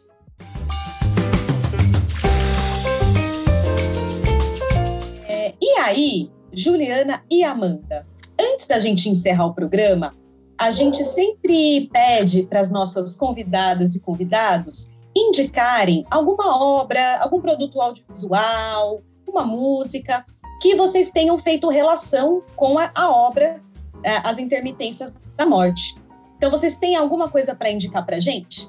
E 5.61 5.79
aí, 5.79 6.31
Juliana 6.53 7.23
e 7.31 7.43
Amanda, 7.43 8.07
antes 8.39 8.67
da 8.67 8.79
gente 8.79 9.09
encerrar 9.09 9.47
o 9.47 9.55
programa, 9.55 10.15
a 10.59 10.71
gente 10.71 11.05
sempre 11.05 11.89
pede 11.93 12.45
para 12.45 12.61
as 12.61 12.71
nossas 12.71 13.17
convidadas 13.17 13.97
e 13.97 14.03
convidados 14.03 14.93
indicarem 15.15 16.05
alguma 16.11 16.61
obra, 16.61 17.19
algum 17.19 17.41
produto 17.41 17.81
audiovisual, 17.81 19.03
uma 19.27 19.45
música 19.45 20.25
que 20.61 20.75
vocês 20.75 21.11
tenham 21.11 21.39
feito 21.39 21.69
relação 21.69 22.43
com 22.57 22.79
a, 22.79 22.91
a 22.95 23.11
obra 23.11 23.61
é, 24.03 24.17
As 24.25 24.39
Intermitências 24.39 25.15
da 25.37 25.47
Morte. 25.47 25.97
Então, 26.37 26.51
vocês 26.51 26.77
têm 26.77 26.97
alguma 26.97 27.29
coisa 27.29 27.55
para 27.55 27.71
indicar 27.71 28.05
para 28.05 28.17
a 28.17 28.21
gente? 28.21 28.69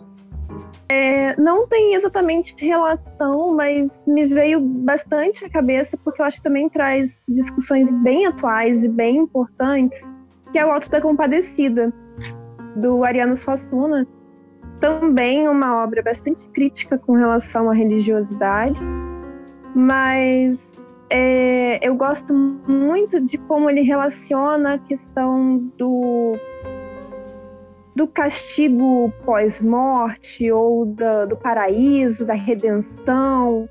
É, 0.88 1.40
não 1.40 1.68
tem 1.68 1.96
exatamente 1.96 2.56
relação, 2.58 3.56
mas 3.56 4.02
me 4.06 4.26
veio 4.28 4.60
bastante 4.60 5.44
à 5.44 5.50
cabeça, 5.50 5.98
porque 6.04 6.22
eu 6.22 6.26
acho 6.26 6.38
que 6.38 6.44
também 6.44 6.70
traz 6.70 7.20
discussões 7.28 7.92
bem 8.04 8.28
atuais 8.28 8.84
e 8.84 8.88
bem 8.88 9.18
importantes, 9.18 10.00
que 10.52 10.60
é 10.60 10.66
o 10.66 10.72
Alto 10.72 10.90
da 10.92 11.02
Compadecida, 11.02 11.92
do 12.76 13.04
Ariano 13.04 13.36
Suassuna. 13.36 14.08
Também 14.80 15.48
uma 15.48 15.84
obra 15.84 16.04
bastante 16.04 16.48
crítica 16.50 16.98
com 16.98 17.14
relação 17.14 17.70
à 17.70 17.74
religiosidade, 17.74 18.80
mas 19.74 20.62
é, 21.10 21.80
eu 21.82 21.96
gosto 21.96 22.34
muito 22.34 23.20
de 23.22 23.38
como 23.38 23.70
ele 23.70 23.82
relaciona 23.82 24.76
a 24.76 24.78
questão 24.78 25.58
do 25.78 26.34
do 27.96 28.08
castigo 28.08 29.12
pós-morte 29.24 30.52
ou 30.52 30.86
do, 30.86 31.28
do 31.30 31.38
paraíso, 31.38 32.26
da 32.26 32.34
redenção 32.34 33.70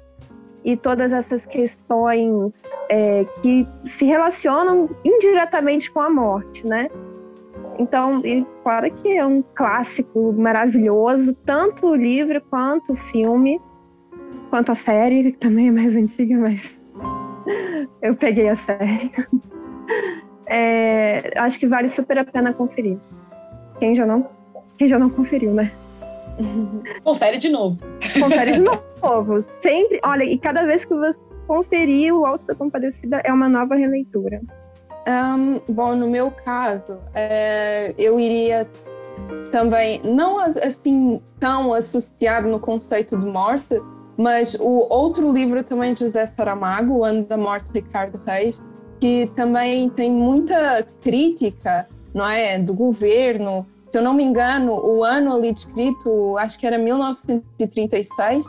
e 0.65 0.77
todas 0.77 1.13
essas 1.13 1.45
questões 1.45 2.53
é, 2.89 3.27
que 3.43 3.69
se 3.87 4.07
relacionam 4.07 4.89
indiretamente 5.05 5.91
com 5.91 6.01
a 6.01 6.09
morte, 6.09 6.67
né? 6.67 6.89
Então, 7.79 8.25
e 8.25 8.47
claro 8.63 8.91
que 8.91 9.17
é 9.17 9.27
um 9.27 9.43
clássico 9.55 10.33
maravilhoso, 10.33 11.35
tanto 11.45 11.89
o 11.89 11.95
livro 11.95 12.41
quanto 12.49 12.93
o 12.93 12.97
filme, 12.97 13.61
quanto 14.49 14.73
a 14.73 14.75
série, 14.75 15.33
que 15.33 15.39
também 15.39 15.69
é 15.69 15.73
mais 15.73 15.95
antiga, 15.95 16.39
mas 16.39 16.81
eu 18.01 18.15
peguei 18.17 18.49
a 18.49 18.57
série. 18.57 19.13
É, 20.47 21.33
acho 21.39 21.59
que 21.59 21.67
vale 21.67 21.89
super 21.89 22.19
a 22.19 22.25
pena 22.25 22.53
conferir. 22.53 22.99
Quem 23.85 23.95
já 23.95 24.07
não, 24.07 24.27
quem 24.79 24.89
já 24.89 24.99
não 24.99 25.11
conferiu, 25.11 25.53
né? 25.53 25.71
Confere 27.05 27.37
de 27.37 27.51
novo. 27.51 27.77
Confere 28.19 28.53
de 28.53 28.61
novo. 28.61 29.45
Sempre, 29.61 30.01
olha, 30.03 30.25
e 30.25 30.39
cada 30.39 30.65
vez 30.65 30.87
que 30.87 30.95
você 30.95 31.15
conferir 31.47 32.15
o 32.15 32.25
Alto 32.25 32.47
da 32.47 32.55
Compadecida 32.55 33.21
é 33.23 33.31
uma 33.31 33.47
nova 33.47 33.75
releitura. 33.75 34.41
Um, 35.07 35.61
bom, 35.71 35.95
no 35.95 36.09
meu 36.09 36.31
caso, 36.31 36.99
é, 37.13 37.93
eu 37.99 38.19
iria 38.19 38.67
também, 39.51 40.01
não 40.03 40.41
assim 40.41 41.21
tão 41.39 41.75
associado 41.75 42.49
no 42.49 42.59
conceito 42.59 43.19
de 43.19 43.27
morte, 43.27 43.79
mas 44.17 44.55
o 44.55 44.87
outro 44.91 45.31
livro 45.31 45.63
também 45.63 45.93
de 45.93 46.01
José 46.01 46.25
Saramago, 46.27 47.01
O 47.01 47.05
Ano 47.05 47.23
da 47.23 47.37
Morte 47.37 47.71
de 47.71 47.81
Ricardo 47.81 48.19
Reis, 48.25 48.65
que 48.99 49.31
também 49.35 49.91
tem 49.91 50.11
muita 50.11 50.87
crítica 51.03 51.87
não 52.15 52.27
é, 52.27 52.59
do 52.59 52.73
governo. 52.73 53.67
Se 53.95 53.99
eu 53.99 54.03
não 54.03 54.13
me 54.13 54.25
engano, 54.25 54.73
o 54.73 55.05
ano 55.05 55.37
ali 55.37 55.53
descrito, 55.53 56.37
acho 56.37 56.59
que 56.59 56.67
era 56.67 56.77
1936, 56.77 58.45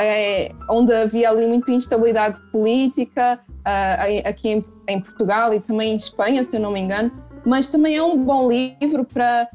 é, 0.00 0.50
onde 0.68 0.92
havia 0.92 1.30
ali 1.30 1.46
muita 1.46 1.70
instabilidade 1.70 2.40
política, 2.50 3.38
uh, 3.48 4.28
aqui 4.28 4.48
em, 4.48 4.64
em, 4.88 5.00
Portugal 5.00 5.54
e 5.54 5.60
também 5.60 5.92
em 5.92 5.96
Espanha, 5.96 6.42
se 6.42 6.56
eu 6.56 6.60
não 6.60 6.72
me 6.72 6.80
engano. 6.80 7.12
Mas 7.46 7.70
também 7.70 7.94
é 7.94 8.02
um 8.02 8.18
bom 8.18 8.48
livro 8.48 9.04
para 9.04 9.48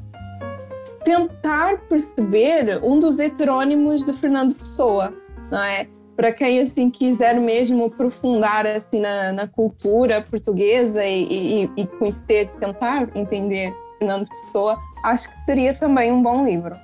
tentar 1.04 1.80
perceber 1.82 2.82
um 2.82 2.98
dos 2.98 3.18
heterônimos 3.18 4.06
de 4.06 4.14
Fernando 4.14 4.54
Pessoa, 4.54 5.12
não 5.50 5.62
é? 5.62 5.86
para 6.16 6.32
quem 6.32 6.60
assim 6.60 6.88
quiser 6.88 7.38
mesmo 7.38 7.84
aprofundar 7.84 8.66
assim 8.66 9.00
na, 9.00 9.32
na 9.32 9.46
cultura 9.46 10.22
portuguesa 10.22 11.04
e, 11.04 11.66
e, 11.66 11.70
e, 11.76 11.86
conhecer, 11.86 12.50
tentar 12.58 13.10
entender 13.14 13.74
Fernando 13.98 14.28
Pessoa, 14.28 14.78
acho 15.02 15.28
que 15.28 15.44
seria 15.44 15.74
também 15.74 16.12
um 16.12 16.22
bom 16.22 16.44
livro. 16.44 16.76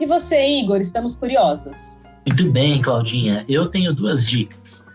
E 0.00 0.06
você, 0.06 0.44
Igor? 0.46 0.78
Estamos 0.78 1.16
curiosos. 1.16 2.00
Muito 2.26 2.50
bem, 2.50 2.80
Claudinha. 2.80 3.44
Eu 3.48 3.68
tenho 3.68 3.94
duas 3.94 4.26
dicas. 4.26 4.86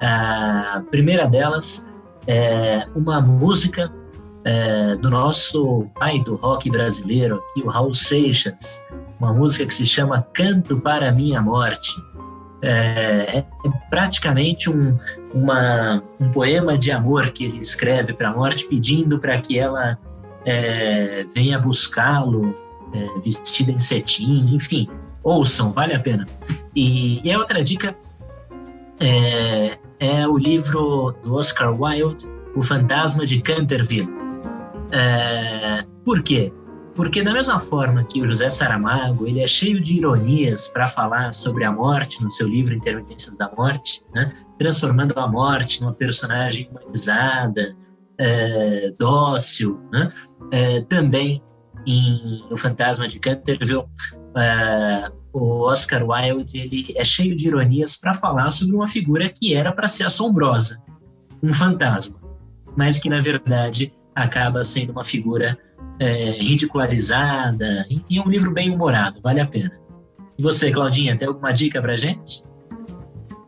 A 0.00 0.82
primeira 0.90 1.26
delas 1.26 1.84
é 2.26 2.86
uma 2.94 3.20
música 3.20 3.92
é, 4.44 4.96
do 4.96 5.10
nosso 5.10 5.86
pai 5.98 6.20
do 6.20 6.36
rock 6.36 6.70
brasileiro, 6.70 7.36
aqui, 7.36 7.62
o 7.62 7.68
Raul 7.68 7.92
Seixas, 7.92 8.84
uma 9.18 9.32
música 9.32 9.66
que 9.66 9.74
se 9.74 9.86
chama 9.86 10.26
Canto 10.32 10.80
para 10.80 11.10
a 11.10 11.12
Minha 11.12 11.42
Morte. 11.42 11.90
É, 12.62 13.38
é 13.38 13.44
praticamente 13.88 14.70
um, 14.70 14.98
uma, 15.34 16.02
um 16.18 16.30
poema 16.30 16.76
de 16.78 16.90
amor 16.90 17.30
que 17.30 17.44
ele 17.44 17.58
escreve 17.58 18.12
para 18.12 18.28
a 18.28 18.34
morte, 18.34 18.66
pedindo 18.66 19.18
para 19.18 19.40
que 19.40 19.58
ela 19.58 19.98
é, 20.44 21.24
venha 21.34 21.58
buscá-lo, 21.58 22.54
é, 22.92 23.20
vestida 23.20 23.70
em 23.70 23.78
cetim, 23.78 24.46
enfim, 24.54 24.88
ouçam, 25.22 25.72
vale 25.72 25.94
a 25.94 26.00
pena. 26.00 26.26
E, 26.74 27.20
e 27.26 27.32
a 27.32 27.38
outra 27.38 27.62
dica 27.62 27.96
é, 28.98 29.78
é, 29.98 30.26
o 30.26 30.36
livro 30.36 31.14
do 31.22 31.34
Oscar 31.34 31.74
Wilde, 31.78 32.26
O 32.54 32.62
Fantasma 32.62 33.26
de 33.26 33.40
Canterville. 33.40 34.08
É, 34.90 35.84
por 36.04 36.22
quê? 36.22 36.52
Porque 36.94 37.22
da 37.22 37.32
mesma 37.32 37.58
forma 37.58 38.04
que 38.04 38.20
o 38.20 38.26
José 38.26 38.50
Saramago, 38.50 39.26
ele 39.26 39.40
é 39.40 39.46
cheio 39.46 39.80
de 39.80 39.96
ironias 39.96 40.68
para 40.68 40.86
falar 40.86 41.32
sobre 41.32 41.64
a 41.64 41.72
morte 41.72 42.22
no 42.22 42.28
seu 42.28 42.48
livro 42.48 42.74
Intermitências 42.74 43.36
da 43.36 43.50
Morte, 43.56 44.02
né? 44.12 44.32
transformando 44.58 45.18
a 45.18 45.26
morte 45.26 45.80
numa 45.80 45.94
personagem 45.94 46.68
humanizada, 46.70 47.74
é, 48.18 48.92
dócil, 48.98 49.80
né? 49.90 50.12
É, 50.50 50.80
também 50.82 51.42
em 51.86 52.44
O 52.50 52.56
Fantasma 52.56 53.08
de 53.08 53.18
Canterville, 53.18 53.84
é, 54.36 55.10
o 55.32 55.62
Oscar 55.62 56.02
Wilde 56.04 56.58
ele 56.58 56.92
é 56.96 57.04
cheio 57.04 57.34
de 57.36 57.46
ironias 57.46 57.96
para 57.96 58.14
falar 58.14 58.50
sobre 58.50 58.74
uma 58.74 58.88
figura 58.88 59.28
que 59.28 59.54
era 59.54 59.72
para 59.72 59.88
ser 59.88 60.04
assombrosa, 60.04 60.80
um 61.42 61.52
fantasma, 61.52 62.20
mas 62.76 62.98
que 62.98 63.08
na 63.08 63.20
verdade 63.20 63.92
acaba 64.14 64.64
sendo 64.64 64.92
uma 64.92 65.04
figura 65.04 65.58
é, 65.98 66.32
ridicularizada. 66.32 67.86
Enfim, 67.88 68.18
é 68.18 68.22
um 68.22 68.28
livro 68.28 68.52
bem 68.52 68.70
humorado, 68.70 69.20
vale 69.22 69.40
a 69.40 69.46
pena. 69.46 69.78
E 70.36 70.42
você, 70.42 70.70
Claudinha, 70.70 71.16
tem 71.16 71.28
alguma 71.28 71.52
dica 71.52 71.80
para 71.80 71.96
gente? 71.96 72.42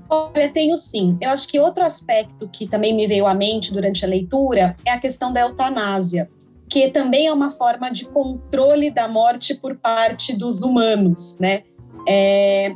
Olha, 0.09 0.53
tenho 0.53 0.77
sim. 0.77 1.17
Eu 1.21 1.31
acho 1.31 1.49
que 1.49 1.59
outro 1.59 1.83
aspecto 1.83 2.47
que 2.49 2.67
também 2.67 2.95
me 2.95 3.07
veio 3.07 3.27
à 3.27 3.35
mente 3.35 3.73
durante 3.73 4.05
a 4.05 4.09
leitura 4.09 4.77
é 4.85 4.91
a 4.91 5.01
questão 5.01 5.33
da 5.33 5.41
eutanásia, 5.41 6.31
que 6.73 6.89
também 6.89 7.27
é 7.27 7.33
uma 7.33 7.51
forma 7.51 7.91
de 7.91 8.07
controle 8.07 8.91
da 8.91 9.07
morte 9.07 9.55
por 9.55 9.77
parte 9.77 10.35
dos 10.35 10.63
humanos, 10.63 11.37
né? 11.39 11.65
É... 12.09 12.75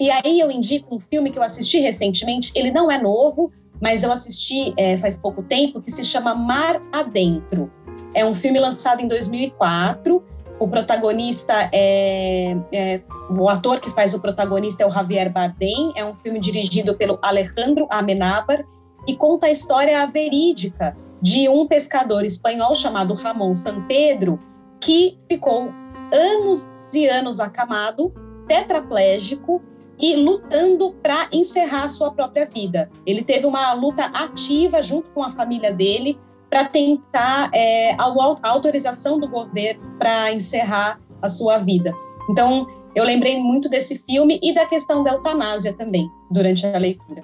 E 0.00 0.10
aí 0.10 0.40
eu 0.40 0.50
indico 0.50 0.96
um 0.96 0.98
filme 0.98 1.30
que 1.30 1.38
eu 1.38 1.42
assisti 1.42 1.78
recentemente. 1.78 2.50
Ele 2.54 2.72
não 2.72 2.90
é 2.90 2.98
novo, 2.98 3.52
mas 3.82 4.02
eu 4.02 4.10
assisti 4.10 4.72
é, 4.78 4.96
faz 4.96 5.20
pouco 5.20 5.42
tempo, 5.42 5.82
que 5.82 5.90
se 5.90 6.02
chama 6.06 6.34
Mar 6.34 6.80
Adentro. 6.90 7.70
É 8.14 8.24
um 8.24 8.34
filme 8.34 8.58
lançado 8.58 9.02
em 9.02 9.06
2004. 9.06 10.24
O 10.58 10.66
protagonista 10.66 11.68
é, 11.70 12.56
é, 12.72 13.02
o 13.28 13.46
ator 13.50 13.78
que 13.78 13.90
faz 13.90 14.14
o 14.14 14.22
protagonista 14.22 14.84
é 14.84 14.86
o 14.86 14.90
Javier 14.90 15.30
Bardem. 15.30 15.92
É 15.94 16.02
um 16.02 16.14
filme 16.14 16.40
dirigido 16.40 16.94
pelo 16.94 17.18
Alejandro 17.20 17.86
Amenábar 17.90 18.64
e 19.06 19.14
conta 19.14 19.48
a 19.48 19.50
história 19.50 20.06
verídica 20.06 20.96
de 21.24 21.48
um 21.48 21.66
pescador 21.66 22.22
espanhol 22.22 22.76
chamado 22.76 23.14
Ramon 23.14 23.54
San 23.54 23.86
Pedro 23.86 24.38
que 24.78 25.18
ficou 25.26 25.72
anos 26.12 26.68
e 26.92 27.06
anos 27.06 27.40
acamado, 27.40 28.12
tetraplégico 28.46 29.62
e 29.98 30.16
lutando 30.16 30.92
para 31.02 31.26
encerrar 31.32 31.84
a 31.84 31.88
sua 31.88 32.10
própria 32.10 32.44
vida. 32.44 32.90
Ele 33.06 33.22
teve 33.22 33.46
uma 33.46 33.72
luta 33.72 34.04
ativa 34.04 34.82
junto 34.82 35.08
com 35.12 35.22
a 35.22 35.32
família 35.32 35.72
dele 35.72 36.18
para 36.50 36.66
tentar 36.66 37.48
é, 37.54 37.94
a 37.94 38.12
autorização 38.42 39.18
do 39.18 39.26
governo 39.26 39.96
para 39.98 40.30
encerrar 40.30 41.00
a 41.22 41.28
sua 41.30 41.56
vida. 41.56 41.94
Então, 42.28 42.66
eu 42.94 43.02
lembrei 43.02 43.40
muito 43.40 43.70
desse 43.70 43.98
filme 44.00 44.38
e 44.42 44.52
da 44.52 44.66
questão 44.66 45.02
da 45.02 45.12
eutanásia 45.12 45.72
também, 45.72 46.06
durante 46.30 46.66
a 46.66 46.78
leitura. 46.78 47.22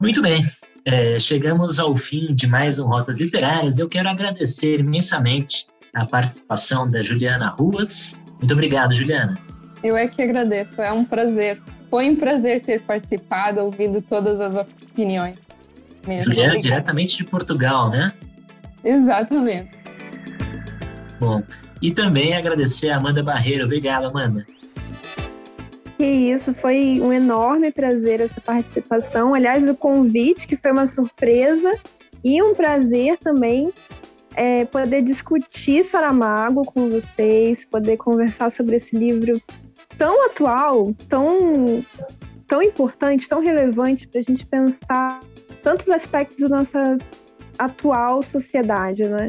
Muito 0.00 0.22
bem. 0.22 0.40
É, 0.84 1.16
chegamos 1.16 1.78
ao 1.78 1.96
fim 1.96 2.34
de 2.34 2.46
mais 2.46 2.78
um 2.80 2.86
Rotas 2.86 3.20
Literárias. 3.20 3.78
Eu 3.78 3.88
quero 3.88 4.08
agradecer 4.08 4.80
imensamente 4.80 5.66
a 5.94 6.04
participação 6.04 6.88
da 6.88 7.00
Juliana 7.02 7.50
Ruas. 7.50 8.20
Muito 8.40 8.52
obrigado, 8.52 8.92
Juliana. 8.92 9.38
Eu 9.82 9.96
é 9.96 10.08
que 10.08 10.20
agradeço, 10.20 10.80
é 10.80 10.92
um 10.92 11.04
prazer. 11.04 11.62
Foi 11.88 12.10
um 12.10 12.16
prazer 12.16 12.60
ter 12.60 12.82
participado, 12.82 13.60
ouvido 13.60 14.02
todas 14.02 14.40
as 14.40 14.56
opiniões. 14.56 15.38
Mesmo. 16.06 16.24
Juliana, 16.24 16.54
Obrigada. 16.54 16.62
diretamente 16.62 17.16
de 17.16 17.24
Portugal, 17.24 17.88
né? 17.88 18.12
Exatamente. 18.82 19.70
Bom, 21.20 21.44
e 21.80 21.92
também 21.92 22.34
agradecer 22.34 22.90
a 22.90 22.96
Amanda 22.96 23.22
Barreiro. 23.22 23.64
Obrigado, 23.64 24.06
Amanda. 24.06 24.44
Que 26.02 26.08
isso, 26.08 26.52
foi 26.52 27.00
um 27.00 27.12
enorme 27.12 27.70
prazer 27.70 28.20
essa 28.20 28.40
participação. 28.40 29.34
Aliás, 29.34 29.68
o 29.68 29.76
convite, 29.76 30.48
que 30.48 30.56
foi 30.56 30.72
uma 30.72 30.88
surpresa, 30.88 31.72
e 32.24 32.42
um 32.42 32.56
prazer 32.56 33.18
também 33.18 33.72
é, 34.34 34.64
poder 34.64 35.02
discutir 35.02 35.84
Saramago 35.84 36.64
com 36.64 36.90
vocês, 36.90 37.64
poder 37.64 37.98
conversar 37.98 38.50
sobre 38.50 38.78
esse 38.78 38.96
livro 38.96 39.40
tão 39.96 40.26
atual, 40.26 40.92
tão, 41.08 41.84
tão 42.48 42.60
importante, 42.60 43.28
tão 43.28 43.40
relevante 43.40 44.08
para 44.08 44.22
a 44.22 44.24
gente 44.24 44.44
pensar 44.44 45.20
tantos 45.62 45.88
aspectos 45.88 46.38
da 46.38 46.48
nossa 46.48 46.98
atual 47.56 48.24
sociedade, 48.24 49.04
né? 49.04 49.28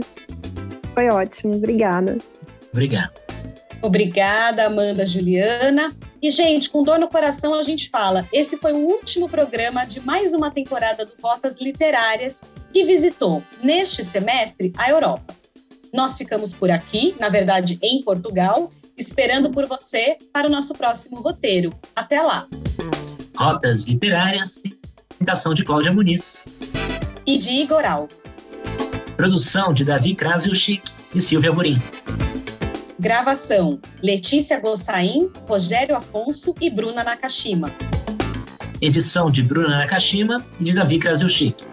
Foi 0.95 1.07
ótimo, 1.07 1.53
obrigada. 1.53 2.17
Obrigado. 2.71 3.21
Obrigada, 3.79 4.65
Amanda 4.65 5.05
Juliana. 5.05 5.95
E, 6.23 6.31
gente, 6.31 6.69
com 6.69 6.83
dor 6.83 6.97
no 6.97 7.09
coração, 7.09 7.53
a 7.53 7.63
gente 7.63 7.89
fala: 7.89 8.25
esse 8.31 8.55
foi 8.55 8.71
o 8.71 8.77
último 8.77 9.27
programa 9.27 9.83
de 9.83 9.99
mais 9.99 10.33
uma 10.33 10.49
temporada 10.49 11.05
do 11.05 11.11
Rotas 11.21 11.59
Literárias 11.59 12.41
que 12.71 12.85
visitou, 12.85 13.43
neste 13.61 14.05
semestre, 14.05 14.71
a 14.77 14.89
Europa. 14.89 15.35
Nós 15.93 16.17
ficamos 16.17 16.53
por 16.53 16.71
aqui, 16.71 17.13
na 17.19 17.27
verdade, 17.27 17.77
em 17.81 18.01
Portugal, 18.01 18.71
esperando 18.97 19.51
por 19.51 19.67
você 19.67 20.17
para 20.31 20.47
o 20.47 20.49
nosso 20.49 20.73
próximo 20.75 21.19
roteiro. 21.19 21.73
Até 21.93 22.21
lá! 22.21 22.47
Rotas 23.35 23.83
Literárias, 23.83 24.63
apresentação 25.09 25.53
de 25.53 25.65
Cláudia 25.65 25.91
Muniz. 25.91 26.45
E 27.25 27.37
de 27.37 27.51
Igor 27.51 27.85
Alves. 27.85 28.15
Produção 29.17 29.73
de 29.73 29.83
Davi 29.83 30.15
Krasilchik 30.15 30.89
e 31.13 31.19
Silvia 31.19 31.51
Burim. 31.51 31.81
Gravação: 33.03 33.81
Letícia 34.01 34.57
Gossain, 34.61 35.29
Rogério 35.45 35.93
Afonso 35.93 36.55
e 36.61 36.69
Bruna 36.69 37.03
Nakashima. 37.03 37.69
Edição 38.81 39.29
de 39.29 39.43
Bruna 39.43 39.79
Nakashima 39.79 40.37
e 40.57 40.63
de 40.63 40.73
Davi 40.73 40.97
Krasilchik. 40.97 41.65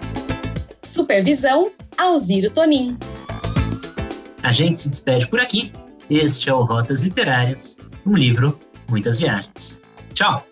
Supervisão: 0.83 1.71
Alziro 1.97 2.51
Tonin. 2.51 2.99
A 4.43 4.51
gente 4.51 4.81
se 4.81 4.89
despede 4.89 5.29
por 5.29 5.39
aqui. 5.39 5.71
Este 6.11 6.51
é 6.51 6.53
o 6.53 6.65
Rotas 6.65 7.05
Literárias, 7.05 7.79
um 8.05 8.17
livro, 8.17 8.59
muitas 8.89 9.21
viagens. 9.21 9.81
Tchau! 10.13 10.50